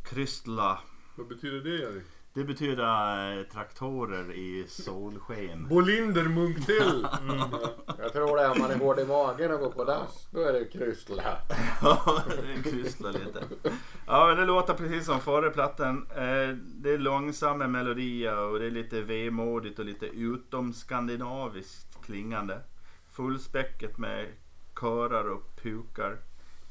[0.03, 0.79] krystla.
[1.15, 2.01] Vad betyder det Jerry?
[2.33, 5.67] Det betyder eh, traktorer i solsken.
[5.69, 7.07] Bolinder Munktell!
[7.97, 10.27] Jag tror det är om man är hård i magen och går på dass.
[10.31, 11.23] Då är det krystla.
[11.81, 13.43] Ja, det krystlar lite.
[14.07, 16.07] Ja, men det låter precis som förra plattan.
[16.09, 22.61] Eh, Det är långsamma melodier och det är lite vemodigt och lite utomskandinaviskt klingande.
[23.11, 24.27] Fullspäcket med
[24.79, 26.17] körar och pukar.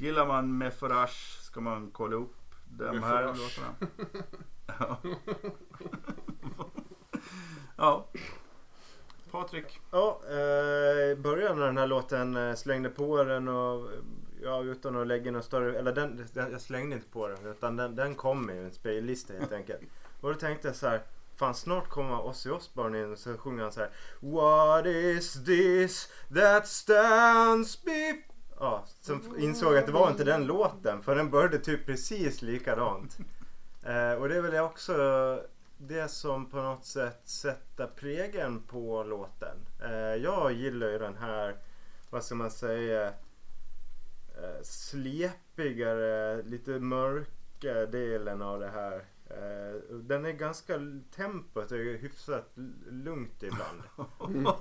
[0.02, 2.34] Gillar man med forage ska man kolla upp
[2.64, 3.74] de Med här låtarna.
[4.78, 4.98] Ja.
[7.76, 8.08] ja.
[9.30, 9.80] Patrik.
[9.90, 13.90] Ja, eh, början när den här låten eh, slängde på den och
[14.42, 17.76] ja, utan att lägga någon större, eller den, den, jag slängde inte på den utan
[17.76, 19.80] den, den kom i en spellista helt enkelt.
[20.20, 21.02] Och då tänkte jag så här,
[21.36, 26.12] fan snart kommer Ozzy Osbourne in och så sjunger han så här What is this
[26.34, 28.31] that stands be
[28.62, 33.18] Ja, så insåg att det var inte den låten för den började typ precis likadant.
[33.84, 34.94] Eh, och det är väl också
[35.78, 39.56] det som på något sätt sätter prägeln på låten.
[39.84, 41.56] Eh, jag gillar ju den här,
[42.10, 49.04] vad ska man säga, eh, slepigare, lite mörka delen av det här.
[49.38, 50.78] Eh, den är ganska,
[51.16, 52.52] tempot är hyfsat
[52.90, 53.82] lugnt ibland.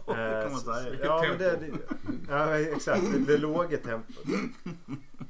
[0.07, 0.95] det kan man så- säga.
[1.03, 1.77] Ja, men det, tempo.
[2.07, 3.01] det, ja, exakt.
[3.13, 4.25] Det, det låga tempot.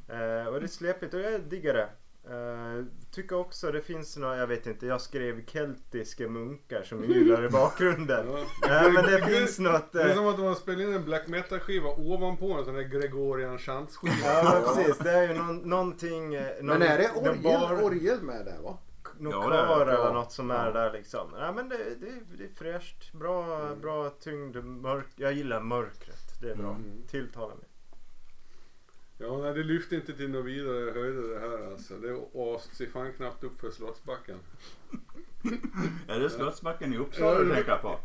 [0.09, 1.89] Eh, och det är släpigt och jag diggar det.
[2.29, 7.45] Eh, tycker också det finns några, jag vet inte, jag skrev keltiska munkar som ylar
[7.45, 8.27] i bakgrunden.
[8.31, 8.45] Ja.
[8.67, 9.91] Nej men det finns något...
[9.91, 12.65] Det är Eh, som att de har spelat in en black metal skiva ovanpå en
[12.65, 14.13] sån där Gregorian chantskiva.
[14.23, 16.33] ja men precis, det är ju någon, någonting...
[16.35, 18.77] eh, Någon, Men är det orgel, bar- orgel med där va?
[19.21, 19.81] Någon Ja, bra.
[19.81, 20.71] eller något som är Ja.
[20.71, 21.29] där liksom.
[21.39, 23.13] Ja men det, det, det är fräscht.
[23.13, 25.07] Bra, bra tyngd, mörk.
[25.15, 26.41] Jag gillar mörkret.
[26.41, 26.69] Det är bra.
[26.69, 27.01] Mm.
[27.07, 27.65] Tilltalar mig.
[29.17, 31.97] Ja, nej, det lyfte inte till någon vidare höjder det här alltså.
[31.97, 34.37] Det åste sig fan knappt upp för Slottsbacken.
[36.07, 37.99] Är det Slottsbacken i Uppsala du tänker på?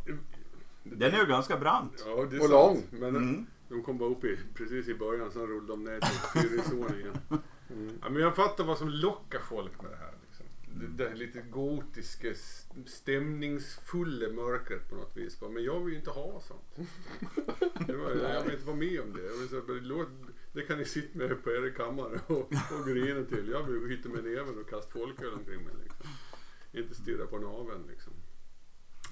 [0.82, 2.04] Den är ju ganska brant.
[2.06, 2.50] Ja, det är Och sant.
[2.50, 3.00] lång.
[3.00, 3.46] Men Mm.
[3.68, 7.18] de kom bara upp i, precis i början, sen rullade de ner till fyrisvåningen.
[8.02, 10.05] Ja, men jag fattar vad som lockar folk med det här.
[10.80, 12.34] Det, här lite gotiska,
[12.86, 15.40] stämningsfulla mörkret på något vis.
[15.40, 16.88] Men jag vill ju inte ha sånt.
[17.88, 19.62] Var, jag vill inte vara med om det.
[19.66, 20.08] Men låt,
[20.52, 23.48] det kan ni sitta med på er kammare och, och grina till.
[23.48, 25.74] Jag vill hitta med näven och kasta folköl omkring mig.
[25.82, 26.06] Liksom.
[26.72, 28.12] Inte stirra på naveln liksom.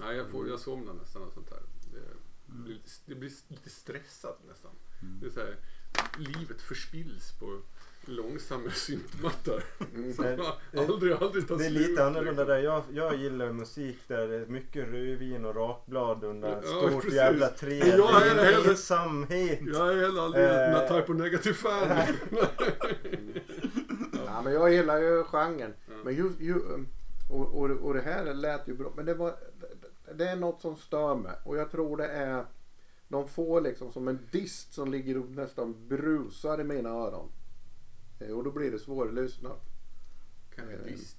[0.01, 1.63] Nej, jag, får, jag somnar nästan av sånt här.
[1.93, 2.01] Det,
[2.47, 4.71] blir lite, det blir lite stressat nästan.
[5.21, 5.57] Det är så här,
[6.19, 7.63] livet förspills på
[8.09, 9.63] långsamma syntmattor.
[10.19, 10.41] Men
[10.91, 12.59] aldrig, aldrig tar Det är slut, lite annorlunda där.
[12.59, 17.15] Jag, jag gillar musik där det är mycket rödvin och rakblad under Ja, stort precis.
[17.15, 17.95] jävla träd.
[17.99, 19.61] Jag är hellre- ensamhet.
[19.67, 20.81] Jag är heller aldrig en Eh.
[20.81, 22.15] type of negative fan.
[24.27, 25.75] Ja, men jag gillar ju genren.
[25.87, 25.95] Ja.
[26.05, 26.55] Men just, ju,
[27.31, 28.93] och, och, och det här lät ju bra.
[28.97, 29.35] Men det, var,
[30.15, 31.33] det är något som stör mig.
[31.45, 32.45] Och jag tror det är
[33.09, 37.29] de får liksom som en dist som ligger och nästan brusar i mina öron.
[38.21, 39.61] Eh, Och då blir det svårlyssnat.
[40.85, 41.17] Visst.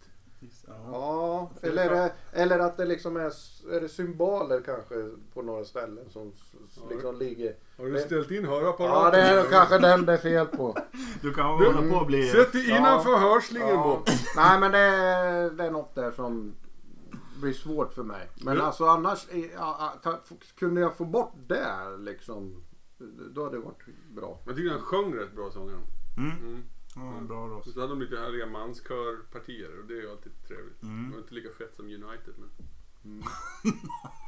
[0.67, 3.31] Ja, eller, är det, eller att det liksom är,
[3.76, 6.34] är det symboler kanske på några ställen som
[6.76, 6.81] Ja.
[6.89, 7.55] liksom ligger.
[7.77, 9.19] Har du ställt in hörapparaten?
[9.19, 10.77] Ja, det är kanske den det är fel på.
[11.22, 12.27] Du kan hålla på att bli...
[12.27, 14.03] Sätt dig innanför hörslingen Ja.
[14.35, 16.55] Nej, men det är, det är något där som
[17.41, 18.30] blir svårt för mig.
[18.35, 18.63] Men Ja.
[18.63, 19.49] alltså annars, eh, ja,
[19.80, 20.19] ja, ta,
[20.57, 22.63] kunde jag få bort det liksom,
[23.31, 23.84] då hade det varit
[24.15, 24.39] bra.
[24.45, 25.80] Jag tycker han sjöng rätt bra sången.
[26.17, 26.63] Mm.
[26.95, 27.13] Mm.
[27.15, 27.55] Ja, bra då.
[27.55, 30.84] Och så hade de lite härliga manskörpartier och det är ju alltid trevligt.
[30.84, 31.09] Mm.
[31.09, 32.49] Det var inte lika fett som United men...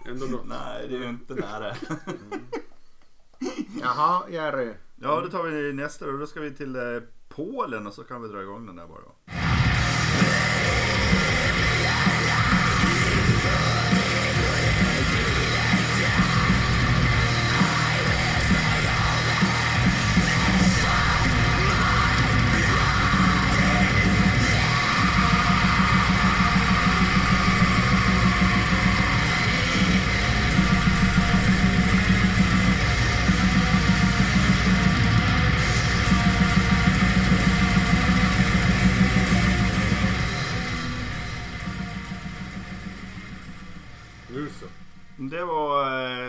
[0.07, 0.47] Ändå något.
[0.47, 1.75] Nej, det är ju inte nära.
[3.81, 4.73] Jaha, Jerry.
[4.95, 6.81] Ja, då tar vi nästa och då ska vi till eh,
[7.29, 9.01] Polen och så kan vi dra igång den där bara.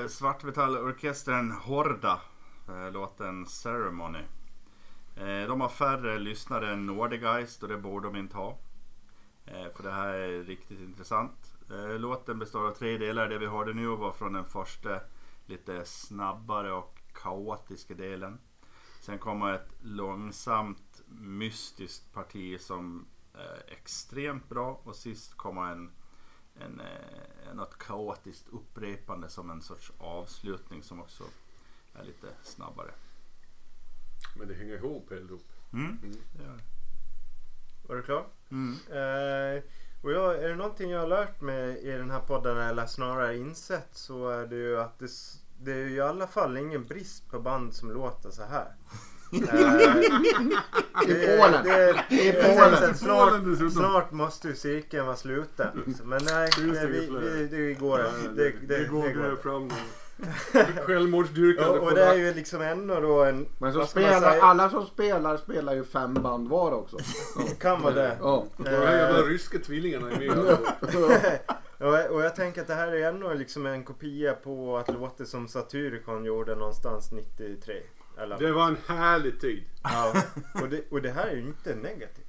[0.09, 2.21] Svartmetallorkestern Horda.
[2.69, 4.23] Eh, låten Ceremony.
[5.17, 8.59] Eh, de har färre lyssnare än Nordegeist och det borde de inte ha.
[9.47, 11.55] Eh, för det här är riktigt intressant.
[11.99, 13.29] Låten består av tre delar.
[13.29, 15.01] Det vi hörde nu var från den första
[15.47, 18.39] lite snabbare och kaotiska delen.
[19.01, 25.93] Sen kommer ett långsamt mystiskt parti som är extremt bra och sist kommer en,
[26.61, 31.25] en, eh, något kaotiskt upprepande som en sorts avslutning som också
[31.95, 32.91] är lite snabbare.
[34.37, 35.53] Men det hänger ihop alltihop.
[35.73, 35.99] Mm.
[36.03, 36.17] Mm.
[36.39, 36.63] gör det.
[37.89, 38.27] Var du klar?
[38.51, 38.75] Mm.
[38.89, 39.63] Eh,
[40.03, 43.39] och jag, är det någonting jag har lärt mig i den här podden eller snarare
[43.39, 45.11] insett så är det ju att det,
[45.59, 48.75] det är ju i alla fall ingen brist på band som låter så här.
[49.33, 51.65] I Polen.
[51.65, 52.95] det- I jag Polen.
[52.95, 55.95] Snart, snart måste ju cirkeln vara sluten.
[56.05, 57.99] Men nej, det det, vi, vi, det går.
[57.99, 59.71] Det, det, det går det det fram.
[60.87, 63.47] Självmordsdyrkande Och, och det är ju liksom ändå då en...
[63.59, 66.97] Men så spelar, alla som spelar spelar ju fem band var också.
[67.61, 68.17] Kan vara det.
[68.21, 68.45] Ja.
[68.57, 70.39] De här jävla ryska tvillingarna är med.
[71.79, 75.25] och, och jag tänker att det här är ändå liksom en kopia på att låta
[75.25, 77.75] som Satyricon gjorde någonstans 93.
[78.19, 79.65] Eller, Det var en härlig tid.
[79.83, 80.23] ja,
[80.63, 82.27] och, det, och det här är ju inte negativt.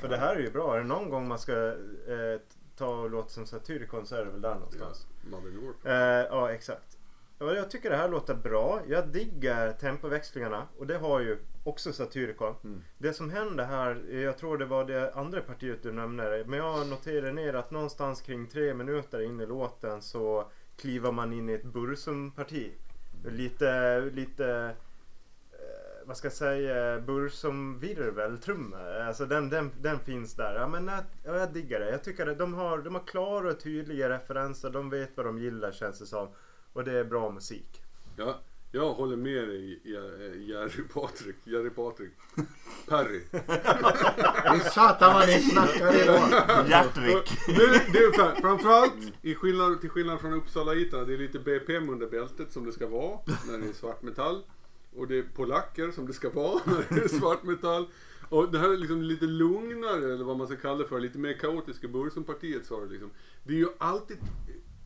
[0.00, 0.74] För det här är ju bra.
[0.74, 2.40] Är det någon gång man ska eh,
[2.76, 5.06] ta och låta som Satyricon så är det väl där någonstans.
[5.30, 5.86] North.
[5.86, 6.98] Eh, ja, exakt.
[7.38, 8.80] Och jag tycker det här låter bra.
[8.88, 12.54] Jag diggar tempoväxlingarna och det har ju också Satyricon.
[12.64, 12.82] Mm.
[12.98, 16.88] Det som händer här, jag tror det var det andra partiet du nämnde, men jag
[16.88, 21.52] noterar ner att någonstans kring tre minuter in i låten så kliver man in i
[21.52, 22.70] ett Bursum-parti.
[23.24, 24.74] Lite, lite
[26.08, 29.00] vad ska jag säga, Bursum-virvel, trummor.
[29.00, 30.54] Alltså den, den, den finns där.
[30.54, 31.90] Ja, men jag, ja, jag diggar det.
[31.90, 34.70] Jag tycker att de har, de har klara och tydliga referenser.
[34.70, 36.28] De vet vad de gillar känns det som.
[36.72, 37.82] Och det är bra musik.
[38.16, 38.38] Ja,
[38.72, 41.36] jag håller med dig Jer- Jerry Patrik.
[41.44, 42.10] Jerry Patrik.
[42.88, 43.20] Perry.
[44.60, 46.20] Satan vad ni snackar idag.
[46.68, 47.38] Hjärtvik.
[47.46, 51.38] Det, det är så här, framförallt i skillnad, till skillnad från Uppsala-itarna, det är lite
[51.38, 53.18] BPM under bältet som det ska vara
[53.50, 54.42] när det är svart metall.
[54.98, 57.86] Och det är polacker som det ska vara när det är svart metall.
[58.28, 61.18] Och det här är liksom lite lugnare, eller vad man ska kalla det för, lite
[61.18, 63.10] mer kaotiska Bursumpartiet har det liksom.
[63.42, 64.16] Det är ju alltid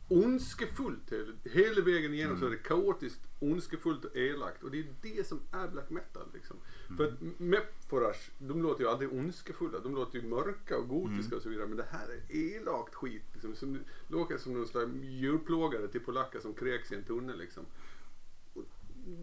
[0.07, 1.13] ondskefullt
[1.43, 4.63] hela, vägen igenom så är det kaotiskt, ondskefullt och elakt.
[4.63, 6.57] Och det är det som är black metal liksom.
[6.97, 11.41] För att Mephorash, de låter ju aldrig ondskefulla, de låter ju mörka och gotiska och
[11.41, 11.67] så vidare.
[11.67, 13.23] Men det här är elakt skit.
[13.33, 17.65] Liksom, som låter som någon slags djurplågare till polacker som kräks i en tunnel liksom.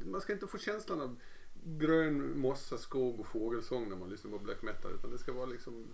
[0.05, 1.17] Man ska inte få känslan av
[1.65, 4.93] grön mossa, skog och fågelsång när man lyssnar på black metal.
[4.93, 5.87] Utan det ska vara liksom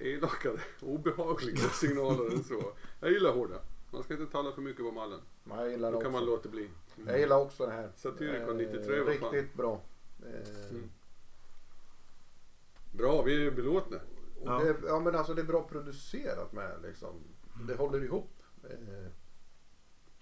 [0.00, 2.72] elakare, obehagliga signaler än så.
[3.00, 3.58] Jag gillar hårda.
[3.90, 5.20] Man ska inte tala för mycket på mallen.
[5.48, 6.30] Jag gillar Då kan man också.
[6.36, 6.70] låta bli.
[7.06, 7.92] Jag gillar också det här.
[7.96, 9.32] Satyricon Eh, 93 var fan.
[9.32, 9.80] Riktigt bra.
[10.26, 10.90] Eh, Mm.
[12.92, 14.00] Bra, vi är belåtna.
[14.44, 14.58] Ja.
[14.58, 17.20] Det, ja men alltså det är bra producerat med liksom.
[17.68, 18.30] Det håller ihop.
[18.64, 19.06] Eh,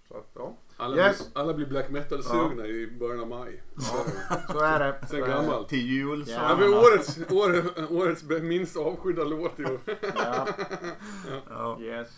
[0.09, 0.57] så att ja.
[0.81, 1.19] Alla, Yes.
[1.33, 3.63] blir, alla blir black metal-sugna i början av maj.
[4.53, 5.07] Så är det.
[5.11, 5.69] Sen gammalt.
[5.69, 6.33] Till jul så.
[6.33, 6.37] Ja.
[6.51, 9.79] Ja, men årets, årets, årets minst avskydda låt i år.
[10.17, 10.47] Ja.
[11.51, 11.81] Ja.
[11.81, 12.09] Yes.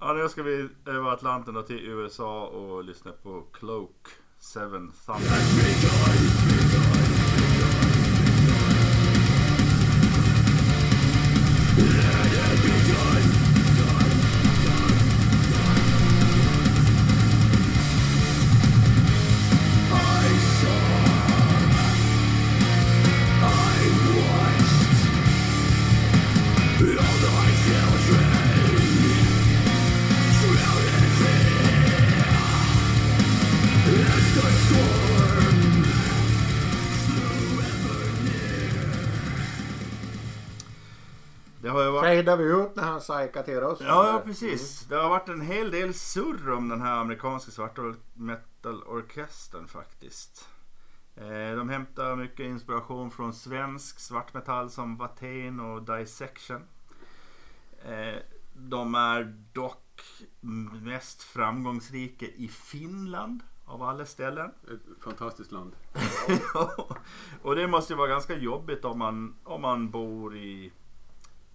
[0.00, 4.08] ja, nu ska vi över Atlanten och till USA och lyssna på Cloak
[4.38, 6.47] Seven Thunder.
[42.28, 43.78] Fejdar vi ut när han psykar till oss?
[43.80, 44.86] Ja, ja, precis.
[44.88, 50.48] Det har varit en hel del surr om den här amerikanska svarta metal-orkestern faktiskt.
[51.16, 56.62] Eh, De hämtar mycket inspiration från svensk svartmetall som Watain och Dissection.
[57.84, 58.22] Eh,
[58.54, 60.02] De är dock
[60.82, 64.50] mest framgångsrika i Finland av alla ställen.
[64.64, 65.72] Ett fantastiskt land.
[67.42, 70.72] och det måste ju vara ganska jobbigt om man, om man bor i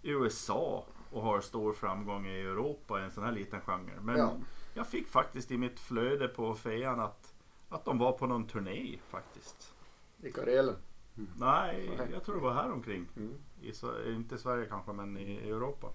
[0.03, 3.99] USA och har stor framgång i Europa i en sån här liten genre.
[4.01, 4.33] Men Ja.
[4.73, 7.33] jag fick faktiskt i mitt flöde på fejan att,
[7.69, 9.73] att de var på någon turné faktiskt.
[10.21, 10.75] I Karelen.
[11.15, 12.09] Nej, Nej.
[12.13, 13.07] jag tror det var här omkring.
[13.17, 13.33] Mm.
[13.61, 13.71] I,
[14.11, 15.87] inte i Sverige kanske, men i, i Europa.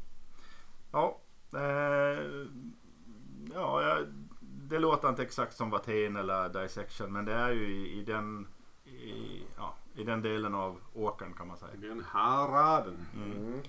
[0.92, 1.18] Ja,
[1.54, 1.60] eh,
[3.54, 4.06] ja, jag,
[4.40, 8.46] det låter inte exakt som Watain eller Dissection, men det är ju i, i den
[8.84, 11.72] i, ja, i den delen av åkern kan man säga.
[11.76, 13.06] Den haraden.
[13.14, 13.60] Mm.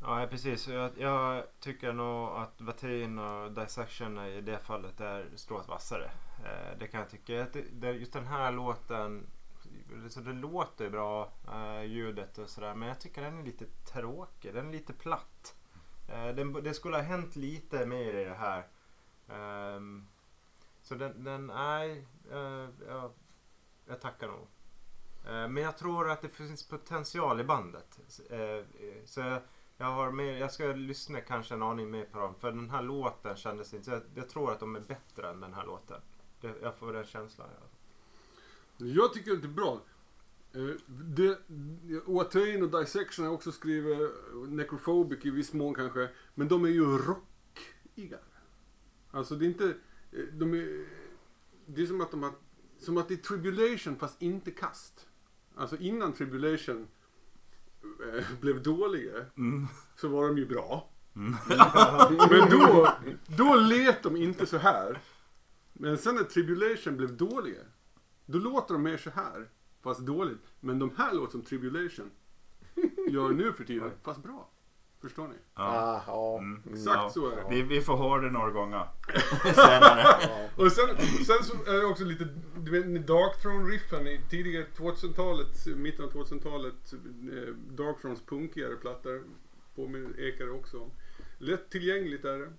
[0.00, 0.68] Ja, precis.
[0.68, 6.10] Jag, jag tycker nog att Watain och Dissection i det fallet är strået vassare.
[6.44, 7.32] Eh, det kan jag tycka.
[7.32, 9.26] Det, det, just den här låten
[10.08, 12.74] så det låter ju bra eh, ljudet och sådär.
[12.74, 14.54] Men jag tycker den är lite tråkig.
[14.54, 15.54] Den är lite platt.
[16.08, 18.66] Eh, den, det skulle ha hänt lite mer i det här.
[19.28, 20.08] Ehm,
[20.82, 23.12] så den, den nej, eh, jag,
[23.86, 24.46] jag tackar nog.
[25.26, 28.00] Eh, men jag tror att det finns potential i bandet.
[28.30, 28.64] Eh,
[29.04, 29.42] så jag,
[29.78, 32.34] jag, har mer, jag ska lyssna kanske en aning mer på dem.
[32.40, 33.90] För den här låten kändes inte...
[33.90, 36.00] Jag, jag tror att de är bättre än den här låten.
[36.40, 37.48] Det, jag får den känslan.
[38.76, 39.80] Jag tycker eh, det är bra.
[40.52, 41.38] Watain Det,
[42.06, 44.10] Oatain och Dissection har också skrivit
[44.48, 46.08] Necrophobic i viss mån kanske.
[46.34, 48.20] Men de är ju rockigare.
[49.10, 49.74] Alltså det är inte...
[50.12, 50.86] Eh, de är,
[51.66, 52.32] det är som att de har...
[52.78, 55.06] Som att det är Tribulation fast inte kast.
[55.54, 56.88] Alltså innan Tribulation
[58.40, 59.66] blev dåliga Mm.
[59.96, 60.90] så var de ju bra.
[62.30, 62.88] Men då,
[63.26, 64.98] då lät de inte så här.
[65.72, 67.60] Men sen när Tribulation blev dåliga,
[68.26, 69.48] då låter de mer så här.
[69.82, 70.42] Fast dåligt.
[70.60, 72.10] Men de här låter som Tribulation
[73.10, 74.50] gör nu för tiden, fast bra.
[75.00, 75.34] Förstår ni?
[75.54, 75.62] Ja.
[75.62, 76.38] Ah, ja.
[76.38, 76.62] Mm.
[76.70, 77.10] Exakt Ja.
[77.10, 77.44] så är det.
[77.50, 78.88] Vi, vi får höra det några gånger
[79.54, 80.02] senare.
[80.22, 80.48] ja.
[80.56, 80.88] Och sen,
[81.26, 86.12] sen så är det också lite, du vet Dark Throne-riffen i tidigare 2000-talet, mitten av
[86.12, 89.22] 2000-talet, eh, Dark Thrones punkigare plattor
[89.74, 90.90] påminner ekar också om.
[91.38, 92.52] Lättillgängligt är det.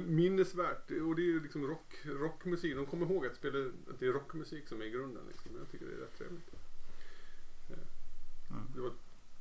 [0.00, 0.90] Minnesvärt.
[0.90, 2.76] Och det är ju liksom rock, rockmusik.
[2.76, 3.58] De kommer ihåg att, spela,
[3.90, 5.22] att det är rockmusik som är grunden.
[5.28, 5.50] Liksom.
[5.58, 6.50] Jag tycker det är rätt trevligt.
[7.68, 8.56] Ja.
[8.74, 8.90] Det var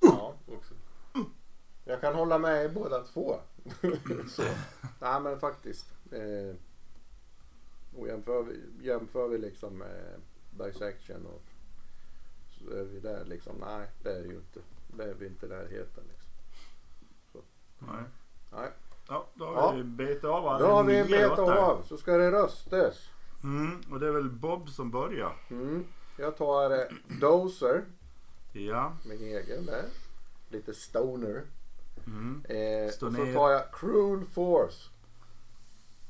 [0.02, 0.36] ja.
[0.48, 0.74] också.
[1.92, 3.40] Jag kan hålla med båda två.
[4.30, 4.44] så.
[5.00, 5.86] Nej men faktiskt.
[6.12, 6.56] Eh,
[8.00, 11.42] och jämför vi, jämför vi liksom med Dissection och
[12.50, 13.54] så är vi där liksom.
[13.60, 14.60] Nej det är ju inte.
[14.98, 17.42] Det är vi inte i närheten liksom.
[17.80, 18.04] Nej.
[18.52, 18.70] Nej.
[19.08, 19.72] Ja, då har Ja.
[19.72, 21.84] vi betat av alla Då har vi betat av.
[21.84, 23.10] Så ska det röstas.
[23.44, 25.38] Mm, och det är väl Bob som börjar.
[25.50, 25.86] Mm.
[26.18, 26.86] Jag tar eh,
[27.22, 27.84] Dozer.
[28.54, 28.94] Ja.
[29.06, 29.86] Min egen där.
[30.50, 31.42] Lite stoner.
[32.08, 32.44] Mm.
[32.50, 34.90] Eh, och så tar jag Cruel Force.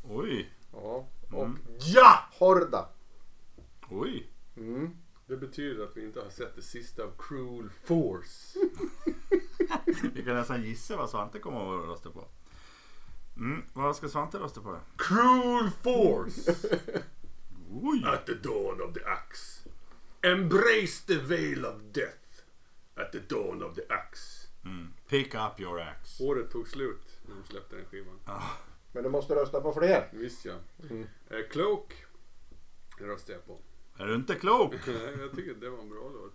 [0.04, 0.54] Oj.
[0.74, 1.08] Ja.
[1.32, 1.58] Och Mm.
[1.80, 2.20] ja!
[2.40, 2.90] Horda.
[3.90, 4.30] Oj.
[4.58, 4.90] Mm.
[5.28, 8.60] Det betyder att vi inte har sett det sista av Cruel Force.
[10.14, 12.26] Vi kan nästan gissa vad Svante kommer att rösta på.
[13.36, 14.80] Mm, vad ska Svante rösta på?
[14.98, 16.56] Cruel Force!
[17.82, 18.04] Oj.
[18.06, 19.70] At the dawn of the axe.
[20.22, 22.18] Embrace the veil of death.
[22.96, 24.48] At the dawn of the axe.
[24.66, 24.94] Mm.
[25.12, 26.24] Pick up your axe.
[26.24, 28.20] Året tog slut när de släppte den skivan.
[28.92, 30.10] Men du måste rösta på fler.
[30.14, 30.56] Visst ja.
[30.90, 31.08] Mm.
[31.30, 32.06] Eh, Cloak
[32.98, 33.58] röstade jag på.
[34.04, 34.74] Är du inte klok?
[34.88, 36.34] Nej, jag tycker det var en bra låt.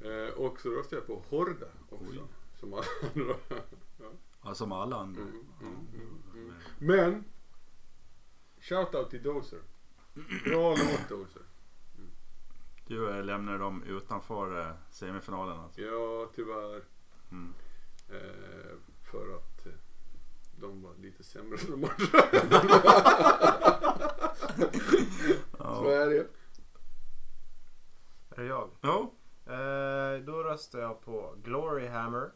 [0.00, 2.04] Eh, och så röstade jag på Horda också.
[2.10, 2.20] Oj.
[2.60, 2.84] Som alla
[3.14, 3.34] andra.
[4.44, 5.22] Ja, som alla andra.
[5.22, 6.54] Mm, mm, mm, mm.
[6.78, 7.24] Men,
[8.60, 9.60] shoutout till Dozer.
[10.44, 11.42] Bra låt Dozer.
[12.86, 15.80] Du eh, lämnar dem utanför eh, semifinalen alltså.
[15.80, 16.82] Ja, tyvärr.
[18.12, 18.76] Eh,
[19.10, 19.72] för att eh,
[20.56, 21.96] de var lite sämre än de andra.
[25.58, 25.90] Så Ja.
[25.92, 26.26] är det.
[28.36, 28.70] Är det jag?
[28.82, 29.14] Jo.
[29.46, 32.30] Eh, då röstar jag på Glory Hammer,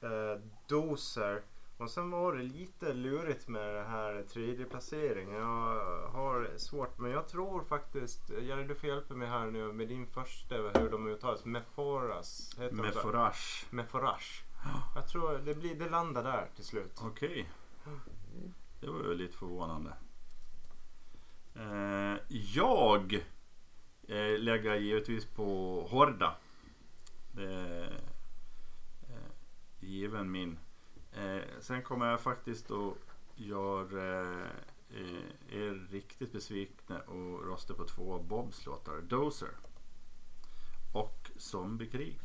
[0.00, 1.42] eh, Dozer
[1.78, 5.34] och sen var det lite lurigt med det här tredje placeringen.
[5.34, 9.88] Jag har svårt men jag tror faktiskt, Jerry du får hjälpa mig här nu med
[9.88, 11.44] din första hur de uttalas.
[11.44, 12.56] Meforas.
[12.58, 12.82] heter de
[14.94, 17.00] Jag tror det, blir, det landar där till slut.
[17.02, 17.50] Okej.
[18.80, 19.92] Det var ju lite förvånande.
[21.54, 23.14] Eh, jag
[24.08, 26.36] eh, lägger givetvis på Horda.
[27.32, 28.02] Det är
[29.08, 29.30] eh,
[29.80, 30.58] given min.
[31.12, 32.94] Eh, sen kommer jag faktiskt att
[33.34, 34.20] göra
[34.90, 39.00] eh, är riktigt besvikna och rösta på två av Bobs låtar.
[39.00, 39.56] Dozer
[40.92, 42.20] och Zombiekrig.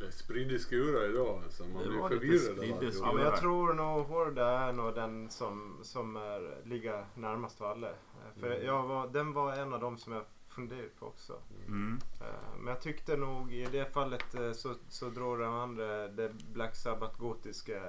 [0.00, 1.64] Det är spridd i skurar idag alltså.
[1.64, 2.94] Man Det blir förvirrad av allt.
[3.00, 7.88] Ja, men jag tror nog Horda är nog den som, som är, ligger närmast alla.
[7.88, 7.94] Eh,
[8.40, 8.66] För Mm.
[8.66, 11.38] jag var, den var en av dem som jag funderade på också.
[11.66, 11.98] Mm.
[12.20, 16.32] Eh, Men jag tyckte nog i det fallet eh, så, så drog den andra det
[16.52, 17.80] Black Sabbath gotiska,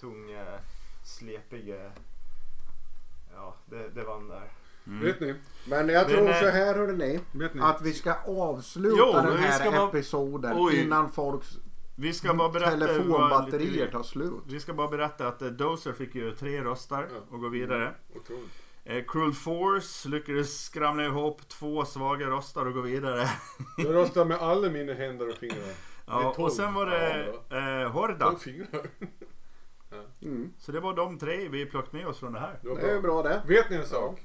[0.00, 0.44] tunga,
[1.04, 1.92] slepiga.
[3.34, 4.50] Ja, det, det vann där.
[4.86, 5.04] Mm.
[5.04, 5.34] Vet ni?
[5.68, 7.20] Men jag Men, tror eh, så här hörde ni.
[7.32, 7.60] Vet ni?
[7.62, 10.80] Att vi ska avsluta Jo, den men här bara- episoden Oj.
[10.82, 11.48] innan folks
[11.96, 14.32] Vi ska bara berätta telefonbatterier tar slut.
[14.46, 17.20] Vi ska bara berätta att eh, Dozer fick ju tre röster Ja.
[17.30, 17.94] och går vidare.
[18.16, 18.50] Otroligt.
[18.84, 23.28] Eh, Cruel Force lyckades skramla ihop två svaga röster och gå vidare.
[23.78, 25.74] Jag röstar med alla mina händer och fingrar.
[26.06, 27.26] Ja, och sen var det
[27.84, 28.34] eh, Horda.
[30.22, 30.52] Mm.
[30.58, 32.58] Så det var de tre vi plockade med oss från det här.
[32.62, 33.42] Det var Det är bra det.
[33.46, 34.20] Vet ni en sak?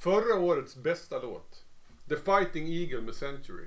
[0.00, 1.64] Förra årets bästa låt.
[2.08, 3.66] The Fighting Eagle med Century.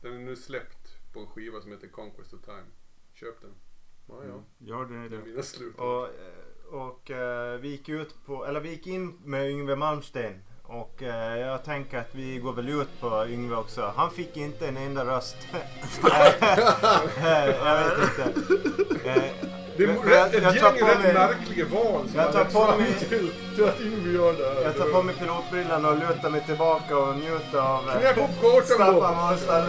[0.00, 2.66] Den är nu släppt på en skiva som heter Conquest of Time.
[3.12, 3.50] Köp den.
[4.08, 4.42] Ja, ja.
[4.58, 5.08] Gör det.
[5.08, 5.26] Det är det.
[5.26, 5.78] mina slut.
[5.78, 10.42] Och, eh, och eh, vi gick ut på, eller vi gick in med Yngve Malmsten.
[10.62, 13.92] Och eh, jag tänker att vi går väl ut på Yngve också.
[13.96, 15.36] Han fick inte en enda röst.
[17.22, 19.61] Jag vet inte.
[19.86, 22.94] Det är ett tar gäng på rätt mig- märkliga val som Jag tar på mig-
[23.08, 24.62] till, till att Yngve gör det här.
[24.64, 28.40] Jag tar på mig pilotbrillorna och lutar mig tillbaka och njuter av eh, Knäpp upp
[28.40, 29.16] skjortan Staffan!
[29.16, 29.64] Månstad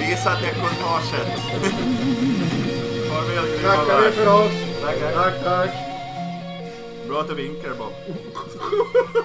[0.00, 1.28] Visa dekolletaget.
[3.08, 4.52] Farväl Tackar vi för oss.
[4.82, 5.12] Tackar.
[5.14, 5.70] Tack, tack.
[7.08, 7.92] Bra att du vinkar Bob.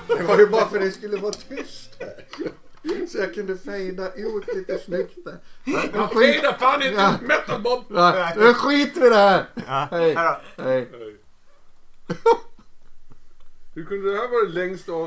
[0.17, 2.13] Det var ju bara för att det skulle vara tyst här.
[3.09, 5.37] Så jag kunde fejda ut lite snyggt där.
[5.63, 7.15] Men Ja, skit, Fejda fan inte Ja.
[7.15, 7.83] ut metal Bob!
[7.89, 9.45] Nej, nu skiter vi i det här.
[9.67, 10.15] Ja, Hej.
[10.15, 10.37] Hej.
[10.57, 10.89] Nej.
[13.75, 15.01] Hur kunde det här vara det längsta avsnittet